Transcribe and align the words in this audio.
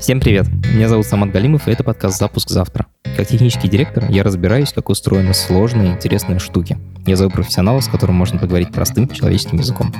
Всем 0.00 0.18
привет! 0.18 0.46
Меня 0.72 0.88
зовут 0.88 1.04
Самат 1.04 1.30
Галимов, 1.30 1.68
и 1.68 1.70
это 1.70 1.84
подкаст 1.84 2.18
«Запуск 2.18 2.48
завтра». 2.48 2.86
Как 3.18 3.28
технический 3.28 3.68
директор 3.68 4.10
я 4.10 4.22
разбираюсь, 4.22 4.72
как 4.72 4.88
устроены 4.88 5.34
сложные 5.34 5.88
и 5.88 5.92
интересные 5.92 6.38
штуки. 6.38 6.78
Я 7.04 7.16
зову 7.16 7.30
профессионала, 7.30 7.80
с 7.80 7.86
которым 7.86 8.16
можно 8.16 8.38
поговорить 8.38 8.72
простым 8.72 9.06
человеческим 9.08 9.58
языком. 9.58 9.92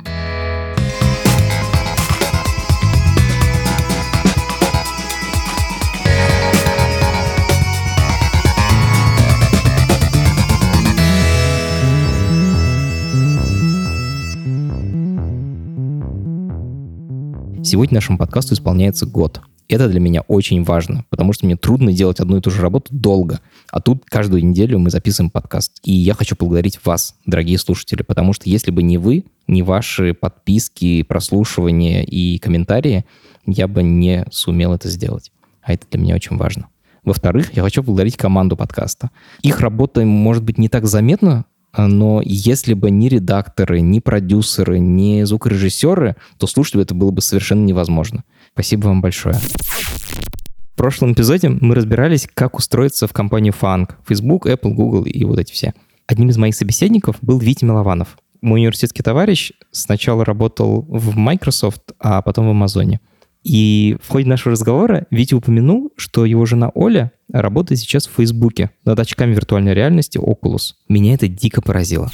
Сегодня 17.62 17.96
нашему 17.96 18.16
подкасту 18.16 18.54
исполняется 18.54 19.04
год. 19.04 19.42
Это 19.70 19.88
для 19.88 20.00
меня 20.00 20.22
очень 20.22 20.64
важно, 20.64 21.04
потому 21.10 21.32
что 21.32 21.46
мне 21.46 21.54
трудно 21.54 21.92
делать 21.92 22.18
одну 22.18 22.38
и 22.38 22.40
ту 22.40 22.50
же 22.50 22.60
работу 22.60 22.88
долго. 22.90 23.38
А 23.70 23.80
тут 23.80 24.02
каждую 24.04 24.44
неделю 24.44 24.80
мы 24.80 24.90
записываем 24.90 25.30
подкаст. 25.30 25.78
И 25.84 25.92
я 25.92 26.14
хочу 26.14 26.34
поблагодарить 26.34 26.84
вас, 26.84 27.14
дорогие 27.24 27.56
слушатели, 27.56 28.02
потому 28.02 28.32
что 28.32 28.50
если 28.50 28.72
бы 28.72 28.82
не 28.82 28.98
вы, 28.98 29.26
не 29.46 29.62
ваши 29.62 30.12
подписки, 30.12 31.04
прослушивания 31.04 32.02
и 32.02 32.38
комментарии, 32.38 33.04
я 33.46 33.68
бы 33.68 33.84
не 33.84 34.26
сумел 34.32 34.74
это 34.74 34.88
сделать. 34.88 35.30
А 35.62 35.72
это 35.72 35.86
для 35.88 36.00
меня 36.00 36.16
очень 36.16 36.36
важно. 36.36 36.66
Во-вторых, 37.04 37.54
я 37.54 37.62
хочу 37.62 37.82
поблагодарить 37.84 38.16
команду 38.16 38.56
подкаста. 38.56 39.10
Их 39.42 39.60
работа, 39.60 40.04
может 40.04 40.42
быть, 40.42 40.58
не 40.58 40.68
так 40.68 40.86
заметна, 40.86 41.44
но 41.76 42.20
если 42.24 42.74
бы 42.74 42.90
ни 42.90 43.08
редакторы, 43.08 43.80
ни 43.80 44.00
продюсеры, 44.00 44.80
ни 44.80 45.22
звукорежиссеры, 45.22 46.16
то 46.38 46.48
слушать 46.48 46.74
это 46.74 46.94
было 46.94 47.12
бы 47.12 47.22
совершенно 47.22 47.64
невозможно. 47.64 48.24
Спасибо 48.60 48.88
вам 48.88 49.00
большое. 49.00 49.36
В 49.36 50.76
прошлом 50.76 51.14
эпизоде 51.14 51.48
мы 51.48 51.74
разбирались, 51.74 52.28
как 52.34 52.58
устроиться 52.58 53.06
в 53.06 53.12
компанию 53.14 53.54
Funk, 53.58 53.92
Facebook, 54.06 54.44
Apple, 54.46 54.74
Google 54.74 55.04
и 55.04 55.24
вот 55.24 55.38
эти 55.38 55.50
все. 55.50 55.72
Одним 56.06 56.28
из 56.28 56.36
моих 56.36 56.54
собеседников 56.54 57.16
был 57.22 57.38
Витя 57.38 57.64
Милованов. 57.64 58.18
Мой 58.42 58.60
университетский 58.60 59.02
товарищ 59.02 59.52
сначала 59.70 60.26
работал 60.26 60.82
в 60.90 61.16
Microsoft, 61.16 61.80
а 61.98 62.20
потом 62.20 62.48
в 62.48 62.50
Амазоне. 62.50 63.00
И 63.44 63.96
в 64.02 64.10
ходе 64.10 64.28
нашего 64.28 64.52
разговора 64.52 65.06
Витя 65.10 65.36
упомянул, 65.36 65.94
что 65.96 66.26
его 66.26 66.44
жена 66.44 66.70
Оля 66.74 67.12
работает 67.32 67.80
сейчас 67.80 68.06
в 68.06 68.12
Фейсбуке 68.16 68.72
над 68.84 69.00
очками 69.00 69.32
виртуальной 69.32 69.72
реальности 69.72 70.18
Oculus. 70.18 70.74
Меня 70.86 71.14
это 71.14 71.28
дико 71.28 71.62
поразило. 71.62 72.10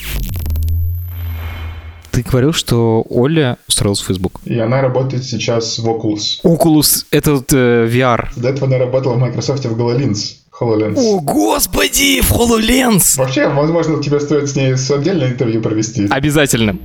Ты 2.10 2.22
говорил, 2.22 2.52
что 2.52 3.04
Оля 3.08 3.58
устроилась 3.68 4.00
в 4.00 4.06
Facebook. 4.06 4.40
И 4.44 4.58
она 4.58 4.80
работает 4.80 5.24
сейчас 5.24 5.78
в 5.78 5.88
Oculus. 5.88 6.40
Oculus— 6.44 7.04
это 7.10 7.34
вот, 7.34 7.52
э, 7.52 7.86
VR. 7.86 8.28
До 8.36 8.48
этого 8.48 8.66
она 8.66 8.78
работала 8.78 9.14
в 9.14 9.18
Microsoft 9.18 9.64
в 9.64 9.78
HoloLens. 9.78 10.36
HoloLens. 10.58 10.96
О, 10.96 11.20
господи, 11.20 12.22
в 12.22 12.32
HoloLens! 12.32 13.18
Вообще, 13.18 13.48
возможно, 13.48 14.02
тебе 14.02 14.20
стоит 14.20 14.48
с 14.48 14.56
ней 14.56 14.74
отдельное 14.74 15.32
интервью 15.32 15.60
провести. 15.60 16.06
Обязательно. 16.08 16.78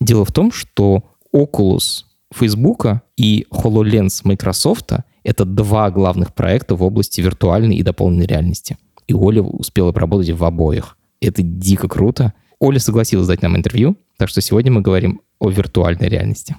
Дело 0.00 0.24
в 0.24 0.32
том, 0.32 0.50
что 0.50 1.04
Oculus 1.34 2.04
Facebook 2.34 3.02
и 3.16 3.46
HoloLens 3.52 4.22
Microsoft— 4.24 4.92
это 5.24 5.44
два 5.44 5.90
главных 5.90 6.34
проекта 6.34 6.74
в 6.74 6.82
области 6.82 7.20
виртуальной 7.20 7.76
и 7.76 7.82
дополненной 7.82 8.26
реальности. 8.26 8.76
И 9.06 9.14
Оля 9.14 9.42
успела 9.42 9.92
поработать 9.92 10.30
в 10.30 10.44
обоих. 10.44 10.96
Это 11.20 11.42
дико 11.42 11.88
круто. 11.88 12.32
Оля 12.62 12.78
согласилась 12.78 13.26
дать 13.26 13.42
нам 13.42 13.56
интервью, 13.56 13.96
так 14.18 14.28
что 14.28 14.40
сегодня 14.40 14.70
мы 14.70 14.82
говорим 14.82 15.20
о 15.40 15.50
виртуальной 15.50 16.08
реальности. 16.08 16.54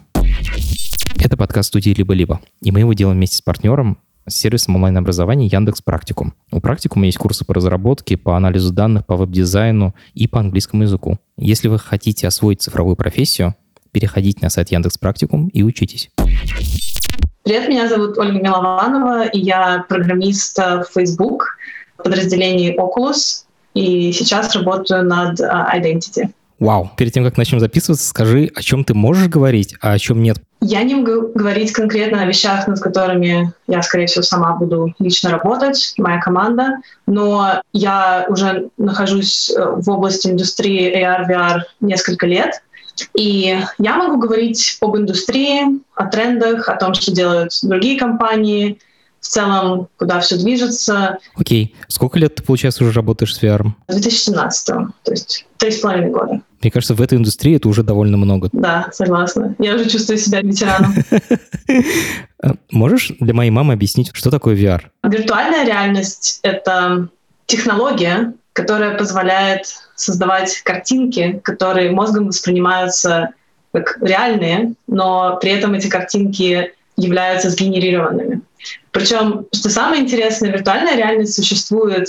Это 1.17 1.37
подкаст 1.37 1.69
студии 1.69 1.91
«Либо-либо», 1.91 2.41
и 2.61 2.71
мы 2.71 2.81
его 2.81 2.91
делаем 2.91 3.15
вместе 3.15 3.37
с 3.37 3.41
партнером, 3.41 3.97
с 4.27 4.35
сервисом 4.35 4.75
онлайн-образования 4.75 5.47
Яндекс 5.47 5.81
Практикум. 5.81 6.33
У 6.51 6.59
Практикума 6.59 7.05
есть 7.05 7.17
курсы 7.17 7.45
по 7.45 7.53
разработке, 7.53 8.17
по 8.17 8.35
анализу 8.35 8.73
данных, 8.73 9.05
по 9.05 9.15
веб-дизайну 9.15 9.95
и 10.13 10.27
по 10.27 10.41
английскому 10.41 10.83
языку. 10.83 11.19
Если 11.37 11.69
вы 11.69 11.79
хотите 11.79 12.27
освоить 12.27 12.61
цифровую 12.61 12.97
профессию, 12.97 13.55
переходите 13.93 14.39
на 14.41 14.49
сайт 14.49 14.71
Яндекс 14.71 14.97
Практикум 14.97 15.47
и 15.47 15.63
учитесь. 15.63 16.11
Привет, 17.43 17.69
меня 17.69 17.87
зовут 17.87 18.17
Ольга 18.17 18.41
Милованова, 18.41 19.27
и 19.27 19.39
я 19.39 19.85
программист 19.87 20.57
в 20.57 20.85
Facebook 20.93 21.57
подразделении 21.95 22.77
Oculus, 22.77 23.45
и 23.73 24.11
сейчас 24.11 24.55
работаю 24.55 25.03
над 25.03 25.39
Identity. 25.39 26.29
Вау. 26.59 26.91
Перед 26.95 27.13
тем, 27.13 27.25
как 27.25 27.37
начнем 27.37 27.59
записываться, 27.59 28.07
скажи, 28.07 28.49
о 28.55 28.61
чем 28.61 28.85
ты 28.85 28.93
можешь 28.93 29.27
говорить, 29.27 29.75
а 29.81 29.93
о 29.93 29.99
чем 29.99 30.21
нет. 30.23 30.37
Я 30.61 30.83
не 30.83 30.95
могу 30.95 31.27
говорить 31.33 31.73
конкретно 31.73 32.21
о 32.21 32.25
вещах, 32.25 32.67
над 32.67 32.79
которыми 32.79 33.51
я, 33.67 33.81
скорее 33.81 34.05
всего, 34.05 34.23
сама 34.23 34.55
буду 34.55 34.93
лично 34.97 35.31
работать, 35.31 35.93
моя 35.97 36.21
команда, 36.21 36.77
но 37.05 37.61
я 37.73 38.25
уже 38.29 38.69
нахожусь 38.77 39.51
в 39.57 39.89
области 39.89 40.29
индустрии 40.29 40.95
AR-VR 40.95 41.63
несколько 41.81 42.27
лет, 42.27 42.61
и 43.13 43.59
я 43.77 43.97
могу 43.97 44.17
говорить 44.17 44.77
об 44.79 44.95
индустрии, 44.95 45.81
о 45.95 46.05
трендах, 46.05 46.69
о 46.69 46.75
том, 46.77 46.93
что 46.93 47.11
делают 47.11 47.51
другие 47.61 47.99
компании, 47.99 48.79
в 49.23 49.27
целом, 49.27 49.87
куда 49.97 50.19
все 50.19 50.37
движется. 50.37 51.17
Окей. 51.35 51.73
Okay. 51.73 51.85
Сколько 51.87 52.19
лет 52.19 52.35
ты, 52.35 52.43
получается, 52.43 52.83
уже 52.83 52.93
работаешь 52.93 53.33
с 53.33 53.41
VR? 53.41 53.65
С 53.87 53.95
2017 53.95 54.65
то 54.65 55.11
есть 55.11 55.45
три 55.57 55.71
с 55.71 55.79
половиной 55.79 56.11
года. 56.11 56.41
Мне 56.61 56.71
кажется, 56.71 56.93
в 56.93 57.01
этой 57.01 57.17
индустрии 57.17 57.55
это 57.55 57.69
уже 57.69 57.83
довольно 57.83 58.17
много. 58.17 58.49
Да, 58.51 58.89
согласна. 58.91 59.55
Я 59.59 59.75
уже 59.75 59.89
чувствую 59.89 60.17
себя 60.17 60.41
ветераном. 60.41 60.93
Можешь 62.71 63.13
для 63.19 63.33
моей 63.33 63.49
мамы 63.49 63.73
объяснить, 63.73 64.11
что 64.13 64.29
такое 64.29 64.55
VR? 64.55 64.81
Виртуальная 65.03 65.65
реальность— 65.65 66.39
это 66.43 67.07
технология, 67.45 68.33
которая 68.51 68.97
позволяет 68.97 69.67
создавать 69.95 70.61
картинки, 70.63 71.39
которые 71.43 71.91
мозгом 71.91 72.27
воспринимаются 72.27 73.29
как 73.73 73.97
реальные, 74.01 74.73
но 74.87 75.37
при 75.41 75.51
этом 75.51 75.73
эти 75.75 75.87
картинки 75.87 76.73
являются 76.97 77.49
сгенерированными. 77.49 78.41
Причем, 78.91 79.47
что 79.51 79.69
самое 79.69 80.01
интересное, 80.01 80.51
виртуальная 80.51 80.95
реальность 80.95 81.33
существует 81.33 82.07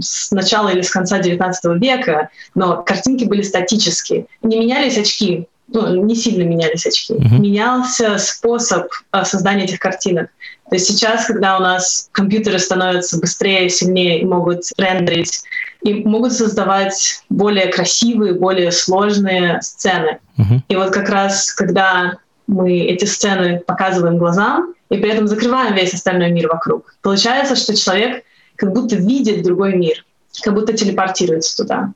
с 0.00 0.30
начала 0.30 0.70
или 0.70 0.82
с 0.82 0.90
конца 0.90 1.20
XIX 1.20 1.52
века, 1.78 2.30
но 2.54 2.82
картинки 2.82 3.24
были 3.24 3.42
статические. 3.42 4.26
Не 4.42 4.58
менялись 4.58 4.98
очки, 4.98 5.46
ну, 5.68 6.04
не 6.04 6.14
сильно 6.14 6.42
менялись 6.42 6.86
очки. 6.86 7.14
Mm-hmm. 7.14 7.38
Менялся 7.38 8.18
способ 8.18 8.88
а, 9.10 9.24
создания 9.24 9.64
этих 9.64 9.78
картинок. 9.78 10.30
То 10.68 10.76
есть 10.76 10.86
сейчас, 10.86 11.26
когда 11.26 11.56
у 11.58 11.60
нас 11.60 12.08
компьютеры 12.12 12.58
становятся 12.58 13.18
быстрее, 13.18 13.68
сильнее 13.68 14.20
и 14.20 14.24
могут 14.24 14.64
рендерить, 14.78 15.42
и 15.82 15.94
могут 15.94 16.32
создавать 16.32 17.22
более 17.28 17.66
красивые, 17.66 18.34
более 18.34 18.72
сложные 18.72 19.60
сцены. 19.62 20.18
Mm-hmm. 20.38 20.60
И 20.68 20.76
вот 20.76 20.90
как 20.90 21.08
раз, 21.08 21.52
когда 21.52 22.18
мы 22.46 22.80
эти 22.80 23.04
сцены 23.04 23.60
показываем 23.66 24.18
глазам, 24.18 24.74
и 24.92 24.98
при 24.98 25.10
этом 25.10 25.26
закрываем 25.26 25.74
весь 25.74 25.94
остальной 25.94 26.30
мир 26.30 26.48
вокруг. 26.48 26.94
Получается, 27.00 27.56
что 27.56 27.74
человек 27.74 28.24
как 28.56 28.72
будто 28.72 28.94
видит 28.96 29.42
другой 29.42 29.74
мир, 29.74 30.04
как 30.42 30.52
будто 30.52 30.74
телепортируется 30.74 31.56
туда. 31.56 31.92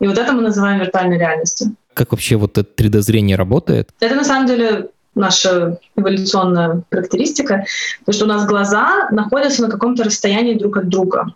И 0.00 0.08
вот 0.08 0.18
это 0.18 0.32
мы 0.32 0.42
называем 0.42 0.80
виртуальной 0.80 1.18
реальностью. 1.18 1.76
Как 1.94 2.10
вообще 2.10 2.34
вот 2.34 2.58
это 2.58 2.68
3D-зрение 2.82 3.36
работает? 3.36 3.90
Это 4.00 4.16
на 4.16 4.24
самом 4.24 4.48
деле 4.48 4.88
наша 5.14 5.78
эволюционная 5.94 6.82
характеристика, 6.90 7.64
потому 8.00 8.14
что 8.14 8.24
у 8.24 8.28
нас 8.28 8.44
глаза 8.44 9.08
находятся 9.12 9.62
на 9.62 9.70
каком-то 9.70 10.02
расстоянии 10.02 10.54
друг 10.54 10.78
от 10.78 10.88
друга. 10.88 11.34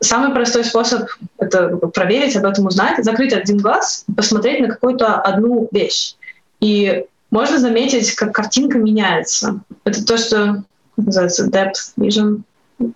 Самый 0.00 0.34
простой 0.34 0.64
способ 0.64 1.08
это 1.38 1.68
проверить, 1.94 2.36
об 2.36 2.46
этом 2.46 2.66
узнать, 2.66 3.04
закрыть 3.04 3.32
один 3.32 3.58
глаз, 3.58 4.04
посмотреть 4.16 4.60
на 4.60 4.68
какую-то 4.68 5.14
одну 5.14 5.68
вещь. 5.70 6.14
И 6.60 7.04
можно 7.32 7.58
заметить, 7.58 8.14
как 8.14 8.32
картинка 8.32 8.78
меняется. 8.78 9.60
Это 9.84 10.04
то, 10.04 10.18
что 10.18 10.64
называется 10.96 11.48
depth 11.48 11.94
vision, 11.98 12.42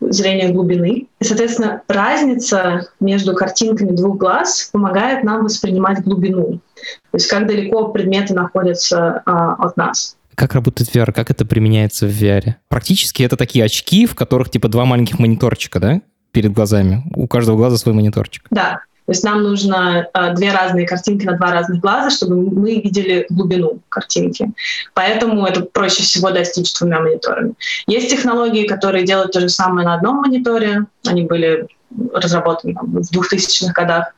зрение 0.00 0.50
глубины. 0.50 1.06
И, 1.18 1.24
соответственно, 1.24 1.82
разница 1.88 2.88
между 3.00 3.34
картинками 3.34 3.96
двух 3.96 4.18
глаз 4.18 4.68
помогает 4.72 5.24
нам 5.24 5.44
воспринимать 5.44 6.02
глубину. 6.02 6.60
То 6.74 7.14
есть 7.14 7.28
как 7.28 7.46
далеко 7.46 7.88
предметы 7.88 8.34
находятся 8.34 9.22
а, 9.24 9.54
от 9.54 9.76
нас. 9.76 10.16
Как 10.34 10.52
работает 10.52 10.94
VR? 10.94 11.12
Как 11.12 11.30
это 11.30 11.46
применяется 11.46 12.06
в 12.06 12.10
VR? 12.10 12.56
Практически 12.68 13.22
это 13.22 13.36
такие 13.38 13.64
очки, 13.64 14.04
в 14.04 14.14
которых 14.14 14.50
типа 14.50 14.68
два 14.68 14.84
маленьких 14.84 15.18
мониторчика, 15.18 15.80
да? 15.80 16.02
Перед 16.32 16.52
глазами. 16.52 17.02
У 17.14 17.26
каждого 17.26 17.56
глаза 17.56 17.78
свой 17.78 17.94
мониторчик. 17.94 18.44
Да. 18.50 18.80
То 19.06 19.12
есть 19.12 19.22
нам 19.22 19.42
нужно 19.42 20.08
э, 20.12 20.34
две 20.34 20.52
разные 20.52 20.86
картинки 20.86 21.24
на 21.24 21.36
два 21.36 21.52
разных 21.52 21.80
глаза, 21.80 22.10
чтобы 22.10 22.36
мы 22.36 22.80
видели 22.80 23.26
глубину 23.30 23.78
картинки. 23.88 24.50
Поэтому 24.94 25.46
это 25.46 25.62
проще 25.62 26.02
всего 26.02 26.32
достичь 26.32 26.74
двумя 26.74 27.00
мониторами. 27.00 27.54
Есть 27.86 28.10
технологии, 28.10 28.66
которые 28.66 29.04
делают 29.04 29.32
то 29.32 29.40
же 29.40 29.48
самое 29.48 29.86
на 29.86 29.94
одном 29.94 30.16
мониторе. 30.16 30.86
Они 31.06 31.22
были 31.22 31.68
разработаны 32.12 32.74
там, 32.74 32.86
в 32.86 33.16
2000-х 33.16 33.72
годах. 33.72 34.12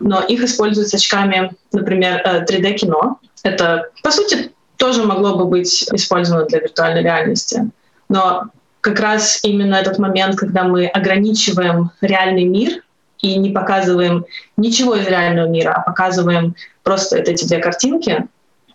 Но 0.00 0.22
их 0.22 0.42
используют 0.42 0.88
с 0.88 0.94
очками, 0.94 1.52
например, 1.72 2.22
3D-кино. 2.24 3.18
Э, 3.44 3.48
это, 3.50 3.90
по 4.02 4.10
сути, 4.10 4.52
тоже 4.78 5.04
могло 5.04 5.36
бы 5.36 5.44
быть 5.44 5.86
использовано 5.92 6.46
для 6.46 6.60
виртуальной 6.60 7.02
реальности. 7.02 7.70
Но 8.08 8.44
как 8.80 8.98
раз 9.00 9.40
именно 9.42 9.74
этот 9.74 9.98
момент, 9.98 10.36
когда 10.36 10.64
мы 10.64 10.86
ограничиваем 10.86 11.90
реальный 12.00 12.44
мир 12.44 12.82
и 13.22 13.36
не 13.36 13.50
показываем 13.50 14.24
ничего 14.56 14.96
из 14.96 15.06
реального 15.06 15.48
мира, 15.48 15.72
а 15.72 15.80
показываем 15.82 16.54
просто 16.82 17.18
эти 17.18 17.46
две 17.46 17.58
картинки, 17.58 18.26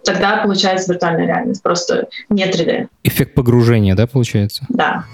тогда 0.03 0.37
получается 0.37 0.91
виртуальная 0.93 1.25
реальность, 1.25 1.63
просто 1.63 2.07
не 2.29 2.45
3D. 2.45 2.87
Эффект 3.03 3.33
погружения, 3.33 3.95
да, 3.95 4.07
получается? 4.07 4.65
Да. 4.69 5.05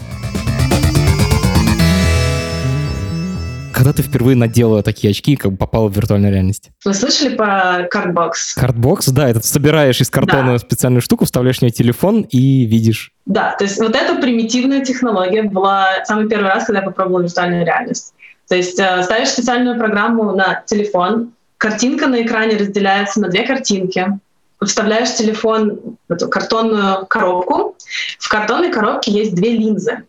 Когда 3.74 3.94
ты 3.94 4.04
впервые 4.04 4.36
надела 4.36 4.84
такие 4.84 5.10
очки, 5.10 5.36
как 5.36 5.54
бы 5.54 5.58
попала 5.58 5.88
в 5.90 5.96
виртуальную 5.96 6.32
реальность? 6.32 6.70
Вы 6.86 6.94
слышали 6.94 7.36
про 7.36 7.88
cardboard? 7.90 8.54
Cardboard, 8.54 9.08
да, 9.08 9.28
это 9.28 9.40
собираешь 9.40 10.00
из 10.02 10.10
картона 10.12 10.52
Да. 10.52 10.60
специальную 10.60 11.02
штуку, 11.02 11.26
вставляешь 11.26 11.60
в 11.60 11.62
нее 11.64 11.72
телефон 11.72 12.22
и 12.30 12.66
видишь. 12.66 13.12
Да, 13.26 13.56
то 13.58 13.64
есть 13.64 13.80
вот 13.80 13.96
эта 13.96 14.22
примитивная 14.22 14.86
технология 14.86 15.44
была 15.44 16.04
самый 16.06 16.28
первый 16.30 16.50
раз, 16.50 16.66
когда 16.66 16.82
я 16.82 16.86
попробовала 16.86 17.24
виртуальную 17.24 17.66
реальность. 17.66 18.14
То 18.52 18.58
есть 18.58 18.78
э, 18.82 19.02
ставишь 19.04 19.30
специальную 19.30 19.80
программу 19.80 20.36
на 20.36 20.62
телефон, 20.66 21.32
картинка 21.58 22.08
на 22.08 22.22
экране 22.22 22.58
разделяется 22.58 23.22
на 23.22 23.30
две 23.30 23.44
картинки, 23.44 24.20
вставляешь 24.62 25.16
телефон 25.16 25.96
в 26.10 26.12
эту 26.12 26.28
картонную 26.28 27.06
коробку, 27.06 27.78
в 28.20 28.28
картонной 28.28 28.70
коробке 28.70 29.10
есть 29.10 29.36
две 29.36 29.52
линзы, 29.52 30.04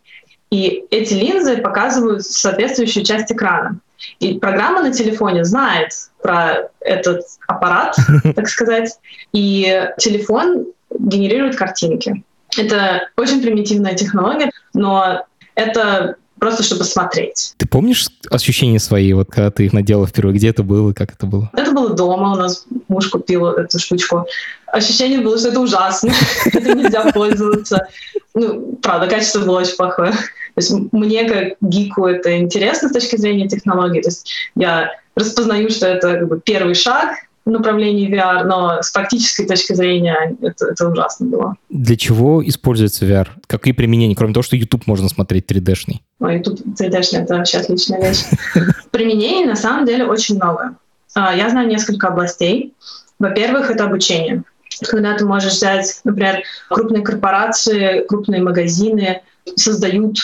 и 0.50 0.84
эти 0.90 1.14
линзы 1.14 1.58
показывают 1.58 2.24
соответствующую 2.24 3.04
часть 3.04 3.30
экрана. 3.30 3.78
И 4.18 4.40
программа 4.40 4.82
на 4.82 4.92
телефоне 4.92 5.44
знает 5.44 5.92
про 6.20 6.68
этот 6.80 7.22
аппарат, 7.46 7.94
так 8.34 8.48
сказать, 8.48 8.98
и 9.32 9.88
телефон 9.98 10.66
генерирует 10.90 11.54
картинки. 11.54 12.24
Это 12.58 13.08
очень 13.16 13.40
примитивная 13.40 13.94
технология, 13.94 14.50
но 14.74 15.26
это 15.54 16.16
просто 16.42 16.64
чтобы 16.64 16.82
смотреть. 16.82 17.54
Ты 17.56 17.68
помнишь 17.68 18.08
ощущения 18.28 18.80
свои, 18.80 19.12
вот 19.12 19.30
когда 19.30 19.52
ты 19.52 19.64
их 19.64 19.72
надела 19.72 20.08
впервые? 20.08 20.34
Где 20.34 20.48
это 20.48 20.64
было, 20.64 20.92
как 20.92 21.12
это 21.12 21.24
было? 21.24 21.48
Это 21.52 21.70
было 21.70 21.90
дома, 21.90 22.32
у 22.32 22.34
нас 22.34 22.66
муж 22.88 23.10
купил 23.10 23.46
эту 23.46 23.78
штучку. 23.78 24.26
Ощущение 24.66 25.20
было, 25.20 25.38
что 25.38 25.50
это 25.50 25.60
ужасно, 25.60 26.12
это 26.46 26.74
нельзя 26.74 27.12
пользоваться. 27.12 27.86
Ну, 28.34 28.76
правда, 28.82 29.06
качество 29.06 29.38
было 29.38 29.60
очень 29.60 29.76
плохое. 29.76 30.10
То 30.10 30.56
есть 30.56 30.72
мне 30.90 31.28
как 31.28 31.58
гику 31.60 32.06
это 32.06 32.36
интересно 32.36 32.88
с 32.88 32.92
точки 32.92 33.14
зрения 33.14 33.48
технологий. 33.48 34.02
То 34.02 34.08
есть 34.08 34.28
я 34.56 34.90
распознаю, 35.14 35.70
что 35.70 35.86
это 35.86 36.18
как 36.18 36.28
бы 36.28 36.40
первый 36.40 36.74
шаг 36.74 37.18
направлении 37.50 38.08
VR, 38.08 38.44
но 38.44 38.82
с 38.82 38.90
практической 38.90 39.46
точки 39.46 39.72
зрения 39.72 40.36
это, 40.40 40.66
это 40.66 40.88
ужасно 40.88 41.26
было. 41.26 41.56
Для 41.70 41.96
чего 41.96 42.46
используется 42.46 43.04
VR? 43.04 43.28
Какие 43.46 43.74
применения, 43.74 44.14
кроме 44.14 44.32
того, 44.32 44.42
что 44.42 44.56
YouTube 44.56 44.86
можно 44.86 45.08
смотреть 45.08 45.50
3D-шный? 45.50 46.02
Ой, 46.20 46.36
YouTube 46.38 46.60
3D 46.78 47.02
это 47.12 47.36
вообще 47.36 47.58
отличная 47.58 48.00
вещь. 48.00 48.24
Применений 48.90 49.46
на 49.46 49.56
самом 49.56 49.86
деле 49.86 50.04
очень 50.04 50.36
много. 50.36 50.76
А, 51.14 51.34
Я 51.34 51.50
знаю 51.50 51.68
несколько 51.68 52.08
областей. 52.08 52.74
Во-первых, 53.18 53.70
это 53.70 53.84
обучение. 53.84 54.44
Когда 54.88 55.16
ты 55.16 55.24
можешь 55.24 55.52
взять, 55.52 56.00
например, 56.04 56.42
крупные 56.68 57.02
корпорации, 57.02 58.04
крупные 58.06 58.42
магазины 58.42 59.22
создают 59.56 60.16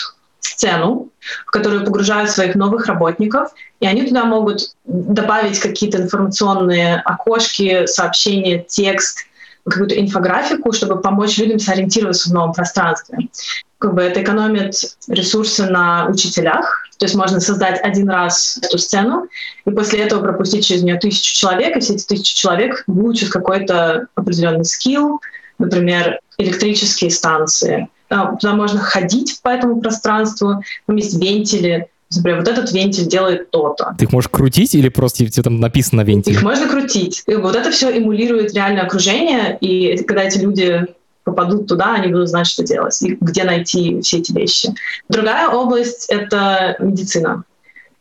сцену, 0.59 1.09
в 1.45 1.51
которую 1.51 1.85
погружают 1.85 2.29
своих 2.29 2.55
новых 2.55 2.87
работников, 2.87 3.51
и 3.79 3.87
они 3.87 4.03
туда 4.03 4.25
могут 4.25 4.75
добавить 4.85 5.59
какие-то 5.59 6.01
информационные 6.01 6.97
окошки, 7.05 7.85
сообщения, 7.85 8.65
текст, 8.67 9.25
какую-то 9.65 9.99
инфографику, 9.99 10.73
чтобы 10.73 11.01
помочь 11.01 11.37
людям 11.37 11.59
сориентироваться 11.59 12.29
в 12.29 12.33
новом 12.33 12.53
пространстве. 12.53 13.29
Как 13.77 13.93
бы 13.93 14.01
это 14.01 14.21
экономит 14.21 14.73
ресурсы 15.07 15.65
на 15.65 16.07
учителях, 16.09 16.83
то 16.97 17.05
есть 17.05 17.15
можно 17.15 17.39
создать 17.39 17.79
один 17.81 18.09
раз 18.09 18.59
эту 18.61 18.77
сцену, 18.77 19.27
и 19.65 19.71
после 19.71 19.99
этого 19.99 20.21
пропустить 20.21 20.65
через 20.65 20.83
нее 20.83 20.97
тысячу 20.97 21.33
человек, 21.33 21.77
и 21.77 21.79
все 21.79 21.93
эти 21.93 22.05
тысячи 22.05 22.35
человек 22.35 22.83
выучат 22.87 23.29
какой-то 23.29 24.07
определенный 24.15 24.65
скилл, 24.65 25.21
например, 25.57 26.19
электрические 26.37 27.11
станции. 27.11 27.87
А, 28.09 28.35
Туда 28.35 28.53
можно 28.53 28.79
ходить 28.79 29.39
по 29.41 29.49
этому 29.49 29.81
пространству, 29.81 30.63
там 30.85 30.95
есть 30.95 31.19
вентили, 31.21 31.87
Например, 32.15 32.39
вот 32.39 32.47
этот 32.47 32.71
вентиль 32.71 33.05
делает 33.05 33.51
то-то. 33.51 33.93
Ты 33.97 34.05
их 34.05 34.11
можешь 34.11 34.29
крутить 34.29 34.73
или 34.73 34.89
просто 34.89 35.27
тебе 35.27 35.43
там 35.43 35.59
написано 35.59 36.01
на 36.01 36.07
вентиле? 36.07 36.35
Их 36.35 36.41
можно 36.41 36.67
крутить. 36.67 37.21
И 37.27 37.35
вот 37.35 37.55
это 37.55 37.69
все 37.69 37.95
эмулирует 37.95 38.53
реальное 38.55 38.81
окружение, 38.81 39.57
и 39.61 39.95
когда 40.03 40.23
эти 40.23 40.39
люди 40.39 40.87
попадут 41.23 41.67
туда, 41.67 41.93
они 41.93 42.11
будут 42.11 42.29
знать, 42.29 42.47
что 42.47 42.63
делать 42.63 42.99
и 43.03 43.15
где 43.21 43.43
найти 43.43 44.01
все 44.01 44.17
эти 44.17 44.31
вещи. 44.31 44.73
Другая 45.07 45.49
область— 45.49 46.07
это 46.09 46.75
медицина. 46.79 47.43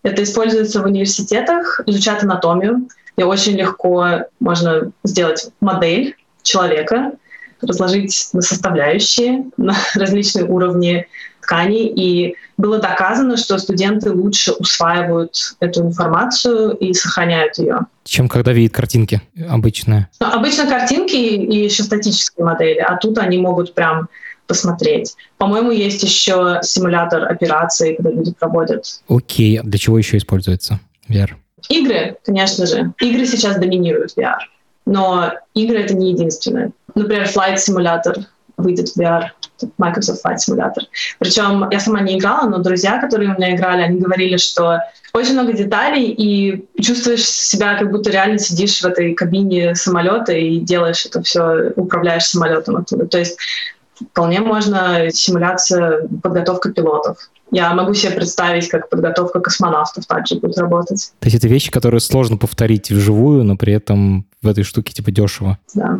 Это 0.02 0.22
используется 0.22 0.80
в 0.80 0.86
университетах, 0.86 1.82
изучать 1.86 2.22
анатомию. 2.22 2.88
И 3.16 3.22
очень 3.22 3.56
легко 3.56 4.22
можно 4.40 4.90
сделать 5.04 5.50
модель 5.60 6.16
человека, 6.42 7.12
разложить 7.60 8.28
на 8.32 8.42
составляющие, 8.42 9.44
на 9.56 9.74
различные 9.94 10.44
уровни 10.44 11.06
тканей. 11.40 11.86
И 11.86 12.36
было 12.56 12.78
доказано, 12.78 13.36
что 13.36 13.58
студенты 13.58 14.10
лучше 14.12 14.52
усваивают 14.52 15.56
эту 15.60 15.82
информацию 15.82 16.72
и 16.72 16.92
сохраняют 16.92 17.58
ее. 17.58 17.80
Чем 18.04 18.28
когда 18.28 18.52
видят 18.52 18.74
картинки 18.74 19.22
обычные? 19.48 20.08
Но 20.20 20.32
обычно 20.32 20.66
картинки 20.66 21.16
и 21.16 21.64
еще 21.64 21.82
статические 21.82 22.44
модели, 22.44 22.78
а 22.78 22.96
тут 22.96 23.18
они 23.18 23.38
могут 23.38 23.74
прям 23.74 24.08
посмотреть. 24.46 25.14
По-моему, 25.36 25.70
есть 25.70 26.02
еще 26.02 26.58
симулятор 26.62 27.30
операций, 27.30 27.96
когда 27.96 28.10
люди 28.10 28.32
проводят. 28.32 29.02
Окей, 29.08 29.60
а 29.60 29.62
для 29.62 29.78
чего 29.78 29.98
еще 29.98 30.16
используется 30.16 30.80
VR? 31.08 31.32
Игры, 31.68 32.16
конечно 32.24 32.66
же. 32.66 32.92
Игры 33.00 33.26
сейчас 33.26 33.58
доминируют 33.58 34.16
VR. 34.16 34.38
Но 34.88 35.32
игры— 35.52 35.78
это 35.84 35.94
не 35.94 36.12
единственное. 36.12 36.72
Например, 36.94 37.24
Flight 37.24 37.56
Simulator 37.56 38.24
выйдет 38.56 38.88
в 38.88 38.96
VR, 38.98 39.24
Microsoft 39.76 40.24
Flight 40.24 40.36
Simulator. 40.36 40.82
Причем 41.18 41.68
я 41.70 41.78
сама 41.78 42.00
не 42.00 42.18
играла, 42.18 42.48
но 42.48 42.58
друзья, 42.58 42.98
которые 42.98 43.30
у 43.30 43.34
меня 43.34 43.54
играли, 43.54 43.82
они 43.82 44.00
говорили, 44.00 44.38
что 44.38 44.80
очень 45.12 45.34
много 45.34 45.52
деталей, 45.52 46.06
и 46.06 46.66
чувствуешь 46.80 47.24
себя, 47.24 47.76
как 47.76 47.90
будто 47.90 48.10
реально 48.10 48.38
сидишь 48.38 48.80
в 48.80 48.86
этой 48.86 49.12
кабине 49.12 49.74
самолета 49.74 50.32
и 50.32 50.58
делаешь 50.58 51.04
это 51.04 51.22
все, 51.22 51.70
управляешь 51.76 52.24
самолетом 52.24 52.76
оттуда. 52.76 53.06
То 53.06 53.18
есть 53.18 53.38
вполне 54.10 54.40
можно 54.40 55.10
симуляция, 55.10 56.08
подготовка 56.22 56.72
пилотов. 56.72 57.18
Я 57.50 57.72
могу 57.72 57.94
себе 57.94 58.12
представить, 58.12 58.68
как 58.68 58.90
подготовка 58.90 59.40
космонавтов 59.40 60.04
также 60.06 60.38
будет 60.38 60.58
работать. 60.58 61.12
То 61.18 61.26
есть 61.26 61.36
это 61.36 61.48
вещи, 61.48 61.70
которые 61.70 62.00
сложно 62.00 62.36
повторить 62.36 62.90
вживую, 62.90 63.42
но 63.44 63.56
при 63.56 63.72
этом 63.72 64.26
в 64.42 64.48
этой 64.48 64.64
штуке 64.64 64.92
типа 64.92 65.10
дешево. 65.10 65.58
Да. 65.74 65.98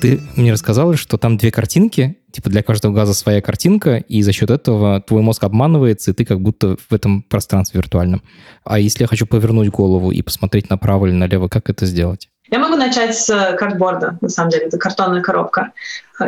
Ты 0.00 0.20
мне 0.36 0.52
рассказала, 0.52 0.96
что 0.96 1.16
там 1.16 1.36
две 1.36 1.50
картинки, 1.50 2.18
типа 2.30 2.50
для 2.50 2.62
каждого 2.62 2.92
газа 2.92 3.14
своя 3.14 3.40
картинка, 3.40 3.96
и 3.96 4.22
за 4.22 4.32
счет 4.32 4.50
этого 4.50 5.00
твой 5.00 5.22
мозг 5.22 5.42
обманывается, 5.42 6.12
и 6.12 6.14
ты 6.14 6.24
как 6.24 6.40
будто 6.40 6.76
в 6.88 6.94
этом 6.94 7.22
пространстве 7.22 7.78
виртуальном. 7.78 8.22
А 8.64 8.78
если 8.78 9.02
я 9.02 9.08
хочу 9.08 9.26
повернуть 9.26 9.70
голову 9.70 10.12
и 10.12 10.22
посмотреть 10.22 10.70
направо 10.70 11.06
или 11.06 11.14
налево, 11.14 11.48
как 11.48 11.68
это 11.68 11.86
сделать? 11.86 12.28
Я 12.50 12.58
могу 12.58 12.76
начать 12.76 13.16
с 13.16 13.30
э, 13.30 13.56
картборда, 13.56 14.18
на 14.20 14.28
самом 14.28 14.50
деле, 14.50 14.66
это 14.66 14.76
картонная 14.78 15.22
коробка. 15.22 15.72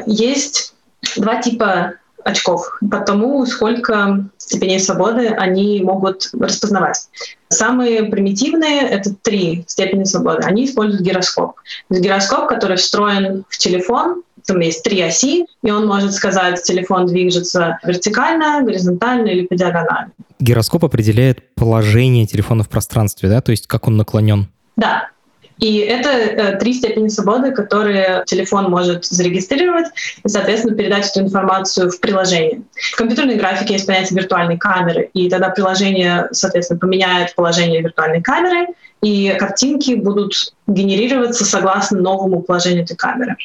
Есть 0.06 0.72
два 1.16 1.40
типа 1.40 1.94
очков 2.24 2.78
по 2.90 2.98
тому, 2.98 3.46
сколько 3.46 4.24
степеней 4.36 4.80
свободы 4.80 5.28
они 5.28 5.80
могут 5.82 6.28
распознавать. 6.38 7.08
Самые 7.48 8.04
примитивные— 8.04 8.80
это 8.90 9.14
три 9.14 9.64
степени 9.68 10.04
свободы. 10.04 10.42
Они 10.42 10.64
используют 10.64 11.02
гироскоп. 11.02 11.56
Гироскоп, 11.88 12.48
который 12.48 12.76
встроен 12.76 13.44
в 13.48 13.58
телефон, 13.58 14.22
там 14.44 14.60
есть 14.60 14.82
три 14.82 15.00
оси, 15.02 15.46
и 15.62 15.70
он 15.70 15.86
может 15.86 16.12
сказать, 16.14 16.62
телефон 16.62 17.06
движется 17.06 17.78
вертикально, 17.84 18.62
горизонтально 18.62 19.28
или 19.28 19.46
по 19.46 19.54
диагонали. 19.56 20.10
Гироскоп 20.38 20.84
определяет 20.84 21.54
положение 21.54 22.26
телефона 22.26 22.62
в 22.62 22.68
пространстве, 22.68 23.28
да? 23.28 23.40
То 23.40 23.50
есть 23.50 23.66
как 23.66 23.88
он 23.88 23.96
наклонен. 23.96 24.48
Да, 24.76 25.10
и 25.58 25.78
это 25.78 26.10
э, 26.10 26.56
три 26.58 26.75
степени 26.75 27.08
свободы, 27.08 27.52
которые 27.52 28.25
телефон 28.26 28.70
может 28.70 29.06
зарегистрировать 29.06 29.86
и, 30.22 30.28
соответственно, 30.28 30.76
передать 30.76 31.08
эту 31.08 31.20
информацию 31.20 31.90
в 31.90 31.98
приложение. 32.00 32.62
В 32.75 32.96
компьютерной 32.96 33.36
графике 33.36 33.75
есть 33.75 33.86
понятие 33.86 34.20
виртуальной 34.20 34.58
камеры, 34.58 35.10
и 35.14 35.30
тогда 35.30 35.48
приложение, 35.48 36.28
соответственно, 36.32 36.78
поменяет 36.78 37.34
положение 37.34 37.80
виртуальной 37.80 38.20
камеры, 38.20 38.68
и 39.02 39.34
картинки 39.38 39.94
будут 39.94 40.54
генерироваться 40.66 41.44
согласно 41.44 42.00
новому 42.00 42.42
положению 42.42 42.84
этой 42.84 42.96
камеры. 42.96 43.36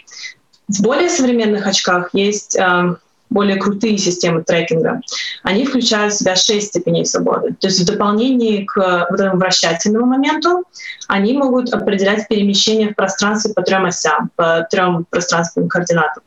В 0.67 0.81
более 0.81 1.09
современных 1.09 1.67
очках 1.67 2.09
есть 2.13 2.57
э, 2.57 2.95
более 3.31 3.55
крутые 3.55 3.97
системы 3.97 4.43
трекинга, 4.43 5.01
они 5.41 5.65
включают 5.65 6.13
в 6.13 6.17
себя 6.17 6.35
шесть 6.35 6.67
степеней 6.67 7.05
свободы. 7.05 7.55
То 7.59 7.67
есть 7.67 7.79
в 7.79 7.85
дополнение 7.85 8.65
к 8.65 9.07
вот 9.09 9.19
этому 9.19 9.37
вращательному 9.37 10.05
моменту 10.05 10.63
они 11.07 11.33
могут 11.33 11.73
определять 11.73 12.27
перемещение 12.27 12.89
в 12.89 12.95
пространстве 12.95 13.53
по 13.53 13.63
трем 13.63 13.85
осям, 13.85 14.29
по 14.35 14.67
трем 14.69 15.05
пространственным 15.09 15.69
координатам. 15.69 16.23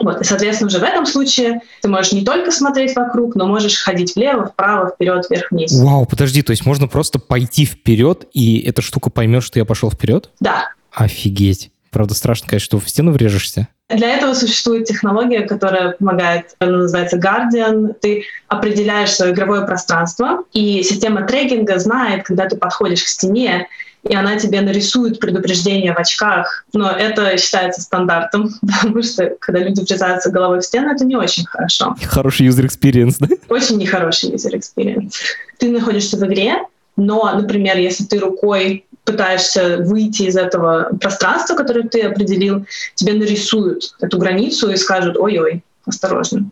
Вот. 0.00 0.20
И, 0.20 0.24
соответственно, 0.24 0.68
уже 0.68 0.78
в 0.78 0.82
этом 0.82 1.06
случае 1.06 1.60
ты 1.82 1.88
можешь 1.88 2.12
не 2.12 2.24
только 2.24 2.50
смотреть 2.50 2.96
вокруг, 2.96 3.36
но 3.36 3.46
можешь 3.46 3.76
ходить 3.76 4.16
влево, 4.16 4.46
вправо, 4.46 4.90
вперед, 4.90 5.26
вверх, 5.28 5.50
вниз. 5.50 5.72
Вау, 5.78 6.06
подожди, 6.06 6.42
то 6.42 6.50
есть 6.50 6.64
можно 6.66 6.88
просто 6.88 7.18
пойти 7.18 7.64
вперед, 7.64 8.26
и 8.32 8.60
эта 8.60 8.82
штука 8.82 9.10
поймет, 9.10 9.42
что 9.42 9.58
я 9.58 9.64
пошел 9.64 9.90
вперед? 9.90 10.30
Да. 10.40 10.70
Офигеть. 10.92 11.70
Правда, 11.90 12.14
страшно, 12.14 12.48
конечно, 12.48 12.64
что 12.64 12.78
в 12.78 12.88
стену 12.88 13.12
врежешься. 13.12 13.68
Для 13.88 14.14
этого 14.14 14.34
существует 14.34 14.86
технология, 14.86 15.40
которая 15.40 15.92
помогает, 15.92 16.54
она 16.58 16.78
называется 16.78 17.16
Guardian. 17.16 17.94
Ты 18.00 18.24
определяешь 18.48 19.14
свое 19.14 19.32
игровое 19.32 19.66
пространство, 19.66 20.44
и 20.52 20.82
система 20.82 21.22
трекинга 21.22 21.78
знает, 21.78 22.24
когда 22.24 22.46
ты 22.46 22.56
подходишь 22.56 23.02
к 23.02 23.08
стене, 23.08 23.66
и 24.06 24.14
она 24.14 24.36
тебе 24.36 24.60
нарисует 24.60 25.20
предупреждение 25.20 25.94
в 25.94 25.98
очках. 25.98 26.66
Но 26.72 26.90
это 26.90 27.36
считается 27.38 27.80
стандартом, 27.80 28.50
потому 28.60 29.02
что 29.02 29.34
когда 29.40 29.60
люди 29.60 29.80
врезаются 29.80 30.30
головой 30.30 30.60
в 30.60 30.64
стену, 30.64 30.92
это 30.94 31.04
не 31.04 31.16
очень 31.16 31.46
хорошо. 31.46 31.96
Хороший 32.04 32.46
user 32.46 32.66
experience, 32.66 33.16
да? 33.20 33.28
Очень 33.48 33.78
нехороший 33.78 34.30
user 34.30 34.52
experience. 34.52 35.12
Ты 35.58 35.70
находишься 35.70 36.16
в 36.16 36.24
игре, 36.26 36.58
но, 36.96 37.32
например, 37.32 37.78
если 37.78 38.04
ты 38.04 38.18
рукой 38.18 38.84
пытаешься 39.08 39.78
выйти 39.78 40.24
из 40.24 40.36
этого 40.36 40.90
пространства, 41.00 41.54
которое 41.54 41.88
ты 41.88 42.02
определил, 42.02 42.66
тебе 42.94 43.14
нарисуют 43.14 43.94
эту 44.00 44.18
границу 44.18 44.70
и 44.70 44.76
скажут 44.76 45.16
«Ой-ой, 45.16 45.64
осторожно». 45.86 46.50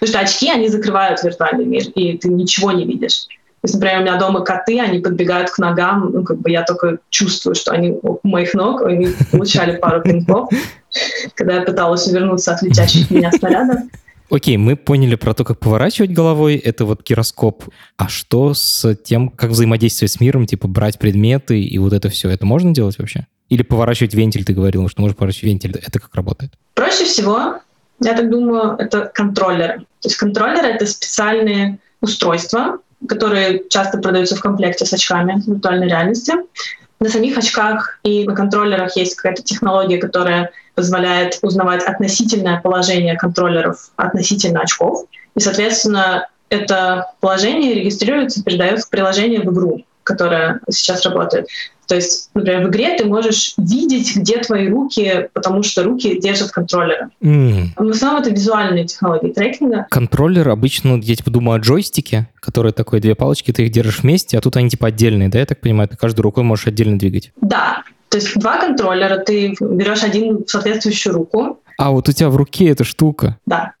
Потому 0.00 0.10
что 0.10 0.20
очки, 0.20 0.50
они 0.50 0.68
закрывают 0.68 1.22
виртуальный 1.22 1.66
мир, 1.66 1.84
и 1.94 2.16
ты 2.16 2.28
ничего 2.28 2.72
не 2.72 2.84
видишь. 2.84 3.26
То 3.60 3.66
есть, 3.66 3.74
например, 3.74 3.98
у 3.98 4.02
меня 4.02 4.16
дома 4.16 4.40
коты, 4.40 4.80
они 4.80 5.00
подбегают 5.00 5.50
к 5.50 5.58
ногам, 5.58 6.10
ну, 6.12 6.24
как 6.24 6.38
бы 6.38 6.50
я 6.50 6.62
только 6.62 6.98
чувствую, 7.10 7.54
что 7.54 7.72
они 7.72 7.90
у 8.02 8.18
моих 8.22 8.54
ног, 8.54 8.82
они 8.82 9.08
получали 9.30 9.76
пару 9.76 10.00
пинков, 10.00 10.48
когда 11.34 11.56
я 11.56 11.62
пыталась 11.62 12.06
увернуться 12.06 12.52
от 12.52 12.62
летящих 12.62 13.10
меня 13.10 13.30
снарядов. 13.30 13.80
Окей, 14.30 14.56
мы 14.56 14.76
поняли 14.76 15.16
про 15.16 15.34
то, 15.34 15.44
как 15.44 15.58
поворачивать 15.58 16.12
головой, 16.12 16.54
это 16.56 16.84
вот 16.84 17.06
гироскоп. 17.06 17.64
А 17.96 18.08
что 18.08 18.54
с 18.54 18.94
тем, 19.04 19.28
как 19.28 19.50
взаимодействовать 19.50 20.12
с 20.12 20.20
миром, 20.20 20.46
типа 20.46 20.68
брать 20.68 20.98
предметы 20.98 21.60
и 21.60 21.78
вот 21.78 21.92
это 21.92 22.08
все, 22.10 22.30
это 22.30 22.46
можно 22.46 22.72
делать 22.72 22.98
вообще? 22.98 23.26
Или 23.48 23.62
поворачивать 23.62 24.14
вентиль, 24.14 24.44
ты 24.44 24.52
говорил, 24.52 24.88
что 24.88 25.00
можно 25.02 25.16
поворачивать 25.16 25.44
вентиль, 25.44 25.82
это 25.84 25.98
как 25.98 26.14
работает? 26.14 26.52
Проще 26.74 27.04
всего, 27.04 27.58
я 27.98 28.14
так 28.14 28.30
думаю, 28.30 28.76
это 28.78 29.10
контроллеры. 29.12 29.80
То 30.00 30.08
есть 30.08 30.16
контроллеры— 30.16 30.68
это 30.68 30.86
специальные 30.86 31.80
устройства, 32.00 32.78
которые 33.08 33.64
часто 33.68 33.98
продаются 33.98 34.36
в 34.36 34.40
комплекте 34.40 34.86
с 34.86 34.92
очками 34.92 35.42
виртуальной 35.44 35.88
реальности. 35.88 36.34
На 37.00 37.08
самих 37.08 37.38
очках 37.38 37.98
и 38.02 38.24
на 38.24 38.34
контроллерах 38.34 38.94
есть 38.94 39.14
какая-то 39.14 39.42
технология, 39.42 39.96
которая 39.96 40.52
позволяет 40.74 41.38
узнавать 41.40 41.82
относительное 41.82 42.60
положение 42.60 43.16
контроллеров 43.16 43.90
относительно 43.96 44.60
очков. 44.60 45.06
И, 45.34 45.40
соответственно, 45.40 46.28
это 46.50 47.12
положение 47.20 47.74
регистрируется, 47.74 48.44
передается 48.44 48.86
в 48.86 48.90
приложение 48.90 49.40
в 49.40 49.44
игру, 49.44 49.84
которое 50.02 50.60
сейчас 50.68 51.04
работает. 51.06 51.48
То 51.90 51.96
есть, 51.96 52.30
например, 52.34 52.68
в 52.68 52.70
игре 52.70 52.96
ты 52.96 53.04
можешь 53.04 53.54
видеть, 53.56 54.14
где 54.14 54.38
твои 54.38 54.68
руки, 54.68 55.28
потому 55.32 55.64
что 55.64 55.82
руки 55.82 56.20
держат 56.20 56.52
контроллеры. 56.52 57.08
Mm. 57.20 57.70
В 57.74 57.88
основном 57.88 58.22
это 58.22 58.30
визуальные 58.30 58.86
технологии 58.86 59.32
трекинга. 59.32 59.88
Контроллер 59.90 60.50
обычно, 60.50 61.00
я 61.02 61.16
типа 61.16 61.32
думаю 61.32 61.56
о 61.56 61.58
джойстике, 61.58 62.28
которые 62.38 62.72
такой 62.72 63.00
две 63.00 63.16
палочки, 63.16 63.50
ты 63.50 63.64
их 63.64 63.72
держишь 63.72 64.04
вместе, 64.04 64.38
а 64.38 64.40
тут 64.40 64.56
они 64.56 64.70
типа 64.70 64.86
отдельные, 64.86 65.30
да, 65.30 65.40
я 65.40 65.46
так 65.46 65.60
понимаю, 65.60 65.88
ты 65.88 65.96
каждой 65.96 66.20
рукой 66.20 66.44
можешь 66.44 66.68
отдельно 66.68 66.96
двигать. 66.96 67.32
Да, 67.40 67.82
то 68.08 68.18
есть 68.18 68.38
два 68.38 68.60
контроллера, 68.60 69.18
ты 69.18 69.56
берешь 69.60 70.04
один 70.04 70.44
в 70.44 70.48
соответствующую 70.48 71.12
руку. 71.16 71.58
А 71.76 71.90
вот 71.90 72.08
у 72.08 72.12
тебя 72.12 72.30
в 72.30 72.36
руке 72.36 72.68
эта 72.68 72.84
штука. 72.84 73.36
Да. 73.46 73.72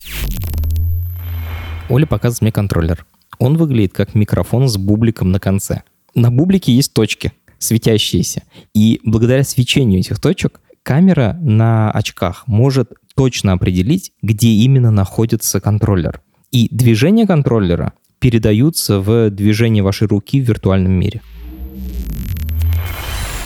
Оля 1.88 2.06
показывает 2.06 2.42
мне 2.42 2.50
контроллер. 2.50 3.06
Он 3.38 3.56
выглядит 3.56 3.92
как 3.92 4.16
микрофон 4.16 4.68
с 4.68 4.76
бубликом 4.76 5.30
на 5.30 5.38
конце. 5.38 5.84
На 6.14 6.30
бублике 6.32 6.72
есть 6.72 6.92
точки 6.92 7.32
светящиеся. 7.60 8.42
И 8.74 9.00
благодаря 9.04 9.44
свечению 9.44 10.00
этих 10.00 10.20
точек 10.20 10.60
камера 10.82 11.38
на 11.40 11.92
очках 11.92 12.44
может 12.48 12.90
точно 13.14 13.52
определить, 13.52 14.12
где 14.22 14.48
именно 14.48 14.90
находится 14.90 15.60
контроллер. 15.60 16.20
И 16.50 16.68
движения 16.72 17.26
контроллера 17.26 17.92
передаются 18.18 18.98
в 18.98 19.30
движение 19.30 19.82
вашей 19.82 20.08
руки 20.08 20.40
в 20.40 20.44
виртуальном 20.44 20.92
мире. 20.92 21.22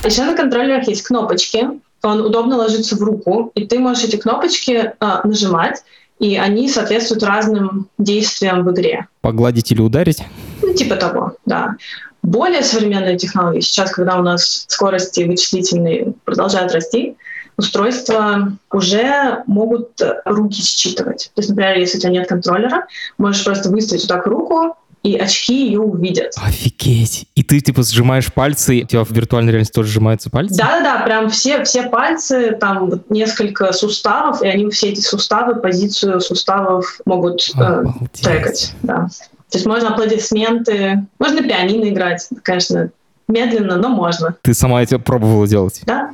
Еще 0.05 0.25
на 0.25 0.37
контроллерах 0.37 0.89
есть 0.89 1.03
кнопочки. 1.03 1.69
Он 2.03 2.21
удобно 2.21 2.57
ложится 2.57 2.97
в 2.97 3.03
руку, 3.03 3.51
и 3.55 3.67
ты 3.67 3.79
можешь 3.79 4.05
эти 4.05 4.17
кнопочки 4.17 4.93
а, 5.01 5.27
нажимать, 5.27 5.83
и 6.19 6.37
они 6.37 6.69
соответствуют 6.69 7.23
разным 7.23 7.89
действиям 7.99 8.65
в 8.65 8.73
игре. 8.73 9.07
Погладить 9.23 9.73
или 9.73 9.81
ударить? 9.81 10.23
Ну, 10.63 10.75
типа 10.75 10.97
того, 10.97 11.37
да. 11.47 11.77
Более 12.25 12.63
современные 12.63 13.19
технологии, 13.19 13.61
сейчас, 13.61 13.91
когда 13.91 14.17
у 14.17 14.23
нас 14.23 14.65
скорости 14.69 15.25
вычислительные 15.25 16.15
продолжают 16.25 16.73
расти, 16.73 17.17
устройства 17.59 18.57
уже 18.73 19.43
могут 19.47 20.01
руки 20.25 20.63
считывать. 20.63 21.31
То 21.35 21.41
есть, 21.41 21.51
например, 21.51 21.77
если 21.77 21.99
у 21.99 22.01
тебя 22.01 22.13
нет 22.13 22.27
контроллера, 22.27 22.87
можешь 23.19 23.45
просто 23.45 23.69
выставить 23.69 24.05
вот 24.05 24.09
так 24.09 24.27
руку, 24.27 24.75
и 25.03 25.19
очки 25.19 25.67
ее 25.67 25.81
увидят. 25.81 26.33
Офигеть! 26.43 27.27
И 27.35 27.43
ты, 27.43 27.61
типа, 27.61 27.83
сжимаешь 27.83 28.33
пальцы, 28.33 28.85
у 28.85 28.87
тебя 28.87 29.05
в 29.05 29.11
виртуальной 29.11 29.53
реальности 29.53 29.75
тоже 29.75 29.91
сжимаются 29.91 30.31
пальцы? 30.31 30.57
Да-да-да, 30.57 31.05
прям 31.05 31.29
все, 31.29 31.63
все 31.65 31.83
пальцы, 31.91 32.57
там 32.59 32.89
вот 32.89 33.11
несколько 33.11 33.71
суставов, 33.75 34.41
и 34.43 34.49
они 34.49 34.71
все 34.71 34.89
эти 34.89 35.01
суставы, 35.01 35.57
позицию 35.57 36.23
суставов 36.23 37.01
могут 37.05 37.51
э, 37.55 37.85
трекать. 38.15 38.73
Да. 38.83 39.09
То 39.51 39.59
есть 39.59 39.67
можно 39.67 39.91
аплодисменты, 39.91 41.07
можно 41.19 41.43
пианино 41.43 41.89
играть, 41.89 42.29
конечно, 42.43 42.91
медленно, 43.29 43.77
но 43.77 43.89
можно. 43.89 44.37
Ты 44.43 44.55
сама 44.55 44.83
это 44.83 44.99
пробовала 44.99 45.47
делать? 45.47 45.83
Да. 45.87 46.11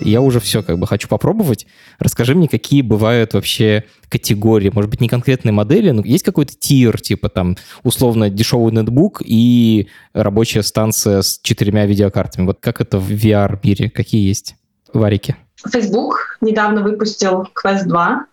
Я 0.00 0.20
уже 0.20 0.38
все 0.38 0.62
как 0.62 0.78
бы 0.78 0.86
хочу 0.86 1.08
попробовать. 1.08 1.66
Расскажи 1.98 2.34
мне, 2.34 2.46
какие 2.46 2.82
бывают 2.82 3.32
вообще 3.32 3.84
категории, 4.10 4.70
может 4.72 4.90
быть, 4.90 5.00
не 5.00 5.08
конкретные 5.08 5.52
модели, 5.52 5.90
но 5.90 6.02
есть 6.04 6.24
какой-то 6.24 6.54
тир, 6.54 7.00
типа 7.00 7.30
там 7.30 7.56
условно 7.82 8.28
дешевый 8.28 8.70
ноутбук 8.70 9.22
и 9.24 9.88
рабочая 10.12 10.62
станция 10.62 11.22
с 11.22 11.40
четырьмя 11.42 11.86
видеокартами. 11.86 12.44
Вот 12.46 12.58
как 12.60 12.82
это 12.82 12.98
в 12.98 13.10
VR-мире? 13.10 13.88
Какие 13.88 14.28
есть 14.28 14.56
варики? 14.92 15.36
Facebook 15.72 16.36
недавно 16.42 16.82
выпустил 16.82 17.48
Quest 17.54 17.84
2, 17.86 18.26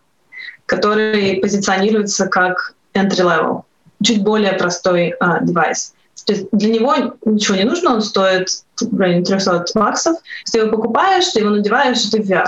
который 0.71 1.35
позиционируется 1.41 2.27
как 2.27 2.75
entry-level, 2.93 3.63
чуть 4.01 4.23
более 4.23 4.53
простой 4.53 5.13
а, 5.19 5.41
девайс. 5.43 5.93
То 6.25 6.31
есть 6.31 6.47
для 6.53 6.73
него 6.73 6.95
ничего 7.25 7.57
не 7.57 7.65
нужно, 7.65 7.95
он 7.95 8.01
стоит 8.01 8.47
в 8.79 8.97
районе 8.97 9.25
300 9.25 9.65
баксов. 9.75 10.15
Ты 10.49 10.59
его 10.59 10.71
покупаешь, 10.71 11.27
ты 11.27 11.41
его 11.41 11.49
надеваешь, 11.49 12.01
ты 12.03 12.23
в 12.23 12.29
VR. 12.29 12.47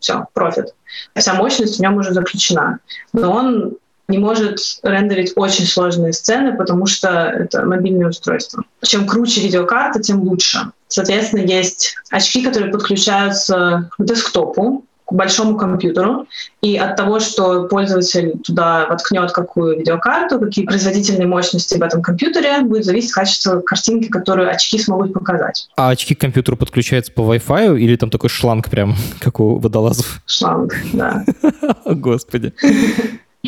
Все, 0.00 0.26
профит. 0.34 0.74
Вся 1.16 1.32
мощность 1.32 1.78
в 1.78 1.80
нем 1.80 1.96
уже 1.96 2.12
заключена. 2.12 2.80
Но 3.14 3.32
он 3.32 3.76
не 4.06 4.18
может 4.18 4.58
рендерить 4.82 5.32
очень 5.36 5.64
сложные 5.64 6.12
сцены, 6.12 6.54
потому 6.54 6.84
что 6.84 7.08
это 7.08 7.64
мобильное 7.64 8.08
устройство. 8.08 8.64
Чем 8.82 9.06
круче 9.06 9.40
видеокарта, 9.40 10.02
тем 10.02 10.20
лучше. 10.20 10.72
Соответственно, 10.88 11.40
есть 11.40 11.94
очки, 12.10 12.44
которые 12.44 12.70
подключаются 12.70 13.88
к 13.96 14.04
десктопу, 14.04 14.84
большому 15.12 15.56
компьютеру, 15.56 16.26
и 16.60 16.76
от 16.76 16.96
того, 16.96 17.20
что 17.20 17.64
пользователь 17.64 18.38
туда 18.44 18.86
воткнет 18.86 19.32
какую 19.32 19.78
видеокарту, 19.78 20.38
какие 20.38 20.64
производительные 20.64 21.26
мощности 21.26 21.76
в 21.76 21.82
этом 21.82 22.02
компьютере, 22.02 22.60
будет 22.62 22.84
зависеть 22.84 23.12
качество 23.12 23.60
картинки, 23.60 24.08
которую 24.08 24.50
очки 24.50 24.78
смогут 24.78 25.12
показать. 25.12 25.68
А 25.76 25.90
очки 25.90 26.14
к 26.14 26.20
компьютеру 26.20 26.56
подключаются 26.56 27.12
по 27.12 27.20
Wi-Fi 27.20 27.78
или 27.78 27.96
там 27.96 28.10
такой 28.10 28.30
шланг 28.30 28.70
прям, 28.70 28.94
как 29.20 29.40
у 29.40 29.58
водолазов? 29.58 30.20
Шланг, 30.26 30.74
да. 30.92 31.24
Господи. 31.84 32.52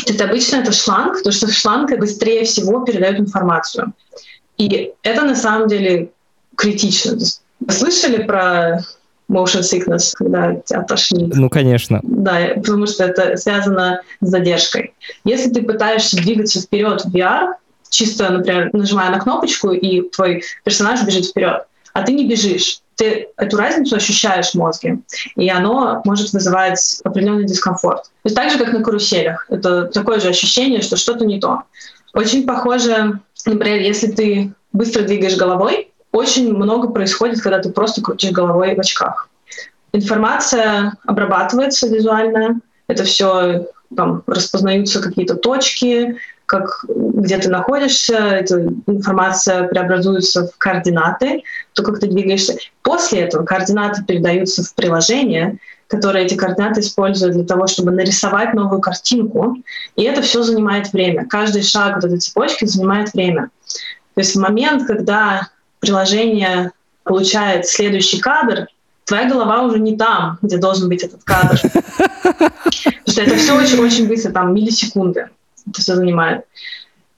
Это 0.07 0.25
обычно 0.25 0.57
это 0.57 0.73
шланг, 0.73 1.19
потому 1.19 1.33
что 1.33 1.51
шланг 1.51 1.97
быстрее 1.99 2.45
всего 2.45 2.85
передает 2.85 3.21
информацию. 3.21 3.93
И 4.59 4.93
это 5.03 5.23
на 5.23 5.37
самом 5.37 5.69
деле 5.69 6.11
критично. 6.57 7.17
Вы 7.61 7.73
слышали 7.73 8.23
про 8.23 8.85
motion 9.29 9.63
sickness, 9.63 10.13
когда 10.15 10.55
тебя 10.57 10.83
тошнит. 10.83 11.35
Ну, 11.35 11.49
конечно. 11.49 12.01
Да, 12.03 12.53
потому 12.57 12.87
что 12.87 13.05
это 13.05 13.37
связано 13.37 14.03
с 14.21 14.27
задержкой. 14.29 14.95
Если 15.25 15.51
ты 15.51 15.63
пытаешься 15.63 16.17
двигаться 16.17 16.61
вперед 16.61 17.03
в 17.05 17.15
VR, 17.15 17.55
чисто, 17.91 18.31
например, 18.31 18.71
нажимая 18.73 19.11
на 19.11 19.21
кнопочку, 19.21 19.71
и 19.71 20.09
твой 20.11 20.43
персонаж 20.65 21.03
бежит 21.05 21.27
вперед, 21.27 21.65
а 21.93 22.03
ты 22.03 22.13
не 22.13 22.29
бежишь. 22.29 22.81
Ты 22.97 23.29
эту 23.37 23.57
разницу 23.57 23.97
ощущаешь 23.97 24.51
в 24.51 24.55
мозге, 24.55 25.01
и 25.37 25.49
оно 25.49 26.01
может 26.05 26.33
вызывать 26.33 27.01
определенный 27.03 27.45
дискомфорт. 27.45 28.05
То 28.05 28.11
есть 28.25 28.37
так 28.37 28.51
же, 28.51 28.59
как 28.59 28.73
на 28.73 28.85
каруселях. 28.85 29.47
Это 29.49 29.87
такое 29.87 30.21
же 30.21 30.29
ощущение, 30.29 30.81
что 30.81 30.97
что-то 30.97 31.25
не 31.25 31.41
то. 31.41 31.63
Очень 32.13 32.47
похоже, 32.47 33.19
например, 33.47 33.81
если 33.81 34.07
ты 34.07 34.53
быстро 34.73 35.03
двигаешь 35.03 35.37
головой, 35.37 35.91
очень 36.15 36.55
много 36.55 36.89
происходит, 36.89 37.41
когда 37.41 37.59
ты 37.59 37.71
просто 37.71 38.01
крутишь 38.01 38.31
головой 38.31 38.77
в 38.77 38.79
очках. 38.79 39.29
Информация 39.93 40.97
обрабатывается 41.05 41.89
визуально, 41.89 42.61
это 42.87 43.03
все 43.03 43.67
там 43.97 44.23
распознаются 44.27 45.03
какие-то 45.03 45.35
точки, 45.35 46.17
как, 46.47 46.85
где 46.89 47.39
ты 47.39 47.49
находишься, 47.49 48.17
эта 48.17 48.61
информация 48.87 49.67
преобразуется 49.67 50.47
в 50.47 50.57
координаты, 50.57 51.43
то, 51.73 51.83
как 51.83 51.99
ты 51.99 52.07
двигаешься. 52.07 52.59
После 52.83 53.23
этого 53.23 53.45
координаты 53.45 54.05
передаются 54.05 54.63
в 54.63 54.73
приложение, 54.75 55.59
которое 55.89 56.25
эти 56.25 56.35
координаты 56.35 56.81
использует 56.81 57.35
для 57.35 57.45
того, 57.45 57.67
чтобы 57.67 57.91
нарисовать 57.91 58.55
новую 58.55 58.81
картинку. 58.81 59.57
И 59.97 60.05
это 60.05 60.23
все 60.23 60.43
занимает 60.43 60.93
время. 60.93 61.27
Каждый 61.27 61.63
шаг 61.63 61.97
вот 61.97 62.05
этой 62.05 62.19
цепочки 62.19 62.67
занимает 62.67 63.13
время. 63.15 63.51
То 64.15 64.21
есть 64.21 64.37
в 64.37 64.41
момент, 64.41 64.87
когда 64.87 65.49
приложение 65.85 66.73
получает 67.05 67.67
следующий 67.67 68.19
кадр, 68.19 68.67
твоя 69.05 69.29
голова 69.29 69.63
уже 69.63 69.79
не 69.79 69.97
там, 69.97 70.39
где 70.43 70.57
должен 70.57 70.89
быть 70.89 71.03
этот 71.03 71.23
кадр. 71.25 71.61
Потому 72.23 73.07
что 73.07 73.23
это 73.23 73.37
все 73.37 73.57
очень-очень 73.57 74.09
быстро, 74.09 74.33
там 74.33 74.55
миллисекунды 74.55 75.29
это 75.71 75.81
все 75.81 75.95
занимает. 75.95 76.45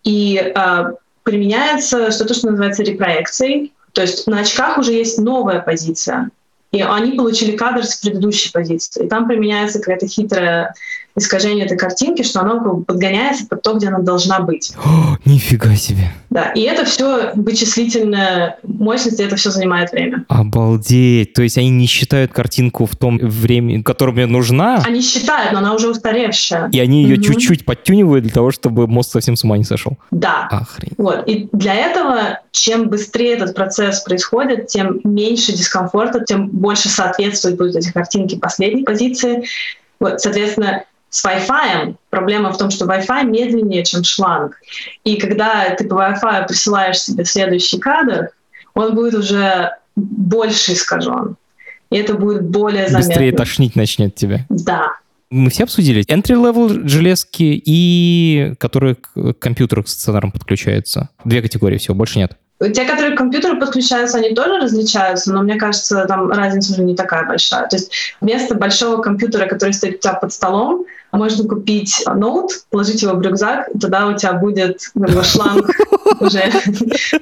И 0.05 0.37
э, 0.37 0.85
применяется 1.23 2.11
что-то, 2.11 2.35
что 2.35 2.51
называется 2.51 2.83
репроекцией. 2.83 3.73
То 3.93 4.03
есть 4.03 4.27
на 4.27 4.41
очках 4.41 4.79
уже 4.79 4.93
есть 4.93 5.19
новая 5.19 5.61
позиция. 5.61 6.31
И 6.73 6.83
они 6.83 7.13
получили 7.13 7.57
кадр 7.57 7.85
с 7.85 7.97
предыдущей 7.97 8.53
позиции. 8.53 9.07
И 9.07 9.09
там 9.09 9.27
применяется 9.27 9.79
какая-то 9.79 10.07
хитрая 10.07 10.75
искажение 11.17 11.65
этой 11.65 11.79
картинки, 11.79 12.23
что 12.23 12.41
она 12.41 12.61
подгоняется 12.87 13.47
под 13.47 13.63
то, 13.63 13.75
где 13.75 13.89
она 13.89 14.01
должна 14.01 14.41
быть. 14.41 14.73
О, 14.85 15.17
нифига 15.25 15.75
себе. 15.75 16.13
Да, 16.31 16.51
и 16.53 16.61
это 16.63 16.85
все 16.85 17.33
вычислительная 17.35 18.59
мощность, 18.63 19.19
и 19.21 19.23
это 19.23 19.37
все 19.37 19.51
занимает 19.51 19.93
время. 19.93 20.25
Обалдеть. 20.29 21.33
То 21.33 21.43
есть 21.43 21.57
они 21.57 21.71
не 21.71 21.87
считают 21.87 22.33
картинку 22.33 22.85
в 22.85 22.95
том 22.97 23.19
времени, 23.19 23.83
которое 23.83 24.13
мне 24.13 24.27
нужна? 24.27 24.83
Они 24.87 25.01
считают, 25.01 25.53
но 25.53 25.59
она 25.59 25.75
уже 25.75 25.89
устаревшая. 25.89 26.69
И 26.73 26.81
они 26.81 27.05
ее 27.05 27.17
угу. 27.17 27.23
чуть-чуть 27.23 27.65
подтюнивают 27.65 28.25
для 28.25 28.33
того, 28.33 28.51
чтобы 28.51 28.87
мозг 28.87 29.13
совсем 29.13 29.37
с 29.37 29.45
ума 29.45 29.57
не 29.57 29.65
сошел? 29.65 29.97
Да. 30.11 30.49
Охренеть. 30.51 30.99
Вот. 30.99 31.27
И 31.27 31.49
для 31.53 31.75
этого, 31.75 32.41
чем 32.51 32.91
быстрее 32.91 33.35
этот 33.35 33.55
процесс 33.55 34.01
происходит, 34.01 34.67
тем 34.67 35.01
меньше 35.05 35.53
дискомфорта, 35.53 36.21
тем 36.25 36.49
больше 36.49 36.89
соответствуют 36.89 37.57
будут 37.57 37.77
эти 37.77 37.91
картинки 37.93 38.37
последней 38.37 38.83
позиции. 38.83 39.45
Вот, 39.99 40.21
соответственно, 40.21 40.85
с 41.17 41.25
Wi-Fi 41.25 41.97
проблема 42.11 42.53
в 42.53 42.59
том, 42.59 42.71
что 42.71 42.85
Wi-Fi 42.85 43.25
медленнее, 43.25 43.85
чем 43.85 44.05
шланг. 44.05 44.57
И 45.05 45.17
когда 45.17 45.71
ты 45.71 45.87
по 45.89 45.95
Wi-Fi 45.95 46.47
присылаешь 46.47 47.01
себе 47.01 47.25
следующий 47.25 47.79
кадр, 47.79 48.29
он 48.75 48.95
будет 48.95 49.15
уже 49.15 49.71
больше 49.97 50.75
искажен. 50.75 51.37
И 51.91 51.97
это 51.97 52.15
будет 52.15 52.45
более 52.45 52.89
заметно. 52.89 53.09
Быстрее 53.09 53.33
тошнить 53.33 53.77
начнет 53.77 54.15
тебя. 54.15 54.45
Да. 54.51 54.93
Мы 55.31 55.51
все 55.51 55.65
обсудили. 55.65 56.05
Entry-level 56.05 56.87
железки 56.87 57.63
и 57.65 58.55
которые 58.59 58.97
к 58.97 59.33
компьютеру 59.39 59.85
к 59.85 59.89
стационарам 59.89 60.33
подключаются. 60.33 61.09
Две 61.25 61.41
категории 61.41 61.79
всего, 61.79 61.95
больше 61.95 62.19
нет. 62.19 62.37
Те, 62.59 62.85
которые 62.85 63.15
к 63.15 63.19
компьютеру 63.19 63.59
подключаются, 63.59 64.19
они 64.19 64.35
тоже 64.35 64.57
различаются, 64.57 65.33
но 65.33 65.43
мне 65.43 65.57
кажется, 65.57 66.07
там 66.07 66.31
разница 66.31 66.73
уже 66.73 66.83
не 66.83 66.95
такая 66.95 67.27
большая. 67.27 67.69
То 67.69 67.77
есть 67.77 67.93
вместо 68.21 68.55
большого 68.55 69.03
компьютера, 69.03 69.47
который 69.47 69.73
стоит 69.73 69.97
у 69.97 69.99
тебя 69.99 70.15
под 70.15 70.33
столом, 70.33 70.87
можно 71.13 71.49
купить 71.49 72.03
ноут, 72.07 72.53
положить 72.71 73.03
его 73.03 73.15
в 73.15 73.23
рюкзак, 73.23 73.69
и 73.75 73.79
тогда 73.79 74.07
у 74.07 74.17
тебя 74.17 74.35
будет 74.35 74.81
шланг 75.23 75.71
уже 76.21 76.51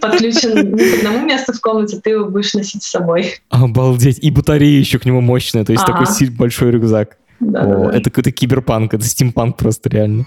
подключен 0.00 0.74
не 0.74 0.90
к 0.90 0.98
одному 0.98 1.26
месту 1.26 1.52
в 1.52 1.60
комнате, 1.60 2.00
ты 2.02 2.10
его 2.10 2.26
будешь 2.26 2.54
носить 2.54 2.82
с 2.82 2.90
собой. 2.90 3.40
Обалдеть. 3.50 4.18
И 4.20 4.30
батарея 4.30 4.78
еще 4.78 4.98
к 4.98 5.04
нему 5.04 5.20
мощная, 5.20 5.64
то 5.64 5.72
есть 5.72 5.84
такой 5.84 6.06
большой 6.30 6.70
рюкзак. 6.70 7.16
О, 7.40 7.90
это 7.90 8.10
какой-то 8.10 8.30
киберпанк, 8.30 8.94
это 8.94 9.04
стимпанк 9.04 9.56
просто 9.56 9.88
реально. 9.88 10.24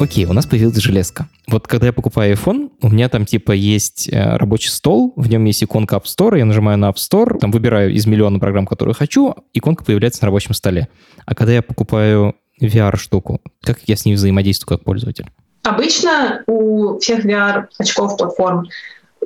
Окей, 0.00 0.24
у 0.26 0.32
нас 0.32 0.44
появилась 0.44 0.76
железка. 0.76 1.28
Вот 1.46 1.68
когда 1.68 1.86
я 1.86 1.92
покупаю 1.92 2.34
iPhone, 2.34 2.70
у 2.82 2.88
меня 2.88 3.08
там 3.08 3.24
типа 3.24 3.52
есть 3.52 4.08
э, 4.10 4.36
рабочий 4.36 4.68
стол, 4.68 5.12
в 5.14 5.28
нем 5.28 5.44
есть 5.44 5.62
иконка 5.62 5.96
App 5.96 6.04
Store, 6.04 6.36
я 6.36 6.44
нажимаю 6.44 6.76
на 6.78 6.90
App 6.90 6.96
Store, 6.96 7.38
там 7.38 7.52
выбираю 7.52 7.92
из 7.92 8.04
миллиона 8.04 8.40
программ, 8.40 8.66
которые 8.66 8.94
хочу, 8.94 9.34
иконка 9.52 9.84
появляется 9.84 10.22
на 10.22 10.26
рабочем 10.26 10.52
столе. 10.52 10.88
А 11.24 11.34
когда 11.34 11.52
я 11.52 11.62
покупаю 11.62 12.34
VR-штуку, 12.60 13.40
как 13.62 13.78
я 13.86 13.96
с 13.96 14.04
ней 14.04 14.14
взаимодействую 14.14 14.78
как 14.78 14.84
пользователь? 14.84 15.26
Обычно 15.62 16.42
у 16.46 16.98
всех 16.98 17.24
VR-очков 17.24 18.16
платформ 18.16 18.68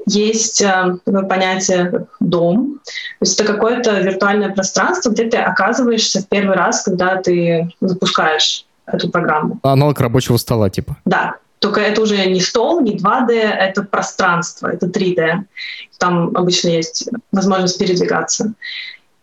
есть 0.06 0.60
э, 0.60 0.98
понятие 1.04 2.06
«дом». 2.20 2.80
То 2.84 2.90
есть 3.22 3.40
это 3.40 3.52
какое-то 3.52 4.00
виртуальное 4.00 4.50
пространство, 4.50 5.10
где 5.10 5.24
ты 5.24 5.38
оказываешься 5.38 6.20
в 6.20 6.28
первый 6.28 6.56
раз, 6.56 6.82
когда 6.82 7.16
ты 7.16 7.70
запускаешь 7.80 8.64
эту 8.92 9.10
программу. 9.10 9.58
Аналог 9.62 10.00
рабочего 10.00 10.36
стола, 10.36 10.70
типа? 10.70 10.96
Да. 11.04 11.36
Только 11.58 11.80
это 11.80 12.02
уже 12.02 12.24
не 12.26 12.40
стол, 12.40 12.80
не 12.80 12.96
2D, 12.96 13.32
это 13.32 13.82
пространство, 13.82 14.68
это 14.68 14.86
3D. 14.86 15.44
Там 15.98 16.30
обычно 16.36 16.68
есть 16.68 17.08
возможность 17.32 17.78
передвигаться. 17.78 18.52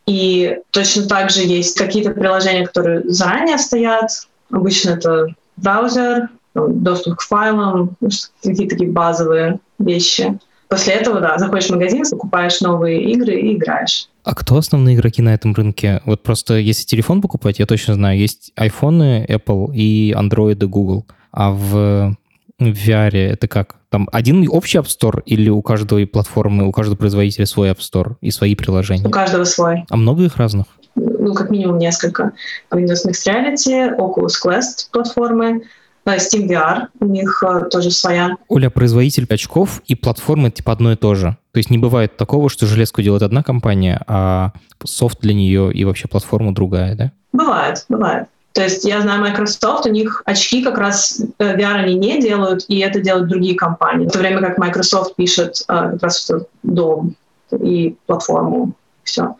И 0.05 0.59
точно 0.71 1.07
так 1.07 1.29
же 1.29 1.41
есть 1.41 1.77
какие-то 1.77 2.11
приложения, 2.11 2.67
которые 2.67 3.09
заранее 3.09 3.57
стоят. 3.57 4.11
Обычно 4.51 4.91
это 4.91 5.27
браузер, 5.55 6.29
доступ 6.53 7.17
к 7.17 7.21
файлам, 7.21 7.95
какие-то 8.43 8.75
такие 8.75 8.91
базовые 8.91 9.59
вещи. 9.79 10.37
После 10.67 10.93
этого, 10.93 11.21
да, 11.21 11.37
заходишь 11.37 11.67
в 11.67 11.71
магазин, 11.71 12.03
покупаешь 12.09 12.59
новые 12.61 13.01
игры 13.11 13.33
и 13.33 13.55
играешь. 13.55 14.09
А 14.25 14.33
кто 14.33 14.57
основные 14.57 14.95
игроки 14.95 15.21
на 15.21 15.35
этом 15.35 15.53
рынке? 15.53 16.01
Вот 16.03 16.23
просто 16.23 16.55
если 16.55 16.83
телефон 16.83 17.21
покупать, 17.21 17.59
я 17.59 17.67
точно 17.67 17.93
знаю, 17.93 18.17
есть 18.17 18.51
iPhone, 18.59 19.27
Apple 19.27 19.71
и 19.75 20.13
Android 20.13 20.63
и 20.63 20.65
Google. 20.65 21.05
А 21.31 21.51
в 21.51 22.17
VR 22.59 23.15
это 23.15 23.47
как? 23.47 23.75
Там 23.89 24.09
один 24.11 24.47
общий 24.49 24.79
App 24.79 24.85
Store 24.85 25.21
или 25.27 25.49
у 25.49 25.61
каждой 25.61 26.07
платформы, 26.07 26.67
у 26.67 26.71
каждого 26.71 26.97
производителя 26.97 27.45
свой 27.45 27.69
App 27.69 27.77
Store 27.77 28.15
и 28.21 28.31
свои 28.31 28.55
приложения? 28.55 29.07
У 29.07 29.11
каждого 29.11 29.43
свой. 29.43 29.85
А 29.91 29.95
много 29.95 30.23
их 30.23 30.37
разных? 30.37 30.65
Ну, 30.95 31.33
как 31.35 31.51
минимум 31.51 31.77
несколько. 31.77 32.31
Windows 32.73 33.05
Mixed 33.07 33.27
Reality, 33.27 33.95
Oculus 33.95 34.33
Quest 34.43 34.89
платформы, 34.91 35.61
Steam 36.05 36.47
VR, 36.47 36.87
у 36.99 37.05
них 37.05 37.43
э, 37.43 37.65
тоже 37.69 37.91
своя. 37.91 38.35
Оля, 38.47 38.69
производитель 38.69 39.25
очков 39.29 39.81
и 39.85 39.95
платформы 39.95 40.51
типа 40.51 40.71
одно 40.71 40.91
и 40.91 40.95
то 40.95 41.15
же. 41.15 41.37
То 41.51 41.57
есть 41.57 41.69
не 41.69 41.77
бывает 41.77 42.17
такого, 42.17 42.49
что 42.49 42.65
железку 42.65 43.01
делает 43.01 43.23
одна 43.23 43.43
компания, 43.43 44.01
а 44.07 44.51
софт 44.83 45.19
для 45.21 45.33
нее 45.33 45.73
и 45.73 45.83
вообще 45.83 46.07
платформа 46.07 46.53
другая, 46.53 46.95
да? 46.95 47.11
Бывает, 47.33 47.85
бывает. 47.89 48.27
То 48.55 48.63
есть 48.63 48.85
я 48.85 49.01
знаю 49.01 49.21
Microsoft, 49.21 49.85
у 49.85 49.89
них 49.89 50.21
очки 50.25 50.63
как 50.63 50.77
раз 50.77 51.21
э, 51.39 51.57
VR 51.57 51.83
они 51.83 51.95
не 51.95 52.21
делают, 52.21 52.63
и 52.69 52.79
это 52.79 53.01
делают 53.01 53.27
другие 53.27 53.55
компании. 53.55 54.07
В 54.07 54.11
то 54.11 54.19
время 54.19 54.39
как 54.39 54.57
Microsoft 54.57 55.15
пишет 55.15 55.61
э, 55.67 55.91
как 55.91 56.03
раз 56.03 56.31
дом 56.63 57.15
и 57.51 57.97
платформу, 58.05 58.73
все. 59.03 59.35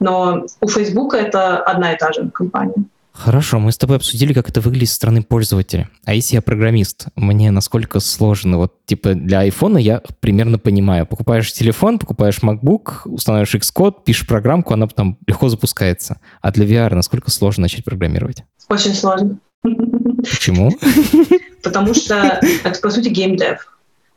Но 0.00 0.46
у 0.60 0.68
Facebook 0.68 1.12
это 1.12 1.58
одна 1.58 1.92
и 1.92 1.98
та 1.98 2.12
же 2.12 2.30
компания. 2.30 2.84
Хорошо, 3.14 3.60
мы 3.60 3.70
с 3.70 3.78
тобой 3.78 3.96
обсудили, 3.96 4.32
как 4.32 4.48
это 4.48 4.60
выглядит 4.60 4.88
со 4.88 4.96
стороны 4.96 5.22
пользователя. 5.22 5.88
А 6.04 6.14
если 6.14 6.34
я 6.34 6.42
программист, 6.42 7.06
мне 7.14 7.52
насколько 7.52 8.00
сложно? 8.00 8.58
Вот, 8.58 8.84
типа, 8.86 9.14
для 9.14 9.40
айфона 9.40 9.78
я 9.78 10.02
примерно 10.18 10.58
понимаю. 10.58 11.06
Покупаешь 11.06 11.52
телефон, 11.52 12.00
покупаешь 12.00 12.40
MacBook, 12.42 13.02
устанавливаешь 13.04 13.54
Xcode, 13.54 14.02
пишешь 14.04 14.26
программку, 14.26 14.74
она 14.74 14.88
там 14.88 15.16
легко 15.28 15.48
запускается. 15.48 16.18
А 16.42 16.50
для 16.50 16.66
VR 16.66 16.94
насколько 16.94 17.30
сложно 17.30 17.62
начать 17.62 17.84
программировать? 17.84 18.42
Очень 18.68 18.94
сложно. 18.94 19.38
Почему? 19.62 20.72
Потому 21.62 21.94
что 21.94 22.40
это, 22.64 22.80
по 22.80 22.90
сути, 22.90 23.08
геймдев. 23.08 23.73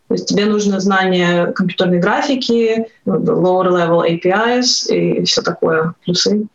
То 0.08 0.14
есть 0.14 0.28
тебе 0.28 0.46
нужно 0.46 0.80
знание 0.80 1.48
компьютерной 1.48 2.00
графики, 2.00 2.88
lower-level 3.06 4.04
APIs 4.08 4.88
и 4.90 5.24
все 5.26 5.42
такое, 5.42 5.94
плюсы. 6.06 6.48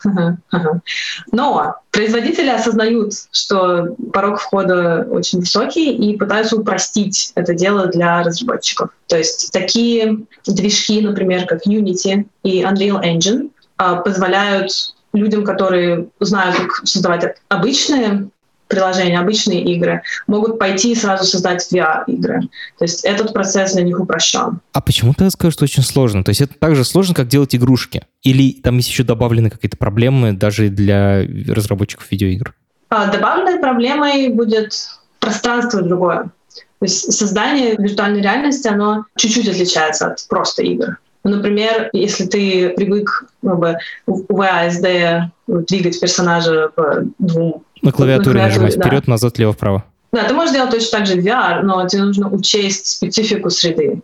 Но 1.32 1.76
производители 1.90 2.48
осознают, 2.48 3.12
что 3.30 3.94
порог 4.12 4.40
входа 4.40 5.06
очень 5.10 5.40
высокий 5.40 5.94
и 5.94 6.16
пытаются 6.16 6.56
упростить 6.56 7.32
это 7.34 7.54
дело 7.54 7.88
для 7.88 8.22
разработчиков. 8.22 8.90
То 9.06 9.18
есть 9.18 9.52
такие 9.52 10.20
движки, 10.46 11.02
например, 11.02 11.46
как 11.46 11.66
Unity 11.66 12.24
и 12.42 12.62
Unreal 12.62 13.02
Engine, 13.04 13.50
а, 13.76 13.96
позволяют 13.96 14.70
людям, 15.12 15.44
которые 15.44 16.08
знают, 16.20 16.56
как 16.56 16.86
создавать 16.86 17.36
обычные 17.48 18.30
приложения, 18.72 19.18
обычные 19.18 19.62
игры, 19.74 20.02
могут 20.26 20.58
пойти 20.58 20.92
и 20.92 20.94
сразу 20.94 21.24
создать 21.24 21.68
VR-игры. 21.70 22.40
То 22.78 22.84
есть 22.84 23.04
этот 23.04 23.32
процесс 23.32 23.74
для 23.74 23.82
них 23.82 24.00
упрощен. 24.00 24.60
А 24.72 24.80
почему 24.80 25.12
ты 25.12 25.30
скажешь, 25.30 25.54
что 25.54 25.64
очень 25.64 25.82
сложно? 25.82 26.24
То 26.24 26.30
есть 26.30 26.40
это 26.40 26.54
так 26.58 26.74
же 26.74 26.84
сложно, 26.84 27.14
как 27.14 27.28
делать 27.28 27.54
игрушки? 27.54 28.02
Или 28.22 28.52
там 28.52 28.78
есть 28.78 28.88
еще 28.88 29.04
добавлены 29.04 29.50
какие-то 29.50 29.76
проблемы 29.76 30.32
даже 30.32 30.70
для 30.70 31.22
разработчиков 31.48 32.10
видеоигр? 32.10 32.54
А, 32.88 33.06
добавленной 33.06 33.58
проблемой 33.60 34.30
будет 34.30 34.74
пространство 35.20 35.82
другое. 35.82 36.30
То 36.78 36.86
есть 36.86 37.12
создание 37.12 37.76
виртуальной 37.76 38.22
реальности, 38.22 38.66
оно 38.66 39.04
чуть-чуть 39.16 39.48
отличается 39.48 40.08
от 40.08 40.26
просто 40.28 40.62
игр. 40.62 40.98
Например, 41.24 41.88
если 41.92 42.26
ты 42.26 42.70
привык 42.70 43.26
ну, 43.42 43.56
бы, 43.56 43.76
в 44.06 44.22
VASD 44.28 45.22
двигать 45.46 46.00
персонажа 46.00 46.70
по 46.74 47.04
двум... 47.18 47.62
На 47.80 47.92
клавиатуре 47.92 48.40
на 48.40 48.46
нажимать 48.46 48.76
да. 48.76 48.82
вперед, 48.82 49.06
назад, 49.06 49.38
лево, 49.38 49.52
вправо. 49.52 49.84
Да, 50.12 50.24
ты 50.24 50.34
можешь 50.34 50.52
делать 50.52 50.70
точно 50.70 50.98
так 50.98 51.06
же 51.06 51.14
в 51.14 51.24
VR, 51.24 51.62
но 51.62 51.86
тебе 51.86 52.02
нужно 52.02 52.28
учесть 52.28 52.86
специфику 52.86 53.50
среды. 53.50 54.02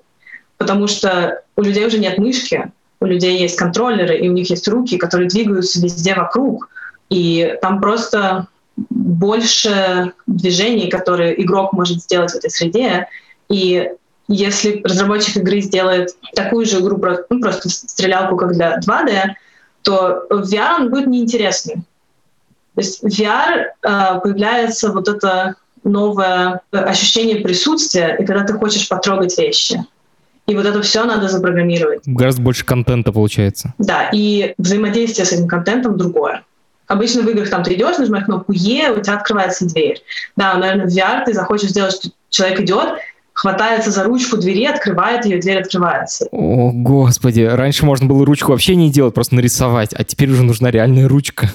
Потому 0.56 0.86
что 0.86 1.42
у 1.56 1.62
людей 1.62 1.86
уже 1.86 1.98
нет 1.98 2.18
мышки, 2.18 2.70
у 3.00 3.06
людей 3.06 3.38
есть 3.38 3.56
контроллеры, 3.56 4.16
и 4.16 4.28
у 4.28 4.32
них 4.32 4.50
есть 4.50 4.66
руки, 4.68 4.96
которые 4.96 5.28
двигаются 5.28 5.80
везде 5.80 6.14
вокруг. 6.14 6.68
И 7.10 7.56
там 7.62 7.80
просто 7.80 8.48
больше 8.90 10.12
движений, 10.26 10.88
которые 10.88 11.40
игрок 11.42 11.72
может 11.72 12.00
сделать 12.02 12.32
в 12.32 12.36
этой 12.36 12.50
среде. 12.50 13.06
И 13.48 13.90
если 14.28 14.82
разработчик 14.84 15.38
игры 15.38 15.60
сделает 15.60 16.10
такую 16.34 16.66
же 16.66 16.80
игру, 16.80 17.02
ну, 17.30 17.40
просто 17.40 17.68
стрелялку, 17.70 18.36
как 18.36 18.52
для 18.52 18.78
2D, 18.78 19.22
то 19.82 20.26
VR 20.30 20.76
он 20.80 20.90
будет 20.90 21.06
неинтересный. 21.06 21.76
То 22.74 22.80
есть 22.80 23.02
в 23.02 23.06
VR 23.06 23.64
э, 23.82 24.20
появляется 24.20 24.92
вот 24.92 25.08
это 25.08 25.56
новое 25.82 26.60
ощущение 26.70 27.36
присутствия, 27.36 28.16
и 28.20 28.24
когда 28.24 28.44
ты 28.44 28.52
хочешь 28.52 28.88
потрогать 28.88 29.36
вещи. 29.38 29.84
И 30.46 30.56
вот 30.56 30.64
это 30.64 30.80
все 30.82 31.04
надо 31.04 31.28
запрограммировать. 31.28 32.02
Гораздо 32.06 32.42
больше 32.42 32.64
контента 32.64 33.12
получается. 33.12 33.74
Да, 33.78 34.08
и 34.12 34.54
взаимодействие 34.58 35.26
с 35.26 35.32
этим 35.32 35.46
контентом 35.46 35.96
другое. 35.96 36.42
Обычно 36.86 37.20
в 37.22 37.28
играх 37.28 37.50
там 37.50 37.62
ты 37.62 37.74
идешь, 37.74 37.98
нажимаешь 37.98 38.24
кнопку 38.24 38.52
Е, 38.52 38.90
у 38.90 39.00
тебя 39.02 39.16
открывается 39.16 39.66
дверь. 39.66 40.02
Да, 40.36 40.54
наверное, 40.54 40.86
в 40.86 40.96
VR 40.96 41.24
ты 41.26 41.34
захочешь 41.34 41.70
сделать, 41.70 41.94
что 41.94 42.08
человек 42.30 42.60
идет, 42.60 42.94
хватается 43.38 43.92
за 43.92 44.02
ручку 44.02 44.36
двери, 44.36 44.64
открывает 44.64 45.24
ее, 45.24 45.40
дверь 45.40 45.60
открывается. 45.60 46.26
О, 46.32 46.72
господи, 46.72 47.42
раньше 47.42 47.86
можно 47.86 48.08
было 48.08 48.26
ручку 48.26 48.50
вообще 48.50 48.74
не 48.74 48.90
делать, 48.90 49.14
просто 49.14 49.36
нарисовать, 49.36 49.94
а 49.94 50.02
теперь 50.02 50.28
уже 50.32 50.42
нужна 50.42 50.72
реальная 50.72 51.06
ручка. 51.06 51.48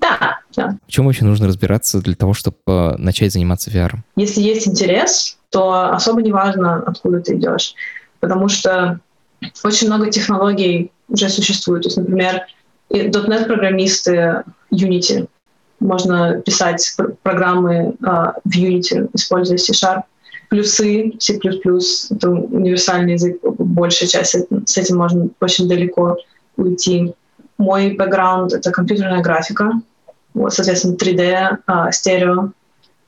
Да, 0.00 0.38
да. 0.54 0.78
В 0.86 0.90
чем 0.92 1.06
вообще 1.06 1.24
нужно 1.24 1.48
разбираться 1.48 2.00
для 2.00 2.14
того, 2.14 2.34
чтобы 2.34 2.58
э, 2.68 2.94
начать 2.98 3.32
заниматься 3.32 3.68
VR? 3.68 3.96
Если 4.14 4.40
есть 4.40 4.68
интерес, 4.68 5.38
то 5.50 5.90
особо 5.90 6.22
не 6.22 6.30
важно, 6.30 6.84
откуда 6.86 7.20
ты 7.20 7.34
идешь, 7.34 7.74
потому 8.20 8.48
что 8.48 9.00
очень 9.64 9.88
много 9.88 10.12
технологий 10.12 10.92
уже 11.08 11.28
существует. 11.30 11.82
То 11.82 11.88
есть, 11.88 11.96
например, 11.96 12.42
.NET-программисты 12.90 14.44
Unity. 14.72 15.28
Можно 15.80 16.40
писать 16.42 16.96
программы 17.24 17.96
uh, 18.02 18.34
в 18.44 18.56
Unity, 18.56 19.10
используя 19.14 19.58
C-Sharp 19.58 20.02
плюсы 20.48 21.12
C++, 21.18 21.38
это 21.38 22.30
универсальный 22.30 23.14
язык, 23.14 23.40
большая 23.42 24.08
часть, 24.08 24.36
с 24.66 24.78
этим 24.78 24.96
можно 24.96 25.28
очень 25.40 25.68
далеко 25.68 26.16
уйти. 26.56 27.14
Мой 27.56 27.94
бэкграунд— 27.94 28.52
это 28.54 28.70
компьютерная 28.70 29.22
графика, 29.22 29.72
вот, 30.34 30.54
соответственно, 30.54 30.96
3D, 30.96 31.58
а, 31.66 31.90
стерео 31.92 32.52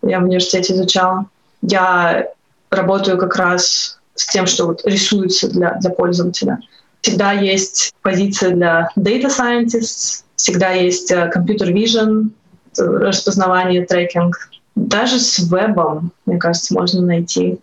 я 0.02 0.20
в 0.20 0.24
университете 0.24 0.74
изучала. 0.74 1.26
Я 1.62 2.28
работаю 2.70 3.18
как 3.18 3.36
раз 3.36 3.98
с 4.14 4.26
тем, 4.26 4.46
что 4.46 4.66
вот 4.66 4.82
рисуется 4.84 5.48
для, 5.48 5.74
для 5.74 5.90
пользователя. 5.90 6.58
Всегда 7.00 7.32
есть 7.32 7.92
позиция 8.02 8.50
для 8.50 8.90
data 8.96 9.28
scientists, 9.28 10.24
всегда 10.36 10.70
есть 10.70 11.10
uh, 11.12 11.30
computer 11.32 11.72
vision, 11.72 12.30
распознавание, 12.76 13.86
трекинг, 13.86 14.50
даже 14.74 15.18
с 15.18 15.38
вебом, 15.38 16.12
мне 16.26 16.38
кажется, 16.38 16.74
можно 16.74 17.02
найти. 17.02 17.58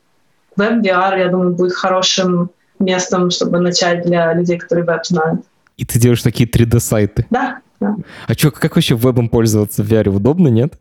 Веб-VR, 0.55 1.19
я 1.19 1.29
думаю, 1.29 1.53
будет 1.53 1.73
хорошим 1.73 2.49
местом, 2.79 3.31
чтобы 3.31 3.59
начать 3.59 4.03
для 4.03 4.33
людей, 4.33 4.57
которые 4.57 4.85
веб 4.85 5.05
знают. 5.05 5.41
И 5.77 5.85
ты 5.85 5.99
делаешь 5.99 6.21
такие 6.21 6.49
3D-сайты? 6.49 7.25
Да, 7.29 7.59
да. 7.79 7.95
А 8.27 8.33
что, 8.33 8.51
как 8.51 8.75
вообще 8.75 8.95
вебом 8.95 9.29
пользоваться 9.29 9.83
в 9.83 9.91
VR? 9.91 10.09
Удобно, 10.09 10.47
нет? 10.47 10.73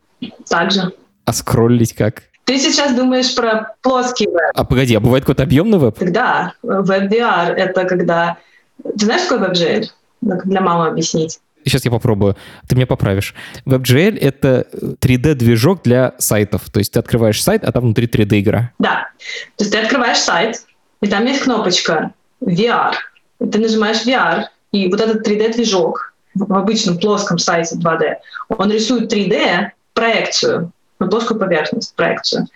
Так 0.48 0.70
же. 0.70 0.92
А 1.24 1.32
скроллить 1.32 1.94
как? 1.94 2.22
Ты 2.44 2.58
сейчас 2.58 2.94
думаешь 2.94 3.34
про 3.34 3.74
плоский 3.82 4.26
веб. 4.26 4.52
А 4.54 4.64
погоди, 4.64 4.94
а 4.94 5.00
бывает 5.00 5.24
какой-то 5.24 5.42
объемный 5.42 5.78
веб? 5.78 5.98
Да, 6.00 6.54
веб-VR— 6.62 7.52
это 7.56 7.84
когда... 7.84 8.38
Ты 8.82 9.04
знаешь, 9.04 9.22
какой 9.28 9.48
веб-GL? 9.48 9.86
Для 10.22 10.60
мамы 10.60 10.88
объяснить 10.88 11.40
сейчас 11.68 11.84
я 11.84 11.90
попробую, 11.90 12.36
ты 12.68 12.76
меня 12.76 12.86
поправишь. 12.86 13.34
WebGL— 13.66 14.18
это 14.20 14.66
3D-движок 15.00 15.82
для 15.82 16.14
сайтов. 16.18 16.70
То 16.70 16.78
есть 16.78 16.92
ты 16.92 16.98
открываешь 16.98 17.42
сайт, 17.42 17.64
а 17.64 17.72
там 17.72 17.84
внутри 17.84 18.06
3D-игра. 18.06 18.72
Да. 18.78 19.08
То 19.56 19.64
есть 19.64 19.72
ты 19.72 19.78
открываешь 19.78 20.18
сайт, 20.18 20.62
и 21.00 21.06
там 21.06 21.26
есть 21.26 21.42
кнопочка 21.42 22.12
VR. 22.40 22.94
Ты 23.38 23.58
нажимаешь 23.58 24.04
VR, 24.06 24.44
и 24.72 24.88
вот 24.88 25.00
этот 25.00 25.26
3D-движок 25.26 26.14
в 26.34 26.52
обычном 26.52 26.98
плоском 26.98 27.38
сайте 27.38 27.76
2D, 27.76 28.14
он 28.48 28.70
рисует 28.70 29.12
3D 29.12 29.70
проекцию 29.94 30.72
на 30.98 31.08
плоскую 31.08 31.38
поверхность, 31.40 31.94
проекцию. 31.94 32.46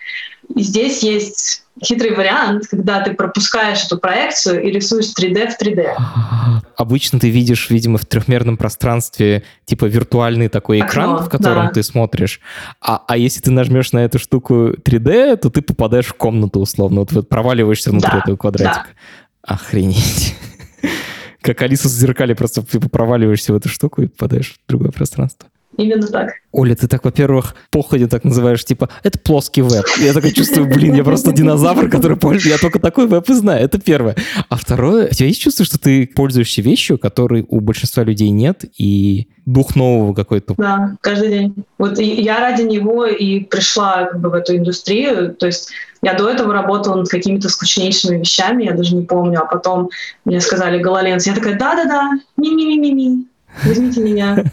И 0.55 0.61
здесь 0.63 1.03
есть 1.03 1.63
хитрый 1.83 2.15
вариант, 2.15 2.67
когда 2.67 3.01
ты 3.01 3.13
пропускаешь 3.13 3.83
эту 3.85 3.97
проекцию 3.97 4.63
и 4.63 4.71
рисуешь 4.71 5.13
3D 5.17 5.51
в 5.51 5.61
3D. 5.61 5.95
Обычно 6.77 7.19
ты 7.19 7.29
видишь, 7.29 7.69
видимо, 7.69 7.97
в 7.97 8.05
трехмерном 8.05 8.57
пространстве 8.57 9.43
типа 9.65 9.85
виртуальный 9.85 10.47
такой 10.47 10.79
экран, 10.79 11.15
Окно, 11.15 11.25
в 11.25 11.29
котором 11.29 11.67
да. 11.67 11.71
ты 11.71 11.83
смотришь. 11.83 12.39
А, 12.81 13.03
а 13.07 13.17
если 13.17 13.41
ты 13.41 13.51
нажмешь 13.51 13.91
на 13.91 13.99
эту 13.99 14.19
штуку 14.19 14.71
3D, 14.71 15.37
то 15.37 15.49
ты 15.49 15.61
попадаешь 15.61 16.07
в 16.07 16.13
комнату 16.13 16.59
условно. 16.59 17.01
Вот, 17.01 17.11
вот 17.11 17.29
проваливаешься 17.29 17.91
внутри 17.91 18.11
да, 18.11 18.19
этого 18.19 18.37
квадратика. 18.37 18.87
Да. 19.43 19.53
Охренеть. 19.53 20.35
Как 21.41 21.61
Алиса 21.63 21.87
в 21.87 21.91
зеркале, 21.91 22.35
просто 22.35 22.63
типа 22.63 22.89
проваливаешься 22.89 23.53
в 23.53 23.55
эту 23.55 23.69
штуку 23.69 24.03
и 24.03 24.07
попадаешь 24.07 24.53
в 24.53 24.69
другое 24.69 24.91
пространство. 24.91 25.49
Именно 25.77 26.07
так. 26.07 26.33
Оля, 26.51 26.75
ты 26.75 26.87
так, 26.87 27.05
во-первых, 27.05 27.55
походе 27.69 28.07
так 28.07 28.25
называешь, 28.25 28.63
типа, 28.65 28.89
это 29.03 29.17
плоский 29.17 29.61
веб. 29.61 29.85
Я 29.99 30.13
такой 30.13 30.31
чувствую, 30.31 30.67
блин, 30.67 30.95
я 30.95 31.03
просто 31.03 31.31
динозавр, 31.31 31.89
который 31.89 32.17
пользуется, 32.17 32.49
я 32.49 32.57
только 32.57 32.79
такой 32.79 33.07
веб 33.07 33.29
и 33.29 33.33
знаю. 33.33 33.63
Это 33.63 33.79
первое. 33.79 34.15
А 34.49 34.57
второе, 34.57 35.07
у 35.07 35.13
тебя 35.13 35.27
есть 35.27 35.41
чувство, 35.41 35.63
что 35.63 35.79
ты 35.79 36.07
пользуешься 36.07 36.61
вещью, 36.61 36.97
которой 36.97 37.45
у 37.47 37.61
большинства 37.61 38.03
людей 38.03 38.29
нет, 38.29 38.65
и 38.77 39.27
дух 39.45 39.75
нового 39.75 40.13
какой-то? 40.13 40.55
Да, 40.57 40.97
каждый 40.99 41.29
день. 41.29 41.55
Вот 41.77 41.97
я 41.99 42.39
ради 42.39 42.63
него 42.63 43.05
и 43.05 43.39
пришла 43.39 44.05
как 44.05 44.19
бы 44.19 44.29
в 44.29 44.33
эту 44.33 44.57
индустрию, 44.57 45.33
то 45.33 45.45
есть 45.45 45.69
я 46.01 46.15
до 46.15 46.29
этого 46.29 46.53
работала 46.53 46.95
над 46.95 47.09
какими-то 47.09 47.47
скучнейшими 47.47 48.17
вещами, 48.17 48.65
я 48.65 48.73
даже 48.73 48.95
не 48.95 49.03
помню, 49.03 49.41
а 49.41 49.45
потом 49.45 49.89
мне 50.25 50.41
сказали 50.41 50.81
«Гололенс», 50.81 51.27
я 51.27 51.33
такая 51.33 51.57
«да-да-да, 51.57 52.11
ми-ми-ми-ми-ми» 52.37 53.25
возьмите 53.63 54.01
меня. 54.01 54.43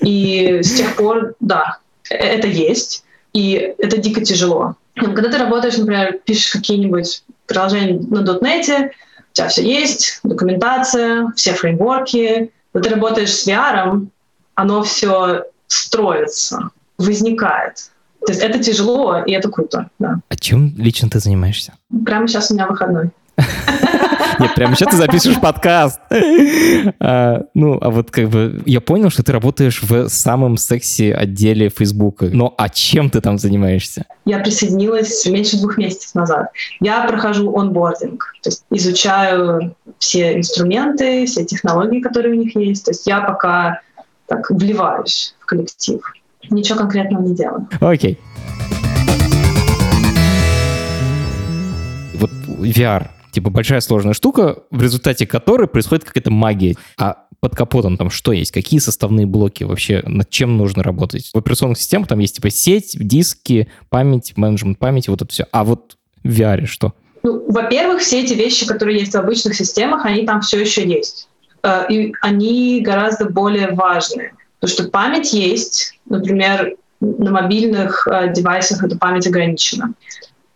И 0.00 0.60
с 0.62 0.74
тех 0.74 0.96
пор, 0.96 1.34
да, 1.40 1.78
это 2.08 2.46
есть, 2.46 3.04
и 3.32 3.74
это 3.78 3.96
дико 3.98 4.24
тяжело. 4.24 4.76
Когда 4.94 5.30
ты 5.30 5.38
работаешь, 5.38 5.76
например, 5.76 6.20
пишешь 6.24 6.52
какие-нибудь 6.52 7.22
приложения 7.46 7.98
на 8.10 8.20
.NET, 8.20 8.88
у 8.88 9.32
тебя 9.32 9.48
все 9.48 9.62
есть, 9.62 10.20
документация, 10.24 11.32
все 11.36 11.54
фреймворки. 11.54 12.50
Когда 12.72 12.88
ты 12.88 12.94
работаешь 12.94 13.32
с 13.32 13.46
VR, 13.46 14.06
оно 14.54 14.82
все 14.82 15.44
строится, 15.68 16.70
возникает. 16.98 17.90
То 18.26 18.32
есть 18.32 18.42
это 18.42 18.58
тяжело, 18.58 19.22
и 19.24 19.32
это 19.32 19.48
круто, 19.48 19.88
да. 19.98 20.20
А 20.28 20.36
чем 20.36 20.74
лично 20.76 21.08
ты 21.08 21.20
занимаешься? 21.20 21.74
Прямо 22.04 22.28
сейчас 22.28 22.50
у 22.50 22.54
меня 22.54 22.66
выходной. 22.66 23.10
Нет, 24.38 24.54
прямо 24.54 24.74
сейчас 24.74 24.90
ты 24.90 24.96
запишешь 24.96 25.40
подкаст. 25.40 26.00
А, 26.98 27.42
ну, 27.54 27.78
а 27.80 27.90
вот 27.90 28.10
как 28.10 28.28
бы 28.28 28.62
я 28.66 28.80
понял, 28.80 29.10
что 29.10 29.22
ты 29.22 29.32
работаешь 29.32 29.82
в 29.82 30.08
самом 30.08 30.56
секси 30.56 31.10
отделе 31.10 31.68
Фейсбука. 31.68 32.26
Но 32.32 32.54
а 32.56 32.68
чем 32.68 33.10
ты 33.10 33.20
там 33.20 33.38
занимаешься? 33.38 34.04
Я 34.24 34.38
присоединилась 34.38 35.26
меньше 35.26 35.58
двух 35.58 35.78
месяцев 35.78 36.14
назад. 36.14 36.50
Я 36.80 37.04
прохожу 37.06 37.54
онбординг, 37.56 38.34
то 38.42 38.50
есть 38.50 38.64
изучаю 38.70 39.74
все 39.98 40.36
инструменты, 40.36 41.26
все 41.26 41.44
технологии, 41.44 42.00
которые 42.00 42.34
у 42.34 42.38
них 42.38 42.56
есть. 42.56 42.84
То 42.84 42.90
есть 42.90 43.06
я 43.06 43.20
пока 43.20 43.80
так 44.26 44.48
вливаюсь 44.50 45.34
в 45.40 45.46
коллектив. 45.46 46.00
Ничего 46.50 46.78
конкретного 46.78 47.22
не 47.22 47.34
делаю. 47.34 47.68
Окей. 47.80 48.18
Вот 52.14 52.30
VR 52.58 53.08
типа 53.32 53.50
большая 53.50 53.80
сложная 53.80 54.14
штука, 54.14 54.62
в 54.70 54.82
результате 54.82 55.26
которой 55.26 55.68
происходит 55.68 56.04
какая-то 56.04 56.30
магия. 56.30 56.76
А 56.98 57.26
под 57.40 57.56
капотом 57.56 57.96
там 57.96 58.10
что 58.10 58.32
есть? 58.32 58.52
Какие 58.52 58.80
составные 58.80 59.26
блоки 59.26 59.64
вообще? 59.64 60.02
Над 60.04 60.28
чем 60.28 60.56
нужно 60.56 60.82
работать? 60.82 61.30
В 61.32 61.38
операционных 61.38 61.78
системах 61.78 62.08
там 62.08 62.18
есть 62.18 62.36
типа 62.36 62.50
сеть, 62.50 62.96
диски, 62.98 63.68
память, 63.88 64.34
менеджмент 64.36 64.78
памяти, 64.78 65.10
вот 65.10 65.22
это 65.22 65.32
все. 65.32 65.46
А 65.50 65.64
вот 65.64 65.96
в 66.22 66.28
VR 66.28 66.66
что? 66.66 66.92
Ну, 67.22 67.50
во-первых, 67.50 68.00
все 68.00 68.22
эти 68.22 68.34
вещи, 68.34 68.66
которые 68.66 68.98
есть 68.98 69.12
в 69.12 69.18
обычных 69.18 69.54
системах, 69.54 70.04
они 70.04 70.26
там 70.26 70.40
все 70.40 70.60
еще 70.60 70.86
есть. 70.86 71.28
Э, 71.62 71.86
и 71.88 72.12
они 72.22 72.80
гораздо 72.80 73.26
более 73.28 73.72
важны. 73.72 74.32
Потому 74.58 74.76
что 74.76 74.90
память 74.90 75.32
есть, 75.32 75.98
например, 76.06 76.76
на 77.00 77.30
мобильных 77.30 78.06
э, 78.06 78.32
девайсах 78.32 78.84
эта 78.84 78.98
память 78.98 79.26
ограничена. 79.26 79.94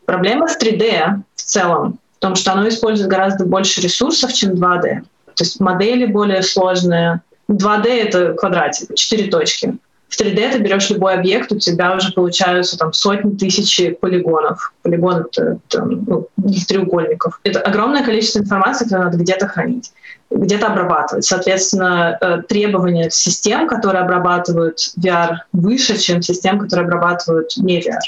Проблема 0.05 0.49
с 0.49 0.59
3D 0.59 1.23
в 1.35 1.43
целом 1.43 1.99
в 2.25 2.27
том, 2.27 2.37
что 2.37 2.53
оно 2.53 2.67
использует 2.69 3.11
гораздо 3.11 3.45
больше 3.45 3.83
ресурсов, 3.83 4.33
чем 4.33 4.53
2D. 4.53 5.03
То 5.35 5.45
есть 5.45 5.61
модели 5.61 6.07
более 6.07 6.43
сложные. 6.43 7.21
2D— 7.51 7.87
это 7.87 8.33
квадратик, 8.33 8.95
четыре 8.95 9.31
точки. 9.31 9.77
В 10.09 10.19
3D 10.19 10.53
ты 10.53 10.59
берешь 10.59 10.89
любой 10.89 11.15
объект, 11.15 11.53
у 11.53 11.59
тебя 11.59 11.95
уже 11.95 12.13
получаются 12.13 12.79
там 12.79 12.95
сотни 12.95 13.37
тысяч 13.37 13.99
полигонов. 14.01 14.73
Полигон— 14.81 15.27
это, 15.33 15.59
это 15.69 15.85
ну, 15.85 16.29
треугольников. 16.67 17.41
Это 17.45 17.61
огромное 17.61 18.03
количество 18.03 18.39
информации, 18.39 18.85
которую 18.85 19.05
надо 19.07 19.19
где-то 19.19 19.47
хранить, 19.47 19.93
где-то 20.31 20.69
обрабатывать. 20.69 21.27
Соответственно, 21.27 22.17
э, 22.19 22.43
требования 22.49 23.11
систем, 23.11 23.69
которые 23.69 24.03
обрабатывают 24.03 24.79
VR, 24.99 25.41
выше, 25.53 25.99
чем 25.99 26.23
систем, 26.23 26.59
которые 26.59 26.87
обрабатывают 26.87 27.55
не 27.59 27.81
VR. 27.81 27.99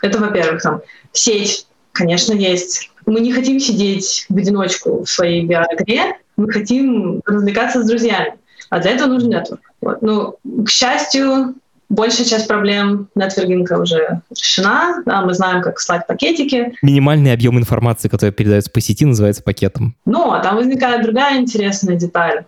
Это, 0.00 0.18
во-первых, 0.18 0.62
там 0.62 0.80
сеть, 1.12 1.66
конечно, 1.92 2.32
есть. 2.32 2.90
Мы 3.08 3.20
не 3.20 3.32
хотим 3.32 3.58
сидеть 3.58 4.26
в 4.28 4.36
одиночку 4.36 5.02
в 5.02 5.08
своей 5.08 5.46
VR-игре, 5.46 6.18
мы 6.36 6.52
хотим 6.52 7.22
развлекаться 7.24 7.82
с 7.82 7.88
друзьями. 7.88 8.34
А 8.68 8.80
для 8.80 8.90
этого 8.90 9.08
нужен 9.08 9.30
нетворк. 9.30 9.62
Вот. 9.80 10.02
Ну, 10.02 10.36
к 10.64 10.68
счастью, 10.68 11.54
большая 11.88 12.26
часть 12.26 12.46
проблем 12.46 13.08
нетворкинга 13.14 13.80
уже 13.80 14.20
решена. 14.30 15.02
Да, 15.06 15.22
мы 15.22 15.32
знаем, 15.32 15.62
как 15.62 15.80
слать 15.80 16.06
пакетики. 16.06 16.74
Минимальный 16.82 17.32
объем 17.32 17.58
информации, 17.58 18.08
который 18.08 18.30
передается 18.30 18.70
по 18.70 18.82
сети, 18.82 19.06
называется 19.06 19.42
пакетом. 19.42 19.96
Но 20.04 20.38
там 20.42 20.56
возникает 20.56 21.02
другая 21.02 21.38
интересная 21.40 21.96
деталь. 21.96 22.44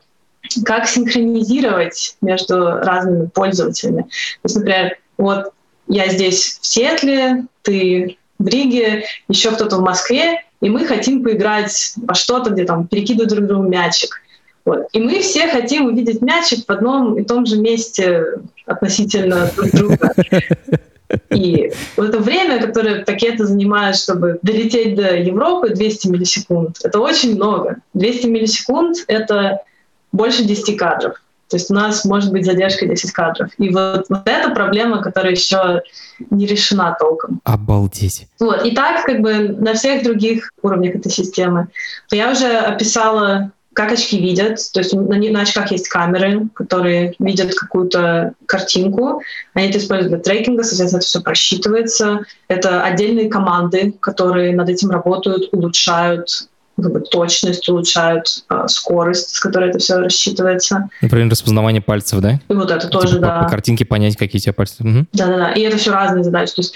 Как 0.66 0.86
синхронизировать 0.86 2.16
между 2.20 2.66
разными 2.66 3.28
пользователями. 3.28 4.02
То 4.02 4.44
есть, 4.44 4.56
например, 4.56 4.98
вот 5.16 5.54
я 5.88 6.08
здесь 6.10 6.58
в 6.60 6.66
Сиэтле, 6.66 7.46
ты 7.62 8.18
в 8.38 8.46
Риге, 8.46 9.04
еще 9.28 9.52
кто-то 9.52 9.76
в 9.76 9.80
Москве, 9.80 10.44
и 10.60 10.68
мы 10.68 10.84
хотим 10.84 11.22
поиграть 11.22 11.94
во 11.96 12.14
что-то, 12.14 12.50
где 12.50 12.64
там 12.64 12.86
перекидывают 12.86 13.30
друг 13.30 13.46
другу 13.46 13.68
мячик. 13.68 14.20
Вот. 14.64 14.88
И 14.92 15.00
мы 15.00 15.20
все 15.20 15.48
хотим 15.48 15.86
увидеть 15.86 16.20
мячик 16.20 16.66
в 16.66 16.70
одном 16.70 17.18
и 17.18 17.24
том 17.24 17.46
же 17.46 17.58
месте 17.58 18.24
относительно 18.66 19.50
друг 19.56 19.70
друга. 19.70 20.14
И 21.30 21.72
вот 21.96 22.10
это 22.10 22.18
время, 22.20 22.60
которое 22.60 23.04
пакеты 23.04 23.44
занимают, 23.44 23.96
чтобы 23.96 24.38
долететь 24.42 24.94
до 24.94 25.16
Европы, 25.16 25.70
200 25.70 26.06
миллисекунд, 26.06 26.78
это 26.84 27.00
очень 27.00 27.34
много. 27.34 27.78
200 27.94 28.26
миллисекунд— 28.26 28.98
это 29.08 29.60
больше 30.12 30.44
10 30.44 30.76
кадров. 30.76 31.20
То 31.50 31.56
есть 31.56 31.70
у 31.70 31.74
нас 31.74 32.04
может 32.04 32.30
быть 32.30 32.46
задержка 32.46 32.86
10 32.86 33.12
кадров. 33.12 33.50
И 33.58 33.70
вот, 33.70 34.06
вот 34.08 34.22
эта 34.28 34.50
проблема, 34.50 35.02
которая 35.02 35.32
еще 35.32 35.82
не 36.30 36.46
решена 36.46 36.96
толком. 36.98 37.40
Обалдеть. 37.44 38.28
Вот. 38.38 38.64
И 38.64 38.70
так 38.70 39.04
как 39.04 39.20
бы 39.20 39.48
на 39.48 39.74
всех 39.74 40.04
других 40.04 40.52
уровнях 40.62 40.94
этой 40.94 41.10
системы. 41.10 41.68
Я 42.10 42.30
уже 42.30 42.46
описала 42.46 43.52
как 43.72 43.92
очки 43.92 44.20
видят. 44.20 44.58
То 44.72 44.80
есть 44.80 44.92
на, 44.92 45.16
на 45.16 45.40
очках 45.42 45.70
есть 45.70 45.88
камеры, 45.88 46.48
которые 46.54 47.14
видят 47.18 47.54
какую-то 47.54 48.34
картинку. 48.46 49.22
Они 49.54 49.68
это 49.68 49.78
используют 49.78 50.12
для 50.12 50.18
трекинга, 50.20 50.64
соответственно, 50.64 50.98
это 50.98 51.06
все 51.06 51.20
просчитывается. 51.20 52.20
Это 52.48 52.82
отдельные 52.82 53.30
команды, 53.30 53.94
которые 54.00 54.54
над 54.54 54.68
этим 54.68 54.90
работают, 54.90 55.48
улучшают 55.52 56.49
как 56.76 56.92
бы, 56.92 57.00
точность, 57.00 57.68
улучшают 57.68 58.44
э, 58.48 58.64
скорость, 58.68 59.36
с 59.36 59.40
которой 59.40 59.70
это 59.70 59.78
все 59.78 59.96
рассчитывается. 59.96 60.88
Например, 61.02 61.30
распознавание 61.30 61.82
пальцев, 61.82 62.20
да? 62.20 62.40
И 62.48 62.54
вот 62.54 62.70
это 62.70 62.86
типа 62.86 62.92
тоже, 62.92 63.16
по, 63.16 63.20
да. 63.22 63.42
По 63.42 63.48
картинке 63.48 63.84
понять, 63.84 64.16
какие 64.16 64.40
у 64.40 64.42
тебя 64.42 64.52
пальцы. 64.52 64.82
Угу. 64.82 65.06
Да-да-да. 65.12 65.52
И 65.52 65.60
это 65.60 65.76
все 65.76 65.90
разные 65.90 66.24
задачи. 66.24 66.54
То 66.54 66.62
есть 66.62 66.74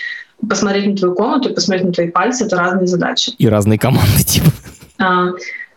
посмотреть 0.49 0.87
на 0.87 0.97
твою 0.97 1.15
комнату 1.15 1.49
и 1.49 1.55
посмотреть 1.55 1.87
на 1.87 1.93
твои 1.93 2.11
пальцы— 2.11 2.45
это 2.47 2.57
разные 2.57 2.87
задачи. 2.87 3.33
И 3.39 3.49
разные 3.49 3.79
команды, 3.79 4.23
типа. 4.25 4.51
А, 4.99 5.29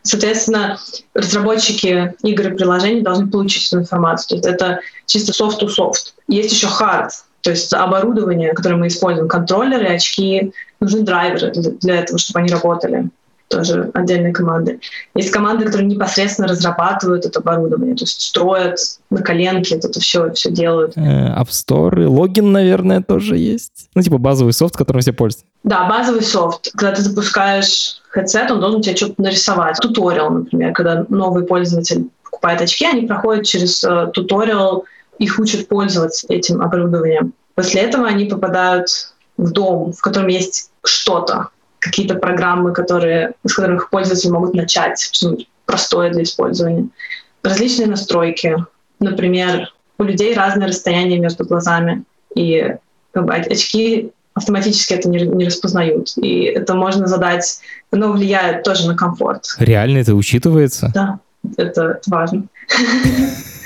Соответственно, 0.08 0.80
разработчики 1.14 2.16
игр 2.24 2.48
и 2.48 2.56
приложений 2.56 3.02
должны 3.02 3.28
получить 3.28 3.68
эту 3.68 3.82
информацию. 3.82 4.30
То 4.30 4.36
есть 4.36 4.48
это 4.48 4.80
чисто 5.06 5.34
soft-to-soft. 5.34 6.14
Есть 6.30 6.54
еще 6.54 6.68
hard, 6.68 7.10
то 7.42 7.52
есть 7.52 7.74
оборудование, 7.74 8.54
которое 8.54 8.76
мы 8.76 8.88
используем, 8.88 9.28
контроллеры, 9.28 9.88
очки, 9.88 10.54
нужны 10.80 11.02
драйверы 11.02 11.52
для 11.52 12.02
этого, 12.02 12.20
чтобы 12.20 12.40
они 12.40 12.50
работали 12.50 13.10
тоже 13.48 13.92
отдельные 13.94 14.34
команды. 14.34 14.80
Есть 15.16 15.32
команды, 15.32 15.66
которые 15.66 15.88
непосредственно 15.88 16.48
разрабатывают 16.48 17.26
это 17.26 17.40
оборудование, 17.40 17.96
то 17.96 18.04
есть 18.04 18.22
строят 18.22 18.80
на 19.10 19.22
коленке, 19.22 19.76
это 19.76 20.00
все, 20.00 20.32
все 20.34 20.52
делают. 20.52 20.94
Э, 20.98 21.34
App 21.40 21.50
Store, 21.50 22.08
логин, 22.08 22.52
наверное, 22.52 23.02
тоже 23.02 23.38
есть. 23.38 23.90
Ну, 23.96 24.02
типа 24.02 24.18
базовый 24.18 24.54
софт, 24.54 24.76
которым 24.76 25.02
все 25.02 25.14
пользуются. 25.14 25.46
Да, 25.64 25.88
базовый 25.88 26.24
софт. 26.24 26.72
Когда 26.74 26.96
ты 26.96 27.02
запускаешь 27.02 28.02
headset, 28.16 28.52
он 28.52 28.60
должен 28.60 28.82
тебе 28.82 28.96
что-то 28.96 29.22
нарисовать. 29.22 29.78
Туториал, 29.82 30.30
например, 30.30 30.74
когда 30.74 31.06
новый 31.10 31.46
пользователь 31.46 32.10
покупает 32.24 32.62
очки, 32.62 32.86
они 32.86 33.08
проходят 33.08 33.46
через 33.46 33.84
э, 33.84 34.08
туториал, 34.14 34.86
их 35.20 35.40
учат 35.40 35.68
пользоваться 35.68 36.28
этим 36.30 36.62
оборудованием. 36.62 37.34
После 37.56 37.82
этого 37.82 38.08
они 38.08 38.26
попадают 38.26 38.88
в 39.38 39.52
дом, 39.52 39.94
в 39.94 40.02
котором 40.02 40.28
есть 40.28 40.70
что-то, 40.84 41.50
какие-то 41.80 42.16
программы, 42.16 42.74
которые, 42.74 43.34
с 43.46 43.54
которых 43.54 43.90
пользователи 43.90 44.32
могут 44.32 44.54
начать, 44.54 45.12
простое 45.66 46.12
для 46.12 46.24
использования. 46.24 46.88
Различные 47.44 47.88
настройки. 47.88 48.56
Например, 49.00 49.74
у 49.98 50.04
людей 50.04 50.34
разное 50.34 50.68
расстояние 50.68 51.20
между 51.20 51.46
глазами, 51.46 52.04
и 52.36 52.76
как 53.12 53.26
бы, 53.26 53.34
очки 53.34 54.12
автоматически 54.34 54.94
это 54.94 55.10
не, 55.10 55.20
не 55.26 55.46
распознают. 55.46 56.14
И 56.18 56.44
это 56.44 56.76
можно 56.76 57.08
задать, 57.08 57.60
оно 57.92 58.12
влияет 58.12 58.64
тоже 58.64 58.88
на 58.88 58.96
комфорт. 58.96 59.56
Реально 59.58 60.00
это 60.00 60.14
учитывается? 60.14 60.92
Да, 60.94 61.20
это 61.58 62.00
важно. 62.08 62.44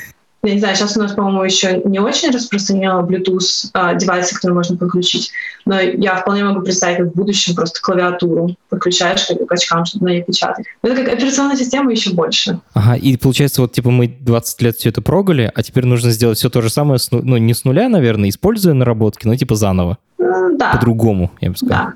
Я 0.44 0.54
не 0.54 0.60
знаю, 0.60 0.76
сейчас 0.76 0.98
у 0.98 1.00
нас, 1.00 1.12
по-моему, 1.14 1.44
еще 1.44 1.82
не 1.86 2.00
очень 2.00 2.32
распространено 2.32 3.06
Bluetooth 3.08 3.70
э, 3.74 3.98
девайсы, 3.98 4.34
которые 4.34 4.56
можно 4.56 4.76
подключить, 4.76 5.32
но 5.66 5.80
я 5.80 6.16
вполне 6.16 6.44
могу 6.44 6.62
представить, 6.62 6.98
как 6.98 7.08
в 7.08 7.16
будущем 7.16 7.54
просто 7.54 7.80
клавиатуру 7.80 8.56
подключаешь 8.70 9.28
как 9.28 9.46
к 9.46 9.52
очкам, 9.52 9.86
чтобы 9.86 10.06
на 10.06 10.10
ней 10.10 10.24
печатать. 10.24 10.66
Это 10.82 10.96
как 10.96 11.14
операционная 11.14 11.56
система 11.56 11.92
еще 11.92 12.12
больше. 12.14 12.60
Ага, 12.74 12.96
и 12.96 13.16
получается, 13.18 13.62
вот 13.62 13.74
типа 13.74 13.92
мы 13.92 14.08
20 14.08 14.62
лет 14.64 14.78
все 14.78 14.90
это 14.90 15.04
прогали, 15.04 15.52
а 15.54 15.62
теперь 15.62 15.86
нужно 15.86 16.10
сделать 16.10 16.40
все 16.40 16.50
то 16.50 16.62
же 16.64 16.72
самое, 16.72 16.98
с, 16.98 17.12
ну 17.12 17.38
не 17.38 17.54
с 17.54 17.64
нуля, 17.64 17.88
наверное, 17.88 18.30
используя 18.30 18.74
наработки, 18.74 19.28
но 19.28 19.36
типа 19.36 19.54
заново. 19.54 20.00
Mm, 20.20 20.58
да. 20.58 20.72
По-другому, 20.72 21.32
я 21.40 21.52
бы 21.52 21.58
сказал. 21.58 21.78
Да 21.78 21.94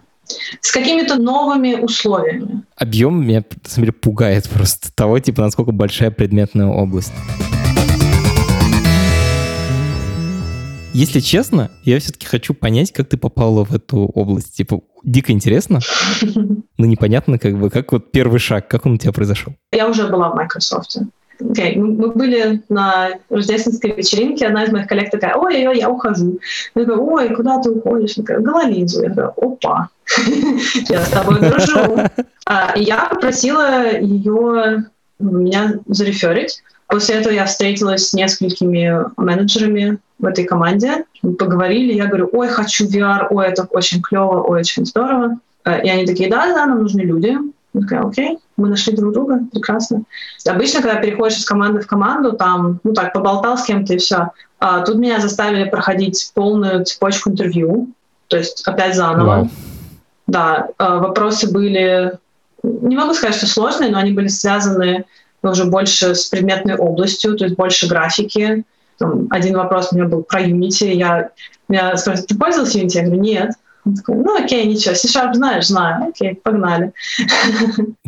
с 0.61 0.71
какими-то 0.71 1.21
новыми 1.21 1.75
условиями. 1.75 2.63
Объем 2.75 3.23
меня, 3.25 3.43
на 3.63 3.69
самом 3.69 3.85
деле, 3.85 3.91
пугает 3.91 4.49
просто 4.49 4.91
того, 4.91 5.19
типа, 5.19 5.41
насколько 5.43 5.71
большая 5.71 6.09
предметная 6.09 6.65
область. 6.65 7.13
Если 10.95 11.19
честно, 11.19 11.71
я 11.83 11.99
все-таки 11.99 12.25
хочу 12.25 12.53
понять, 12.53 12.93
как 12.93 13.09
ты 13.09 13.17
попала 13.17 13.65
в 13.65 13.75
эту 13.75 14.05
область. 14.05 14.55
Типа, 14.55 14.79
дико 15.03 15.33
интересно, 15.33 15.81
но 16.77 16.85
непонятно, 16.85 17.37
как 17.37 17.59
бы, 17.59 17.69
как 17.69 17.91
вот 17.91 18.11
первый 18.11 18.39
шаг, 18.39 18.69
как 18.69 18.85
он 18.85 18.93
у 18.93 18.97
тебя 18.97 19.11
произошел? 19.11 19.51
Я 19.73 19.89
уже 19.89 20.07
была 20.07 20.29
в 20.29 20.35
Microsoft. 20.35 20.99
Okay. 21.41 21.75
Мы 21.75 22.11
были 22.11 22.63
на 22.69 23.09
рождественской 23.29 23.91
вечеринке, 23.91 24.47
одна 24.47 24.63
из 24.63 24.71
моих 24.71 24.87
коллег 24.87 25.11
такая, 25.11 25.35
ой, 25.35 25.67
ой, 25.67 25.77
я 25.79 25.89
ухожу. 25.89 26.39
Я 26.75 26.85
говорю, 26.85 27.11
ой, 27.11 27.35
куда 27.35 27.61
ты 27.61 27.71
уходишь? 27.71 28.17
Она 28.17 28.25
такая, 28.25 28.39
Гололинзу. 28.39 29.03
Я 29.03 29.09
говорю, 29.09 29.33
опа, 29.35 29.89
я 30.87 31.01
с 31.01 31.09
тобой 31.09 31.39
дружу. 31.41 31.97
А, 32.47 32.73
и 32.77 32.83
я 32.83 33.05
попросила 33.05 33.97
ее 33.99 34.85
меня 35.19 35.79
зареферить. 35.87 36.61
После 36.87 37.15
этого 37.15 37.33
я 37.33 37.45
встретилась 37.45 38.09
с 38.09 38.13
несколькими 38.13 39.05
менеджерами 39.17 39.97
в 40.19 40.25
этой 40.25 40.45
команде. 40.45 41.05
Мы 41.21 41.33
поговорили, 41.33 41.93
я 41.93 42.05
говорю, 42.05 42.29
ой, 42.31 42.47
хочу 42.47 42.87
VR, 42.87 43.27
ой, 43.29 43.47
это 43.47 43.67
очень 43.71 44.01
клево, 44.01 44.41
ой, 44.41 44.59
очень 44.59 44.85
здорово. 44.85 45.39
Э, 45.65 45.83
и 45.83 45.89
они 45.89 46.05
такие, 46.05 46.29
да, 46.29 46.45
да, 46.47 46.65
нам 46.65 46.83
нужны 46.83 47.01
люди. 47.01 47.37
Я 47.73 47.81
такая, 47.81 48.03
окей, 48.03 48.37
мы 48.55 48.69
нашли 48.69 48.95
друг 48.95 49.13
друга, 49.13 49.41
прекрасно. 49.51 50.03
Обычно, 50.47 50.81
когда 50.81 51.01
переходишь 51.01 51.39
из 51.39 51.45
команды 51.45 51.81
в 51.81 51.87
команду, 51.87 52.33
там, 52.33 52.79
ну 52.83 52.93
так, 52.93 53.13
поболтал 53.13 53.57
с 53.57 53.63
кем-то 53.63 53.93
и 53.93 53.97
все. 53.97 54.31
А 54.59 54.81
тут 54.81 54.95
меня 54.95 55.19
заставили 55.19 55.69
проходить 55.69 56.31
полную 56.33 56.85
цепочку 56.85 57.31
интервью, 57.31 57.89
то 58.27 58.37
есть 58.37 58.65
опять 58.65 58.95
заново. 58.95 59.43
Wow. 59.43 59.49
Да, 60.27 60.67
э, 60.79 60.97
вопросы 60.99 61.51
были, 61.51 62.17
не 62.63 62.95
могу 62.95 63.13
сказать, 63.13 63.35
что 63.35 63.47
сложные, 63.47 63.91
но 63.91 63.97
они 63.97 64.11
были 64.13 64.27
связаны 64.27 65.05
но 65.45 65.51
уже 65.51 65.65
больше 65.65 66.15
с 66.15 66.25
предметной 66.25 66.75
областью, 66.75 67.37
то 67.37 67.45
есть 67.45 67.55
больше 67.55 67.87
графики. 67.87 68.65
Там, 68.97 69.27
один 69.29 69.55
вопрос 69.55 69.89
у 69.91 69.95
меня 69.95 70.05
был 70.05 70.23
про 70.23 70.41
Unity. 70.41 70.91
Я, 70.91 71.29
меня 71.69 71.95
спрашивают, 71.97 72.27
ты 72.27 72.35
пользовался 72.35 72.79
Unity? 72.79 72.95
Я 72.95 73.03
говорю, 73.03 73.21
нет. 73.21 73.51
Он 73.85 73.95
такой, 73.95 74.15
ну 74.15 74.43
окей, 74.43 74.65
ничего, 74.65 74.95
C-Sharp 74.95 75.35
знаешь? 75.35 75.67
Знаю. 75.67 76.09
Окей, 76.09 76.33
погнали. 76.33 76.93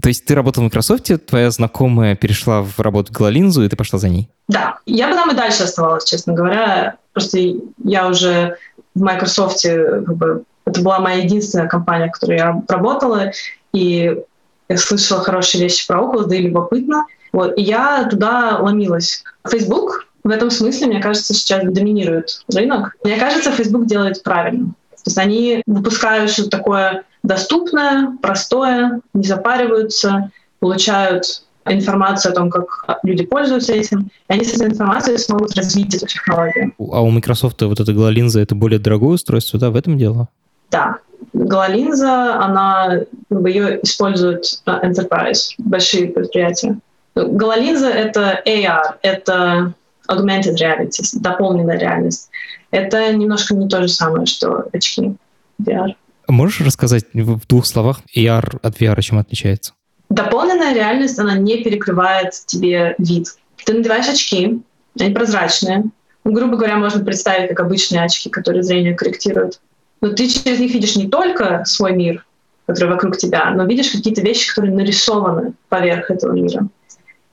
То 0.02 0.08
есть 0.08 0.26
ты 0.26 0.34
работал 0.34 0.64
в 0.64 0.66
Microsoft, 0.66 1.12
твоя 1.28 1.52
знакомая 1.52 2.16
перешла 2.16 2.64
в 2.64 2.80
работу 2.80 3.14
Гололинзу, 3.14 3.64
и 3.64 3.70
ты 3.70 3.76
пошла 3.76 4.00
за 4.00 4.10
ней? 4.10 4.30
Да. 4.48 4.80
Я 4.88 5.08
бы 5.08 5.14
там 5.14 5.30
и 5.30 5.36
дальше 5.36 5.62
оставалась, 5.62 6.06
честно 6.06 6.34
говоря. 6.34 6.96
Просто 7.14 7.38
я 7.84 8.08
уже 8.08 8.58
в 8.96 9.02
Microsoft, 9.02 9.62
как 9.62 10.18
бы, 10.18 10.44
это 10.66 10.82
была 10.82 10.98
моя 10.98 11.18
единственная 11.18 11.68
компания, 11.68 12.08
в 12.08 12.14
которой 12.14 12.40
я 12.40 12.64
работала, 12.68 13.32
и 13.74 14.24
я 14.70 14.78
слышала 14.78 15.22
хорошие 15.24 15.62
вещи 15.62 15.88
про 15.88 16.00
Oculus, 16.00 16.26
да 16.26 16.36
и 16.36 16.42
любопытно. 16.42 17.06
Вот, 17.34 17.58
и 17.58 17.62
я 17.62 18.08
туда 18.10 18.58
ломилась. 18.60 19.24
Facebook 19.50 20.08
в 20.24 20.30
этом 20.30 20.52
смысле, 20.52 20.88
мне 20.88 21.02
кажется, 21.02 21.34
сейчас 21.34 21.64
доминирует 21.64 22.42
рынок. 22.54 22.96
Мне 23.04 23.18
кажется, 23.18 23.52
Facebook 23.52 23.86
делает 23.86 24.24
правильно. 24.24 24.74
То 24.90 25.04
есть 25.06 25.18
они 25.18 25.62
выпускают 25.66 26.32
что-то 26.32 26.50
такое 26.50 27.04
доступное, 27.24 28.18
простое, 28.22 29.02
не 29.14 29.24
запариваются, 29.26 30.32
получают 30.60 31.44
информацию 31.66 32.32
о 32.32 32.36
том, 32.36 32.50
как 32.50 33.00
люди 33.04 33.26
пользуются 33.26 33.74
этим, 33.74 34.10
и 34.30 34.34
они 34.34 34.44
с 34.44 34.54
этой 34.54 34.68
информацией 34.68 35.18
смогут 35.18 35.56
развить 35.56 35.96
эту 35.96 36.08
технологию. 36.08 36.74
А 36.78 37.02
у 37.02 37.10
Microsoft 37.10 37.62
вот 37.62 37.80
эта 37.80 37.94
гололинза— 37.94 38.40
это 38.42 38.56
более 38.56 38.80
дорогое 38.80 39.16
устройство, 39.16 39.60
да, 39.60 39.70
в 39.70 39.76
этом 39.76 39.98
дело? 39.98 40.30
Да. 40.72 40.98
Гололинза, 41.34 42.36
она, 42.44 43.00
ее 43.30 43.80
используют 43.84 44.62
enterprise, 44.66 45.54
большие 45.58 46.08
предприятия. 46.10 46.80
Гололинза— 47.26 47.90
это 47.90 48.42
AR, 48.46 48.98
это 49.02 49.74
augmented 50.08 50.56
reality, 50.56 51.04
дополненная 51.14 51.78
реальность. 51.78 52.30
Это 52.72 53.14
немножко 53.14 53.56
не 53.56 53.68
то 53.68 53.82
же 53.82 53.88
самое, 53.88 54.26
что 54.26 54.66
очки 54.74 55.16
VR. 55.62 55.96
Можешь 56.28 56.62
рассказать 56.62 57.06
в 57.14 57.48
двух 57.48 57.66
словах 57.66 58.02
AR 58.16 58.60
от 58.62 58.82
VR 58.82 59.02
чем 59.02 59.20
отличается? 59.20 59.74
Дополненная 60.10 60.74
реальность, 60.74 61.20
она 61.20 61.38
не 61.38 61.64
перекрывает 61.64 62.34
тебе 62.46 62.96
вид. 62.98 63.28
Ты 63.66 63.74
надеваешь 63.74 64.08
очки, 64.08 64.62
они 65.00 65.14
прозрачные. 65.14 65.86
Ну, 66.24 66.32
грубо 66.32 66.58
говоря, 66.58 66.78
можно 66.78 67.04
представить 67.04 67.50
как 67.50 67.60
обычные 67.62 68.04
очки, 68.04 68.30
которые 68.30 68.64
зрение 68.64 68.94
корректируют. 68.94 69.60
Но 70.02 70.10
ты 70.10 70.28
через 70.28 70.60
них 70.60 70.74
видишь 70.74 70.96
не 70.96 71.08
только 71.08 71.64
свой 71.66 71.94
мир, 71.94 72.26
который 72.66 72.90
вокруг 72.90 73.18
тебя, 73.18 73.50
но 73.52 73.66
видишь 73.66 73.92
какие-то 73.92 74.22
вещи, 74.22 74.50
которые 74.50 74.76
нарисованы 74.76 75.54
поверх 75.70 76.12
этого 76.12 76.34
мира. 76.34 76.68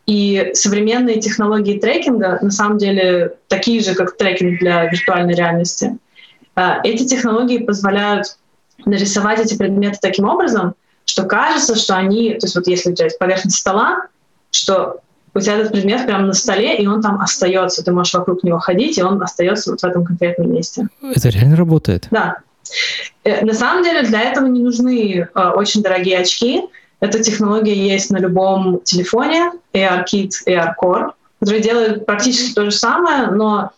И 0.07 0.51
современные 0.53 1.21
технологии 1.21 1.79
трекинга 1.79 2.39
на 2.43 2.51
самом 2.51 2.79
деле 2.79 3.35
такие 3.49 3.81
же, 3.81 3.95
как 3.95 4.17
трекинг 4.17 4.61
для 4.61 4.85
виртуальной 4.87 5.35
реальности. 5.35 5.97
А, 6.55 6.81
эти 6.85 7.05
технологии 7.07 7.59
позволяют 7.59 8.37
нарисовать 8.85 9.41
эти 9.41 9.57
предметы 9.57 9.99
таким 10.01 10.27
образом, 10.27 10.75
что 11.07 11.25
кажется, 11.25 11.75
что 11.75 11.97
они, 11.97 12.35
то 12.35 12.47
есть 12.47 12.55
вот 12.55 12.67
если 12.67 12.93
у 12.93 12.95
тебя 12.95 13.07
есть 13.07 13.19
поверхность 13.19 13.57
стола, 13.57 14.07
что 14.51 15.01
у 15.35 15.41
тебя 15.41 15.57
этот 15.57 15.73
предмет 15.73 16.07
прямо 16.07 16.27
на 16.27 16.33
столе, 16.33 16.77
и 16.77 16.87
он 16.87 17.03
там 17.03 17.21
остается. 17.21 17.85
Ты 17.85 17.93
можешь 17.93 18.15
вокруг 18.15 18.45
него 18.45 18.59
ходить, 18.59 18.99
и 18.99 19.03
он 19.03 19.21
остается 19.21 19.73
вот 19.73 19.81
в 19.81 19.85
этом 19.85 20.05
конкретном 20.05 20.53
месте. 20.53 20.87
Это 21.03 21.29
реально 21.29 21.57
работает? 21.57 22.07
Да. 22.11 22.39
Э, 23.25 23.45
на 23.45 23.53
самом 23.53 23.83
деле 23.83 24.03
для 24.03 24.23
этого 24.23 24.47
не 24.47 24.61
нужны 24.61 25.29
э, 25.35 25.49
очень 25.57 25.83
дорогие 25.83 26.19
очки. 26.19 26.63
Эта 27.05 27.23
технология 27.23 27.75
есть 27.75 28.11
на 28.11 28.17
любом 28.17 28.81
телефоне, 28.83 29.53
AR-Kit, 29.75 30.31
AR-Core, 30.47 31.11
которые 31.39 31.63
делают 31.63 32.07
практически 32.07 32.55
то 32.55 32.65
же 32.65 32.71
самое, 32.71 33.27
но 33.31 33.73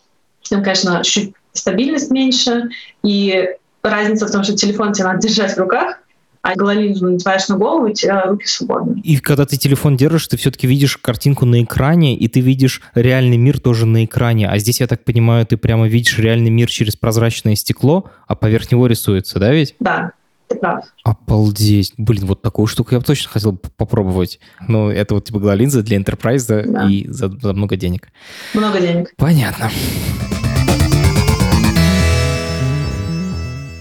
там, 0.49 0.63
конечно, 0.63 1.03
чуть 1.03 1.33
стабильность 1.51 2.09
меньше, 2.09 2.69
и 3.03 3.49
разница 3.83 4.27
в 4.27 4.31
том, 4.31 4.45
что 4.45 4.55
телефон 4.55 4.93
тебе 4.93 5.07
надо 5.07 5.27
держать 5.27 5.55
в 5.55 5.57
руках, 5.57 5.99
а 6.41 6.55
гололинзу 6.55 7.05
надеваешь 7.05 7.49
на 7.49 7.57
голову, 7.57 7.87
у 7.87 7.93
тебя 7.93 8.27
руки 8.27 8.47
свободны. 8.47 9.01
И 9.01 9.17
когда 9.17 9.45
ты 9.45 9.57
телефон 9.57 9.97
держишь, 9.97 10.27
ты 10.27 10.37
все-таки 10.37 10.65
видишь 10.65 10.95
картинку 10.95 11.45
на 11.45 11.61
экране, 11.61 12.15
и 12.15 12.29
ты 12.29 12.39
видишь 12.39 12.81
реальный 12.95 13.35
мир 13.35 13.59
тоже 13.59 13.85
на 13.85 14.05
экране. 14.05 14.47
А 14.47 14.57
здесь, 14.57 14.79
я 14.79 14.87
так 14.87 15.03
понимаю, 15.03 15.45
ты 15.45 15.57
прямо 15.57 15.89
видишь 15.89 16.17
реальный 16.17 16.49
мир 16.49 16.69
через 16.69 16.95
прозрачное 16.95 17.55
стекло, 17.55 18.09
а 18.25 18.35
поверх 18.35 18.71
него 18.71 18.87
рисуется, 18.87 19.37
да 19.37 19.51
ведь? 19.51 19.75
Да, 19.81 20.13
ты 20.47 20.55
прав. 20.55 20.85
Обалдеть. 21.03 21.93
Блин, 21.97 22.25
вот 22.25 22.41
такую 22.41 22.67
штуку 22.67 22.89
я 22.93 22.99
бы 22.99 23.05
точно 23.05 23.29
хотел 23.29 23.53
попробовать. 23.53 24.39
Ну, 24.67 24.89
это 24.89 25.15
вот 25.15 25.25
типа 25.25 25.39
гололинза 25.39 25.83
для 25.83 25.97
enterprise 25.97 26.45
да. 26.47 26.87
и 26.87 27.07
за, 27.07 27.29
за 27.29 27.53
много 27.53 27.75
денег. 27.75 28.09
Много 28.53 28.79
денег. 28.79 29.13
Понятно. 29.17 29.69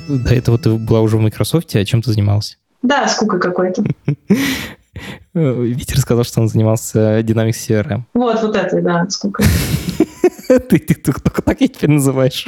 До 0.08 0.34
этого 0.34 0.58
ты 0.58 0.70
была 0.74 1.00
уже 1.00 1.16
в 1.16 1.20
Microsoft, 1.20 1.74
а 1.74 1.84
чем 1.84 2.02
ты 2.02 2.12
занимался? 2.12 2.56
Да, 2.82 3.08
скука 3.08 3.38
какой-то. 3.38 3.82
Витер 5.34 5.98
сказал, 5.98 6.24
что 6.24 6.40
он 6.40 6.48
занимался 6.48 7.20
Dynamics 7.20 7.68
CRM. 7.68 8.02
Вот, 8.14 8.40
вот 8.40 8.56
это, 8.56 8.80
да, 8.80 9.06
скука. 9.10 9.42
Ты 10.48 10.78
только 10.78 11.42
так 11.42 11.60
я 11.60 11.68
теперь 11.68 11.90
называешь. 11.90 12.46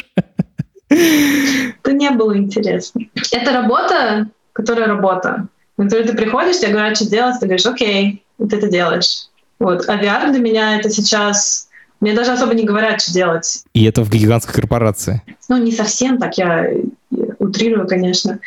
Это 0.89 1.93
не 1.93 2.11
было 2.11 2.37
интересно. 2.37 3.03
Это 3.33 3.53
работа, 3.53 4.29
которая 4.53 4.87
работа, 4.87 5.49
на 5.77 5.85
которую 5.85 6.09
ты 6.09 6.17
приходишь, 6.17 6.59
тебе 6.59 6.73
говорят, 6.73 6.97
что 6.97 7.09
делать, 7.09 7.37
ты 7.41 7.47
говоришь, 7.47 7.67
окей, 7.67 8.25
ты 8.39 8.57
это 8.57 8.69
делаешь. 8.69 9.29
Вот. 9.59 9.89
А 9.89 10.01
VR 10.01 10.31
для 10.31 10.41
меня 10.41 10.79
это 10.79 10.91
сейчас 10.91 11.69
мне 12.01 12.15
даже 12.15 12.33
особо 12.33 12.55
не 12.55 12.65
говорят, 12.65 13.01
что 13.01 13.13
делать. 13.13 13.65
И 13.75 13.85
это 13.85 14.03
в 14.03 14.11
гигантской 14.11 14.55
корпорации? 14.55 15.23
Ну, 15.49 15.57
не 15.57 15.73
совсем 15.73 16.19
так, 16.19 16.39
я 16.39 16.69
утрирую, 17.39 17.89
конечно. 17.89 18.39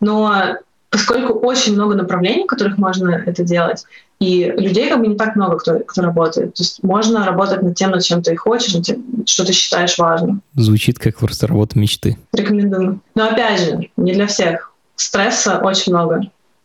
Но 0.00 0.56
поскольку 0.90 1.34
очень 1.34 1.74
много 1.74 1.94
направлений, 1.94 2.44
в 2.44 2.48
которых 2.48 2.76
можно 2.76 3.10
это 3.24 3.44
делать, 3.44 3.84
и 4.18 4.52
людей 4.56 4.88
как 4.90 5.00
бы 5.00 5.06
не 5.06 5.16
так 5.16 5.36
много, 5.36 5.56
кто, 5.56 5.78
кто 5.78 6.02
работает. 6.02 6.54
То 6.54 6.62
есть 6.62 6.82
можно 6.82 7.24
работать 7.24 7.62
над 7.62 7.74
тем, 7.76 7.92
над 7.92 8.02
чем 8.02 8.22
ты 8.22 8.36
хочешь, 8.36 8.74
над 8.74 8.84
тем, 8.84 9.02
что 9.24 9.46
ты 9.46 9.52
считаешь 9.52 9.96
важным. 9.96 10.42
Звучит 10.54 10.98
как 10.98 11.18
просто 11.18 11.46
работа 11.46 11.78
мечты. 11.78 12.18
Рекомендую. 12.32 13.00
Но 13.14 13.28
опять 13.28 13.60
же, 13.60 13.88
не 13.96 14.12
для 14.12 14.26
всех. 14.26 14.72
Стресса 14.96 15.58
очень 15.62 15.92
много, 15.92 16.20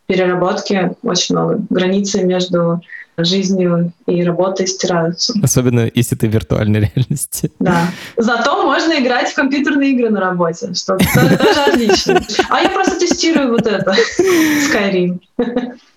переработки 0.07 0.95
очень 1.03 1.35
много. 1.35 1.61
Границы 1.69 2.23
между 2.25 2.81
жизнью 3.17 3.93
и 4.07 4.23
работой 4.23 4.67
стираются. 4.67 5.33
Особенно, 5.41 5.89
если 5.93 6.15
ты 6.15 6.27
в 6.27 6.31
виртуальной 6.31 6.79
реальности. 6.95 7.51
Да. 7.59 7.87
Зато 8.17 8.63
можно 8.63 8.93
играть 8.93 9.29
в 9.29 9.35
компьютерные 9.35 9.91
игры 9.91 10.09
на 10.09 10.19
работе, 10.19 10.73
что 10.73 10.97
тоже 10.97 11.61
отлично. 11.67 12.21
А 12.49 12.61
я 12.61 12.69
просто 12.69 12.99
тестирую 12.99 13.51
вот 13.51 13.65
это. 13.67 13.93
Skyrim. 14.69 15.19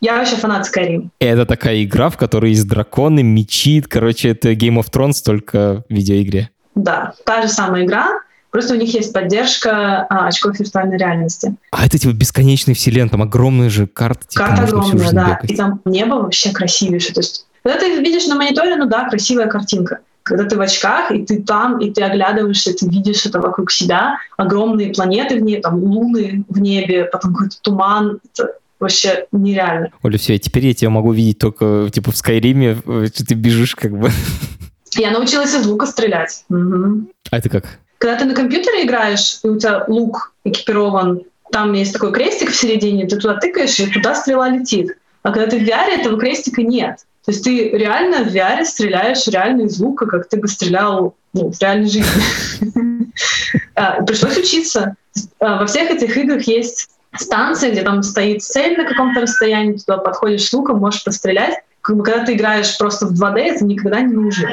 Я 0.00 0.16
вообще 0.16 0.36
фанат 0.36 0.66
Skyrim. 0.66 1.08
Это 1.18 1.46
такая 1.46 1.82
игра, 1.82 2.08
в 2.10 2.16
которой 2.16 2.50
есть 2.50 2.68
драконы, 2.68 3.22
мечи. 3.22 3.80
Короче, 3.80 4.30
это 4.30 4.52
Game 4.52 4.78
of 4.78 4.90
Thrones, 4.92 5.22
только 5.24 5.84
в 5.88 5.92
видеоигре. 5.92 6.50
Да, 6.74 7.14
та 7.24 7.42
же 7.42 7.48
самая 7.48 7.84
игра, 7.84 8.20
Просто 8.50 8.74
у 8.74 8.76
них 8.76 8.92
есть 8.94 9.12
поддержка 9.12 10.06
а, 10.08 10.28
очков 10.28 10.58
виртуальной 10.58 10.96
реальности. 10.96 11.54
А 11.70 11.84
это 11.84 11.98
типа 11.98 12.12
бесконечный 12.12 12.74
вселен, 12.74 13.08
там 13.08 13.22
огромные 13.22 13.68
же 13.68 13.86
карты. 13.86 14.26
Типа, 14.28 14.46
Карта 14.46 14.62
огромная, 14.64 15.12
да. 15.12 15.26
Бегать. 15.34 15.50
И 15.50 15.56
там 15.56 15.80
небо 15.84 16.14
вообще 16.14 16.50
красивейшее. 16.50 17.14
То 17.14 17.20
есть, 17.20 17.46
когда 17.62 17.78
ты 17.78 18.00
видишь 18.00 18.26
на 18.26 18.36
мониторе, 18.36 18.76
ну 18.76 18.86
да, 18.86 19.08
красивая 19.08 19.46
картинка. 19.46 20.00
Когда 20.22 20.44
ты 20.44 20.56
в 20.56 20.60
очках, 20.60 21.10
и 21.10 21.24
ты 21.24 21.42
там, 21.42 21.78
и 21.78 21.90
ты 21.90 22.02
оглядываешься, 22.02 22.74
ты 22.74 22.86
видишь 22.88 23.24
это 23.24 23.40
вокруг 23.40 23.70
себя, 23.70 24.18
огромные 24.36 24.92
планеты 24.92 25.38
в 25.38 25.42
небе, 25.42 25.60
там 25.60 25.82
луны 25.82 26.44
в 26.48 26.58
небе, 26.58 27.04
потом 27.04 27.34
какой-то 27.34 27.56
туман. 27.62 28.20
Это 28.34 28.52
вообще 28.80 29.26
нереально. 29.32 29.90
Оля, 30.02 30.18
все, 30.18 30.38
теперь 30.38 30.66
я 30.66 30.74
тебя 30.74 30.90
могу 30.90 31.12
видеть 31.12 31.38
только 31.38 31.90
типа 31.92 32.12
в 32.12 32.16
Скайриме, 32.16 32.76
что 32.76 33.26
ты 33.26 33.34
бежишь 33.34 33.74
как 33.74 33.92
бы. 33.92 34.10
Я 34.94 35.10
научилась 35.10 35.54
из 35.54 35.66
лука 35.66 35.86
стрелять. 35.86 36.44
Угу. 36.48 37.10
А 37.30 37.38
это 37.38 37.48
как? 37.48 37.78
Когда 37.98 38.16
ты 38.16 38.24
на 38.24 38.34
компьютере 38.34 38.84
играешь, 38.84 39.40
и 39.42 39.48
у 39.48 39.58
тебя 39.58 39.84
лук 39.88 40.32
экипирован, 40.44 41.22
там 41.50 41.72
есть 41.72 41.92
такой 41.92 42.12
крестик 42.12 42.50
в 42.50 42.56
середине, 42.56 43.06
ты 43.06 43.16
туда 43.16 43.34
тыкаешь, 43.36 43.78
и 43.80 43.90
туда 43.90 44.14
стрела 44.14 44.48
летит. 44.48 44.96
А 45.22 45.32
когда 45.32 45.48
ты 45.48 45.58
в 45.58 45.62
VR, 45.62 45.98
этого 45.98 46.18
крестика 46.18 46.62
нет. 46.62 46.98
То 47.24 47.32
есть 47.32 47.44
ты 47.44 47.70
реально 47.70 48.24
в 48.24 48.34
VR 48.34 48.64
стреляешь 48.64 49.26
реально 49.26 49.62
из 49.62 49.78
лука, 49.78 50.06
как 50.06 50.28
ты 50.28 50.38
бы 50.38 50.48
стрелял 50.48 51.14
ну, 51.34 51.52
в 51.52 51.60
реальной 51.60 51.88
жизни. 51.88 52.22
А, 53.74 54.02
пришлось 54.02 54.36
учиться. 54.36 54.96
А, 55.40 55.60
во 55.60 55.66
всех 55.66 55.90
этих 55.90 56.16
играх 56.16 56.42
есть 56.42 56.88
станция, 57.16 57.70
где 57.70 57.82
там 57.82 58.02
стоит 58.02 58.42
цель 58.42 58.76
на 58.76 58.84
каком-то 58.84 59.20
расстоянии, 59.20 59.76
туда 59.76 59.98
подходишь 59.98 60.46
с 60.48 60.52
луком, 60.52 60.78
можешь 60.78 61.04
пострелять. 61.04 61.58
Когда 61.80 62.24
ты 62.24 62.34
играешь 62.34 62.76
просто 62.76 63.06
в 63.06 63.12
2D, 63.12 63.38
это 63.38 63.64
никогда 63.64 64.00
не 64.00 64.12
нужно. 64.12 64.50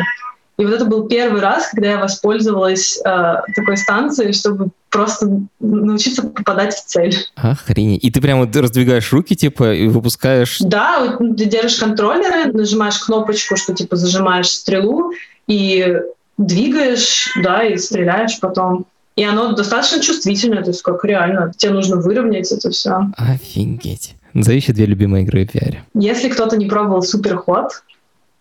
И 0.58 0.66
вот 0.66 0.74
это 0.74 0.86
был 0.86 1.08
первый 1.08 1.41
раз, 1.41 1.70
когда 1.70 1.89
я 1.89 1.97
воспользовалась 1.97 2.97
э, 2.97 3.36
такой 3.56 3.78
станцией, 3.78 4.34
чтобы 4.34 4.70
просто 4.89 5.41
научиться 5.60 6.24
попадать 6.24 6.74
в 6.74 6.86
цель. 6.86 7.16
Охренеть. 7.36 8.03
И 8.03 8.12
ты 8.12 8.22
прямо 8.22 8.49
раздвигаешь 8.51 9.12
руки, 9.12 9.36
типа, 9.36 9.74
и 9.74 9.88
выпускаешь... 9.88 10.60
Да, 10.62 11.18
ты 11.18 11.45
держишь 11.45 11.80
контроллеры, 11.80 12.53
нажимаешь 12.53 12.99
кнопочку, 12.99 13.58
что, 13.58 13.74
типа, 13.74 13.97
зажимаешь 13.97 14.49
стрелу, 14.49 15.12
и 15.47 15.97
двигаешь, 16.38 17.34
да, 17.43 17.64
и 17.64 17.78
стреляешь 17.78 18.39
потом. 18.39 18.86
И 19.16 19.24
оно 19.24 19.53
достаточно 19.53 20.01
чувствительное, 20.01 20.62
то 20.62 20.70
есть 20.70 20.82
как 20.82 21.03
реально, 21.06 21.53
тебе 21.56 21.72
нужно 21.72 21.97
выровнять 21.97 22.51
это 22.51 22.70
все. 22.70 23.10
Офигеть. 23.18 24.16
Назови 24.34 24.58
еще 24.58 24.74
две 24.74 24.86
любимые 24.86 25.24
игры 25.24 25.45
в 25.45 25.56
VR. 25.56 25.78
Если 25.93 26.28
кто-то 26.28 26.58
не 26.58 26.66
пробовал 26.66 27.01
Суперход, 27.01 27.84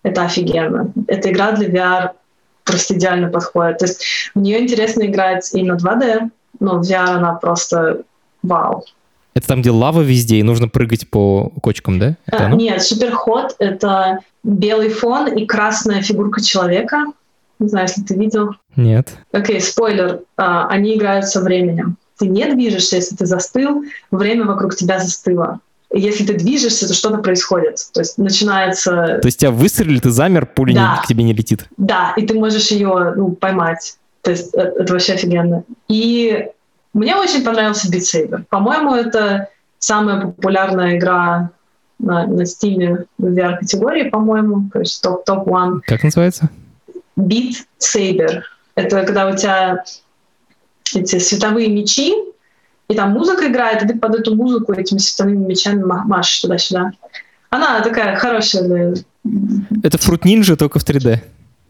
это 0.05 0.22
офигенно. 0.22 0.92
Эта 1.09 1.32
игра 1.32 1.52
для 1.52 1.68
VR 1.68 2.11
просто 2.62 2.94
идеально 2.94 3.28
подходит. 3.28 3.78
То 3.78 3.86
есть 3.86 4.05
в 4.34 4.38
нее 4.38 4.62
интересно 4.62 5.05
играть 5.05 5.52
и 5.52 5.62
на 5.64 5.74
2D, 5.74 6.30
но 6.61 6.78
в 6.78 6.82
VR 6.88 7.16
она 7.16 7.34
просто 7.34 8.02
вау. 8.42 8.84
Это 9.34 9.48
там, 9.48 9.62
где 9.62 9.70
лава 9.72 10.02
везде, 10.02 10.36
и 10.36 10.44
нужно 10.44 10.68
прыгать 10.68 11.11
по 11.11 11.50
кочкам, 11.61 11.98
да? 11.98 12.16
А, 12.30 12.50
нет, 12.50 12.80
суперход— 12.82 13.57
это 13.59 14.20
белый 14.44 14.90
фон 14.90 15.26
и 15.26 15.44
красная 15.44 16.02
фигурка 16.02 16.40
человека. 16.40 17.07
Не 17.59 17.68
знаю, 17.68 17.88
если 17.88 18.02
ты 18.02 18.14
видел. 18.14 18.50
Нет. 18.76 19.16
Окей, 19.32 19.57
okay, 19.57 19.61
спойлер. 19.61 20.20
А, 20.36 20.68
они 20.68 20.96
играют 20.96 21.26
со 21.26 21.40
временем. 21.40 21.96
Ты 22.18 22.28
не 22.28 22.46
движешься, 22.46 22.96
если 22.96 23.16
ты 23.16 23.26
застыл, 23.26 23.84
время 24.12 24.44
вокруг 24.44 24.76
тебя 24.76 25.00
застыло 25.00 25.61
если 25.99 26.24
ты 26.24 26.34
движешься, 26.34 26.88
то 26.88 26.95
что-то 26.95 27.18
происходит. 27.18 27.76
То 27.92 28.01
есть 28.01 28.18
начинается... 28.18 29.18
То 29.20 29.26
есть 29.26 29.38
тебя 29.38 29.51
выстрелили, 29.51 30.01
ты 30.01 30.11
замер, 30.11 30.47
пуля 30.47 30.74
да. 30.74 31.03
к 31.03 31.07
тебе 31.07 31.24
не 31.24 31.32
летит. 31.32 31.66
Да, 31.76 32.14
и 32.16 32.26
ты 32.26 32.34
можешь 32.34 32.68
ее 32.68 33.14
ну, 33.16 33.30
поймать. 33.30 33.97
То 34.22 34.30
есть 34.30 34.55
это, 34.55 34.80
это 34.80 34.92
вообще 34.92 35.14
офигенно. 35.14 35.64
И 35.88 36.49
мне 36.92 37.16
очень 37.16 37.45
понравился 37.45 37.88
Beat 37.88 38.01
Saber. 38.01 38.45
По-моему, 38.49 38.95
это 38.95 39.49
самая 39.78 40.20
популярная 40.22 40.97
игра 40.97 41.51
на, 41.99 42.26
на 42.26 42.42
Steam 42.42 43.07
в 43.18 43.24
VR-категории, 43.24 44.09
по-моему. 44.09 44.70
То 44.72 44.80
есть 44.80 45.03
топ-топ-1. 45.03 45.80
Как 45.86 46.03
называется? 46.03 46.49
Beat 47.18 47.55
Saber. 47.78 48.42
Это 48.74 49.05
когда 49.05 49.28
у 49.28 49.36
тебя 49.36 49.84
эти 50.95 51.18
световые 51.18 51.68
мечи, 51.68 52.14
и 52.95 52.97
там 52.97 53.11
музыка 53.11 53.49
играет, 53.49 53.82
и 53.82 53.88
ты 53.88 53.99
под 53.99 54.14
эту 54.14 54.36
музыку 54.36 54.72
этими 54.72 54.99
световыми 54.99 55.47
мечами 55.47 55.82
машешь 55.82 56.40
туда-сюда. 56.40 56.92
Она 57.51 57.80
такая 57.80 58.16
хорошая. 58.16 58.95
Это 59.82 59.99
Fruit 59.99 60.22
Ninja, 60.22 60.55
только 60.55 60.78
в 60.78 60.88
3D. 60.88 61.18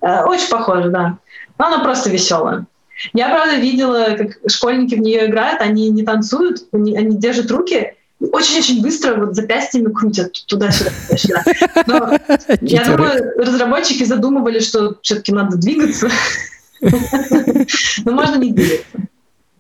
Э, 0.03 0.25
очень 0.25 0.51
похоже, 0.51 0.91
да. 0.91 1.19
Но 1.59 1.67
она 1.67 1.79
просто 1.79 2.11
веселая. 2.11 2.67
Я, 3.15 3.31
правда, 3.31 3.57
видела, 3.57 4.17
как 4.19 4.39
школьники 4.51 4.95
в 4.95 5.01
нее 5.01 5.27
играют, 5.27 5.63
они 5.63 5.89
не 5.89 6.03
танцуют, 6.03 6.67
они, 6.73 6.97
они 6.97 7.17
держат 7.17 7.51
руки, 7.51 7.95
очень-очень 8.21 8.83
быстро 8.83 9.17
вот 9.17 9.35
запястьями 9.35 9.93
крутят 9.93 10.33
туда-сюда. 10.47 10.91
туда-сюда. 11.09 11.45
Но 11.87 12.19
я 12.61 12.85
думаю, 12.85 13.33
разработчики 13.39 14.05
задумывали, 14.05 14.59
что 14.61 14.99
все-таки 15.01 15.33
надо 15.33 15.57
двигаться. 15.57 16.11
Но 18.05 18.13
можно 18.13 18.37
не 18.37 18.53
двигаться. 18.53 18.99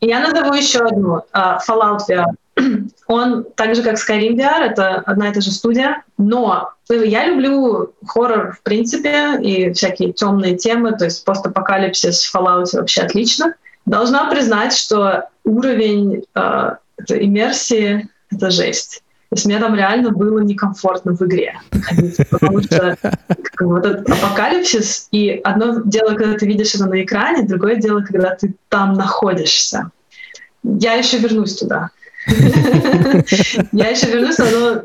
Я 0.04 0.20
назову 0.20 0.54
еще 0.54 0.80
одну. 0.80 1.22
Uh, 1.32 1.58
Fallout 1.66 2.00
VR. 2.08 2.26
Он 3.06 3.46
так 3.56 3.74
же, 3.74 3.82
как 3.82 3.96
Skyrim 3.96 4.36
VR, 4.36 4.70
это 4.70 4.96
одна 5.06 5.30
и 5.30 5.32
та 5.32 5.40
же 5.40 5.50
студия, 5.50 6.02
но 6.18 6.70
я 6.90 7.26
люблю 7.26 7.94
хоррор 8.06 8.52
в 8.52 8.62
принципе 8.62 9.40
и 9.40 9.72
всякие 9.72 10.12
темные 10.12 10.56
темы, 10.56 10.92
то 10.92 11.06
есть 11.06 11.24
постапокалипсис 11.24 12.22
в 12.22 12.34
Fallout 12.34 12.66
вообще 12.74 13.02
отлично. 13.02 13.54
Должна 13.86 14.30
признать, 14.30 14.76
что 14.76 15.28
уровень 15.44 16.24
uh, 16.34 16.76
иммерсии— 17.08 18.08
это 18.30 18.50
жесть. 18.50 19.02
То 19.30 19.36
есть 19.36 19.46
мне 19.46 19.58
там 19.58 19.74
реально 19.74 20.10
было 20.10 20.38
некомфортно 20.40 21.16
в 21.16 21.22
игре 21.22 21.58
потому 22.30 22.62
что 22.62 22.96
как, 23.00 23.60
вот 23.60 23.86
этот 23.86 24.08
апокалипсис, 24.08 25.08
и 25.10 25.40
одно 25.42 25.80
дело, 25.84 26.14
когда 26.14 26.34
ты 26.34 26.46
видишь 26.46 26.74
это 26.74 26.86
на 26.86 27.02
экране, 27.02 27.46
другое 27.46 27.76
дело, 27.76 28.00
когда 28.02 28.34
ты 28.34 28.54
там 28.68 28.94
находишься. 28.94 29.90
Я 30.64 30.94
еще 30.94 31.18
вернусь 31.18 31.56
туда. 31.56 31.90
Я 32.26 33.88
еще 33.90 34.06
вернусь, 34.06 34.38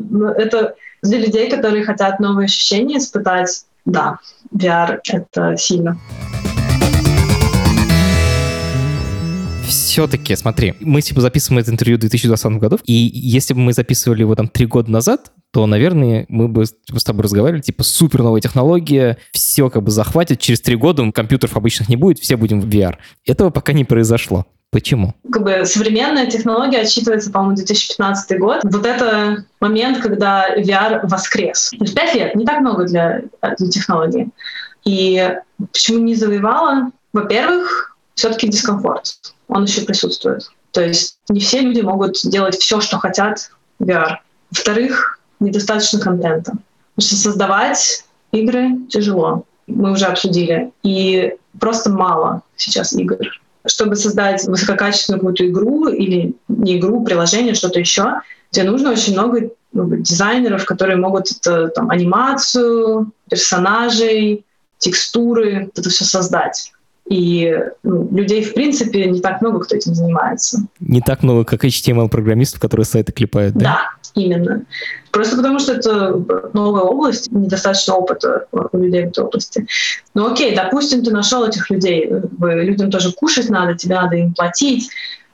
но 0.09 0.29
это 0.31 0.75
для 1.01 1.19
людей, 1.19 1.49
которые 1.49 1.85
хотят 1.85 2.19
новые 2.19 2.45
ощущения 2.45 2.97
испытать, 2.97 3.63
да, 3.85 4.19
VR— 4.53 4.99
это 5.07 5.55
сильно. 5.57 5.97
все-таки, 9.69 10.35
смотри, 10.35 10.75
мы 10.79 11.01
типа 11.01 11.19
записываем 11.19 11.61
это 11.61 11.71
интервью 11.71 11.97
в 11.97 11.99
2020 12.01 12.53
году, 12.53 12.79
и 12.85 12.93
если 12.93 13.53
бы 13.53 13.59
мы 13.59 13.73
записывали 13.73 14.21
его 14.21 14.33
там 14.35 14.47
три 14.47 14.65
года 14.65 14.89
назад, 14.89 15.31
то, 15.51 15.65
наверное, 15.65 16.25
мы 16.29 16.47
бы 16.47 16.65
с 16.65 17.03
тобой 17.03 17.23
разговаривали, 17.23 17.61
типа, 17.61 17.83
супер 17.83 18.21
новая 18.21 18.39
технология, 18.39 19.17
все 19.31 19.69
как 19.69 19.83
бы 19.83 19.91
захватит, 19.91 20.39
через 20.39 20.61
три 20.61 20.75
года 20.75 21.11
компьютеров 21.11 21.57
обычных 21.57 21.89
не 21.89 21.95
будет, 21.95 22.19
все 22.19 22.37
будем 22.37 22.61
в 22.61 22.67
VR. 22.67 22.95
Этого 23.25 23.49
пока 23.49 23.73
не 23.73 23.83
произошло. 23.83 24.45
Почему? 24.71 25.15
Как 25.31 25.43
бы 25.43 25.65
современная 25.65 26.27
технология 26.27 26.81
отсчитывается, 26.81 27.31
по-моему, 27.31 27.55
2015 27.55 28.39
год. 28.39 28.59
Вот 28.63 28.85
это 28.85 29.45
момент, 29.59 29.99
когда 29.99 30.55
VR 30.55 31.07
воскрес. 31.07 31.71
Пять 31.95 32.13
лет, 32.13 32.35
не 32.35 32.45
так 32.45 32.59
много 32.59 32.85
для, 32.85 33.23
для 33.57 33.69
технологии. 33.69 34.29
И 34.85 35.35
почему 35.57 35.99
не 35.99 36.15
завоевала? 36.15 36.91
Во-первых, 37.13 37.97
все-таки 38.13 38.47
дискомфорт 38.47 39.33
он 39.47 39.63
еще 39.63 39.81
присутствует. 39.81 40.49
То 40.71 40.81
есть 40.81 41.17
не 41.29 41.39
все 41.39 41.61
люди 41.61 41.81
могут 41.81 42.17
делать 42.23 42.55
все, 42.55 42.79
что 42.79 42.99
хотят 42.99 43.51
в 43.79 43.83
VR. 43.83 44.17
Во-вторых, 44.51 45.19
недостаточно 45.39 45.99
контента. 45.99 46.53
Потому 46.95 47.07
что 47.07 47.15
создавать 47.15 48.05
игры 48.31 48.77
тяжело. 48.89 49.45
Мы 49.67 49.91
уже 49.91 50.05
обсудили. 50.05 50.71
И 50.83 51.35
просто 51.59 51.89
мало 51.89 52.43
сейчас 52.55 52.93
игр. 52.93 53.17
Чтобы 53.65 53.95
создать 53.95 54.45
высококачественную 54.45 55.19
какую-то 55.19 55.47
игру 55.47 55.87
или 55.87 56.33
не 56.47 56.77
игру, 56.77 57.03
приложение, 57.03 57.53
что-то 57.53 57.79
еще, 57.79 58.21
тебе 58.51 58.69
нужно 58.69 58.91
очень 58.91 59.13
много 59.13 59.49
ну, 59.73 59.97
дизайнеров, 59.97 60.65
которые 60.65 60.97
могут 60.97 61.31
это, 61.31 61.67
там, 61.67 61.89
анимацию, 61.89 63.11
персонажей, 63.29 64.45
текстуры, 64.77 65.69
это 65.75 65.89
все 65.89 66.05
создать. 66.05 66.71
И 67.09 67.51
ну, 67.81 68.07
людей, 68.11 68.43
в 68.43 68.53
принципе, 68.53 69.05
не 69.09 69.19
так 69.19 69.41
много, 69.41 69.61
кто 69.61 69.75
этим 69.75 69.95
занимается. 69.95 70.59
Не 70.79 71.01
так 71.01 71.23
много, 71.23 71.43
как 71.43 71.65
HTML-программистов, 71.65 72.59
которые 72.59 72.85
сайты 72.85 73.11
клепают, 73.11 73.55
да? 73.55 73.63
Да, 73.63 73.79
именно. 74.13 74.61
Просто 75.09 75.35
потому, 75.35 75.57
что 75.57 75.73
это 75.73 76.23
новая 76.53 76.83
область, 76.83 77.31
недостаточно 77.31 77.95
опыта 77.95 78.45
у 78.51 78.77
людей 78.77 79.05
в 79.05 79.09
этой 79.09 79.23
области. 79.23 79.65
Ну 80.13 80.31
окей, 80.31 80.55
допустим, 80.55 81.03
ты 81.03 81.11
нашел 81.11 81.43
этих 81.43 81.71
людей, 81.71 82.11
людям 82.39 82.91
тоже 82.91 83.11
кушать 83.11 83.49
надо, 83.49 83.73
тебе 83.73 83.95
надо 83.95 84.15
им 84.15 84.35
платить, 84.35 84.89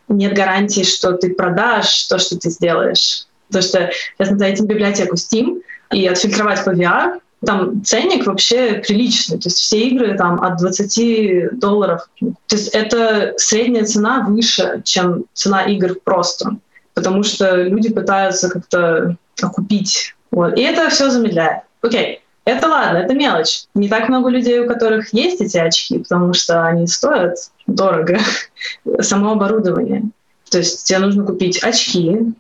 нет 0.08 0.34
гарантии, 0.34 0.84
что 0.84 1.12
ты 1.12 1.34
продашь 1.34 2.04
то, 2.04 2.18
что 2.20 2.38
ты 2.38 2.50
сделаешь. 2.52 3.26
Потому 3.48 3.64
что 3.64 3.90
сейчас 4.18 4.38
зайти 4.38 4.62
в 4.64 4.66
библиотеку 4.66 5.16
Steam 5.16 5.62
и 5.92 6.08
отфильтровать 6.08 6.64
по 6.64 6.70
VR, 6.70 7.20
там 7.46 7.84
ценник 7.84 8.26
вообще 8.26 8.82
приличный, 8.86 9.38
то 9.38 9.48
есть 9.48 9.58
все 9.58 9.88
игры 9.88 10.18
там 10.18 10.42
от 10.42 10.58
20 10.58 11.60
долларов. 11.60 12.10
То 12.20 12.56
есть 12.56 12.70
это 12.70 13.34
средняя 13.38 13.86
цена 13.86 14.26
выше, 14.28 14.82
чем 14.84 15.26
цена 15.34 15.64
игр 15.64 15.96
просто, 16.04 16.58
потому 16.94 17.24
что 17.24 17.56
люди 17.56 17.92
пытаются 17.92 18.50
как-то 18.50 19.18
окупить. 19.42 20.16
Вот. 20.32 20.58
И 20.58 20.62
это 20.62 20.90
все 20.90 21.10
замедляет. 21.10 21.64
Окей, 21.82 22.22
это 22.46 22.68
ладно, 22.68 22.98
это 22.98 23.14
мелочь. 23.14 23.64
Не 23.74 23.90
так 23.90 24.10
много 24.10 24.30
людей, 24.30 24.60
у 24.60 24.68
которых 24.68 25.14
есть 25.14 25.42
эти 25.42 25.58
очки, 25.58 26.00
потому 26.00 26.34
что 26.34 26.64
они 26.66 26.88
стоят 26.88 27.36
дорого. 27.68 28.20
Само 29.00 29.32
оборудование. 29.32 30.04
То 30.50 30.60
есть 30.60 30.86
тебе 30.86 31.00
нужно 31.00 31.26
купить 31.26 31.64
очки. 31.64 32.34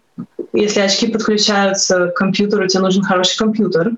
Если 0.54 0.80
очки 0.80 1.08
подключаются 1.08 2.08
к 2.08 2.14
компьютеру, 2.14 2.68
тебе 2.68 2.82
нужен 2.82 3.04
хороший 3.04 3.38
компьютер 3.38 3.94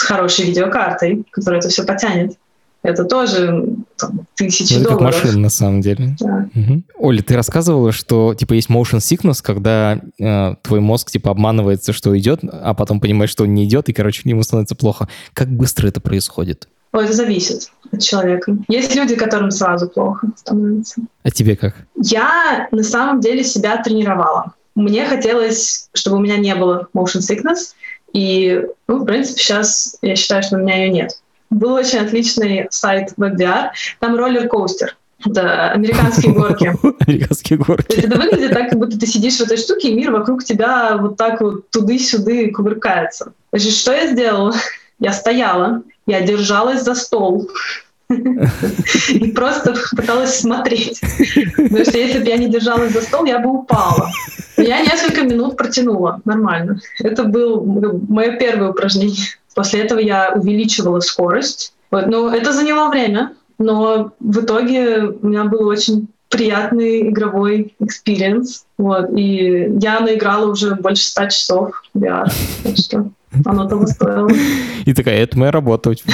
с 0.00 0.02
хорошей 0.02 0.46
видеокартой, 0.46 1.24
которая 1.30 1.60
это 1.60 1.68
все 1.68 1.84
потянет. 1.84 2.38
Это 2.82 3.04
тоже 3.04 3.76
там, 3.98 4.20
тысячи 4.34 4.72
ну, 4.72 4.84
долларов. 4.84 5.14
как 5.14 5.24
машина, 5.24 5.38
на 5.42 5.50
самом 5.50 5.82
деле. 5.82 6.16
Да. 6.18 6.48
Угу. 6.54 6.82
Оля, 6.94 7.22
ты 7.22 7.36
рассказывала, 7.36 7.92
что 7.92 8.32
типа 8.32 8.54
есть 8.54 8.70
motion 8.70 9.00
sickness, 9.00 9.42
когда 9.42 10.00
э, 10.18 10.54
твой 10.62 10.80
мозг 10.80 11.10
типа 11.10 11.32
обманывается, 11.32 11.92
что 11.92 12.18
идет, 12.18 12.40
а 12.50 12.72
потом 12.72 12.98
понимает, 13.00 13.28
что 13.28 13.44
он 13.44 13.52
не 13.52 13.66
идет, 13.66 13.90
и, 13.90 13.92
короче, 13.92 14.22
ему 14.24 14.42
становится 14.42 14.74
плохо. 14.74 15.06
Как 15.34 15.50
быстро 15.50 15.86
это 15.88 16.00
происходит? 16.00 16.66
Ой, 16.92 17.04
это 17.04 17.12
зависит 17.12 17.70
от 17.92 18.00
человека. 18.00 18.56
Есть 18.68 18.96
люди, 18.96 19.14
которым 19.16 19.50
сразу 19.50 19.86
плохо 19.86 20.28
становится. 20.34 21.02
А 21.22 21.30
тебе 21.30 21.56
как? 21.56 21.74
Я 21.96 22.68
на 22.72 22.82
самом 22.82 23.20
деле 23.20 23.44
себя 23.44 23.82
тренировала. 23.82 24.54
Мне 24.74 25.04
хотелось, 25.04 25.90
чтобы 25.92 26.16
у 26.16 26.20
меня 26.20 26.38
не 26.38 26.54
было 26.54 26.88
motion 26.94 27.20
sickness, 27.20 27.74
и, 28.12 28.64
ну, 28.88 28.98
в 28.98 29.04
принципе, 29.04 29.40
сейчас 29.40 29.96
я 30.02 30.16
считаю, 30.16 30.42
что 30.42 30.56
у 30.56 30.60
меня 30.60 30.76
ее 30.84 30.90
нет. 30.90 31.20
Был 31.50 31.74
очень 31.74 31.98
отличный 31.98 32.66
сайт 32.70 33.14
WebVR. 33.16 33.70
Там 33.98 34.16
роллер-коустер. 34.16 34.96
Это 35.24 35.70
американские 35.72 36.32
горки. 36.32 36.72
Американские 37.06 37.58
горки. 37.58 37.98
Это 37.98 38.16
выглядит 38.16 38.52
так, 38.52 38.70
как 38.70 38.78
будто 38.78 38.98
ты 38.98 39.06
сидишь 39.06 39.36
в 39.36 39.42
этой 39.42 39.58
штуке, 39.58 39.90
и 39.90 39.94
мир 39.94 40.12
вокруг 40.12 40.44
тебя 40.44 40.96
вот 40.96 41.16
так 41.16 41.40
вот 41.40 41.68
туды-сюды 41.70 42.50
кувыркается. 42.50 43.32
Значит, 43.52 43.72
что 43.74 43.92
я 43.92 44.06
сделала? 44.06 44.54
Я 45.02 45.14
стояла, 45.14 45.82
я 46.04 46.20
держалась 46.20 46.82
за 46.82 46.94
стол, 46.94 47.48
и 49.08 49.30
просто 49.32 49.74
пыталась 49.96 50.40
смотреть. 50.40 51.00
Потому 51.56 51.84
что 51.84 51.98
если 51.98 52.18
бы 52.18 52.26
я 52.26 52.36
не 52.36 52.48
держалась 52.48 52.92
за 52.92 53.02
стол, 53.02 53.24
я 53.24 53.38
бы 53.38 53.50
упала. 53.50 54.10
Я 54.56 54.80
несколько 54.80 55.22
минут 55.22 55.56
протянула 55.56 56.20
нормально. 56.24 56.80
Это 57.00 57.24
было 57.24 57.62
мое 57.62 58.36
первое 58.36 58.70
упражнение. 58.70 59.26
После 59.54 59.80
этого 59.80 59.98
я 59.98 60.32
увеличивала 60.34 61.00
скорость. 61.00 61.74
Вот. 61.90 62.06
Но 62.06 62.34
это 62.34 62.52
заняло 62.52 62.90
время, 62.90 63.34
но 63.58 64.12
в 64.20 64.40
итоге 64.40 65.02
у 65.20 65.26
меня 65.26 65.44
был 65.44 65.66
очень 65.66 66.08
приятный 66.28 67.08
игровой 67.08 67.74
experience. 67.80 68.64
Вот. 68.78 69.10
И 69.16 69.72
я 69.80 70.00
наиграла 70.00 70.50
уже 70.50 70.74
больше 70.74 71.04
ста 71.04 71.28
часов 71.28 71.82
VR. 71.94 72.30
Так 72.62 72.76
что 72.76 73.10
оно 73.44 73.68
того 73.68 73.86
стоило. 73.86 74.30
И 74.84 74.92
такая, 74.94 75.18
это 75.18 75.38
моя 75.38 75.50
работа. 75.50 75.92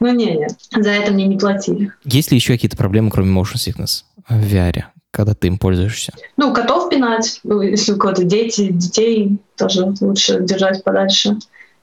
Ну 0.00 0.14
не, 0.14 0.36
не, 0.36 0.48
за 0.82 0.90
это 0.90 1.12
мне 1.12 1.26
не 1.26 1.36
платили. 1.36 1.92
Есть 2.04 2.30
ли 2.30 2.36
еще 2.36 2.54
какие-то 2.54 2.76
проблемы, 2.76 3.10
кроме 3.10 3.30
motion 3.30 3.56
sickness 3.56 4.04
в 4.28 4.42
VR, 4.42 4.84
когда 5.10 5.34
ты 5.34 5.48
им 5.48 5.58
пользуешься? 5.58 6.14
Ну, 6.38 6.54
котов 6.54 6.88
пинать, 6.88 7.40
ну, 7.44 7.60
если 7.60 7.92
у 7.92 7.96
кого-то 7.98 8.24
дети, 8.24 8.72
детей 8.72 9.38
тоже 9.56 9.92
лучше 10.00 10.40
держать 10.40 10.82
подальше. 10.82 11.36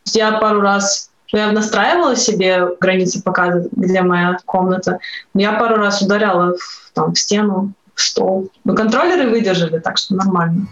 Я 0.06 0.40
пару 0.40 0.62
раз 0.62 1.12
я 1.32 1.52
настраивала 1.52 2.16
себе 2.16 2.68
границы 2.80 3.22
показа, 3.22 3.68
где 3.72 4.02
моя 4.02 4.38
комната. 4.46 5.00
Я 5.34 5.54
пару 5.54 5.76
раз 5.76 6.02
ударяла 6.02 6.56
в, 6.58 6.92
там, 6.94 7.14
в 7.14 7.20
стену, 7.20 7.74
в 7.94 8.02
стол. 8.02 8.50
Но 8.64 8.74
контроллеры 8.74 9.30
выдержали, 9.30 9.80
так 9.80 9.98
что 9.98 10.16
нормально. 10.16 10.68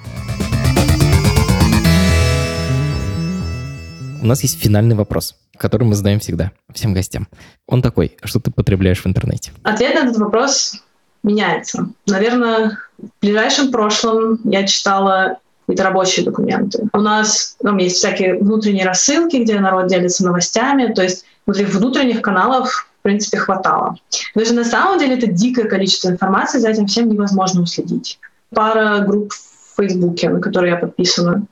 У 4.26 4.28
нас 4.28 4.41
есть 4.41 4.59
финальный 4.59 4.95
вопрос, 4.95 5.36
который 5.55 5.84
мы 5.84 5.93
задаем 5.93 6.19
всегда 6.19 6.51
всем 6.73 6.95
гостям. 6.95 7.28
Он 7.67 7.84
такой, 7.84 8.17
что 8.23 8.39
ты 8.39 8.49
потребляешь 8.49 9.03
в 9.03 9.05
интернете? 9.05 9.51
Ответ 9.61 9.93
на 9.93 9.99
этот 9.99 10.17
вопрос 10.17 10.82
меняется. 11.21 11.89
Наверное, 12.07 12.80
в 12.97 13.07
ближайшем 13.21 13.71
прошлом 13.71 14.39
я 14.43 14.65
читала 14.65 15.38
какие-то 15.67 15.84
рабочие 15.84 16.26
документы. 16.26 16.86
У 16.91 17.01
нас 17.01 17.55
там 17.61 17.78
есть 17.78 17.97
всякие 17.97 18.39
внутренние 18.39 18.84
рассылки, 18.84 19.36
где 19.36 19.59
народ 19.59 19.89
делится 19.89 20.26
новостями, 20.26 20.91
то 20.91 21.03
есть 21.03 21.23
внутри 21.45 21.65
внутренних 21.65 22.23
каналов 22.23 22.88
в 22.99 23.03
принципе, 23.03 23.38
хватало. 23.38 23.95
Но 24.34 24.43
же 24.43 24.55
на 24.55 24.63
самом 24.63 24.97
деле 24.97 25.19
это 25.19 25.28
дикое 25.28 25.65
количество 25.65 26.09
информации, 26.09 26.57
за 26.57 26.69
этим 26.69 26.88
всем 26.88 27.07
невозможно 27.07 27.61
уследить. 27.61 28.17
Пара 28.49 29.01
групп 29.01 29.32
в 29.32 29.76
Фейсбуке, 29.78 30.30
на 30.30 30.41
которые 30.41 30.71
я 30.71 30.78
подписана. 30.78 31.43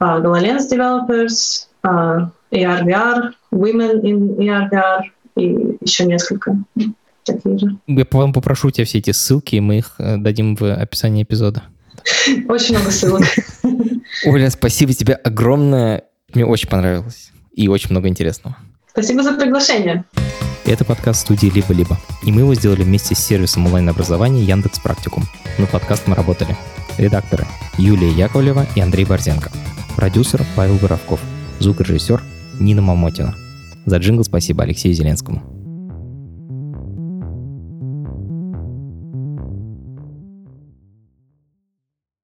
Uh, 0.00 0.22
GalaLens 0.22 0.70
Developers, 0.70 1.65
uh, 1.86 2.28
ARVR, 2.52 3.32
Women 3.52 4.02
in 4.02 4.36
ARVR 4.38 5.02
и 5.36 5.78
еще 5.80 6.04
несколько 6.04 6.56
такие 7.24 7.58
же. 7.58 7.76
Я 7.86 8.06
вам 8.10 8.32
попрошу 8.32 8.70
тебя 8.70 8.84
все 8.84 8.98
эти 8.98 9.10
ссылки, 9.10 9.56
и 9.56 9.60
мы 9.60 9.78
их 9.78 9.94
э, 9.98 10.16
дадим 10.16 10.56
в 10.56 10.72
описании 10.72 11.22
эпизода. 11.22 11.64
Очень 12.48 12.76
много 12.76 12.90
ссылок. 12.90 13.24
Оля, 14.24 14.50
спасибо 14.50 14.92
тебе 14.92 15.14
огромное. 15.14 16.04
Мне 16.34 16.46
очень 16.46 16.68
понравилось. 16.68 17.32
И 17.52 17.68
очень 17.68 17.90
много 17.90 18.08
интересного. 18.08 18.56
Спасибо 18.90 19.22
за 19.22 19.34
приглашение. 19.34 20.04
Это 20.64 20.84
подкаст 20.84 21.20
студии 21.20 21.46
«Либо-либо». 21.46 21.96
И 22.24 22.32
мы 22.32 22.40
его 22.40 22.54
сделали 22.54 22.82
вместе 22.82 23.14
с 23.14 23.18
сервисом 23.18 23.66
онлайн-образования 23.66 24.42
Яндекс 24.42 24.80
Практикум. 24.80 25.24
Над 25.58 25.70
подкастом 25.70 26.14
работали 26.14 26.56
редакторы 26.98 27.46
Юлия 27.78 28.10
Яковлева 28.10 28.66
и 28.74 28.80
Андрей 28.80 29.04
Борзенко, 29.04 29.50
продюсер 29.96 30.42
Павел 30.56 30.76
Боровков, 30.76 31.20
звукорежиссер 31.60 32.22
Нина 32.60 32.82
Мамотина. 32.82 33.34
За 33.84 33.98
джингл 33.98 34.24
спасибо 34.24 34.64
Алексею 34.64 34.94
Зеленскому. 34.94 35.55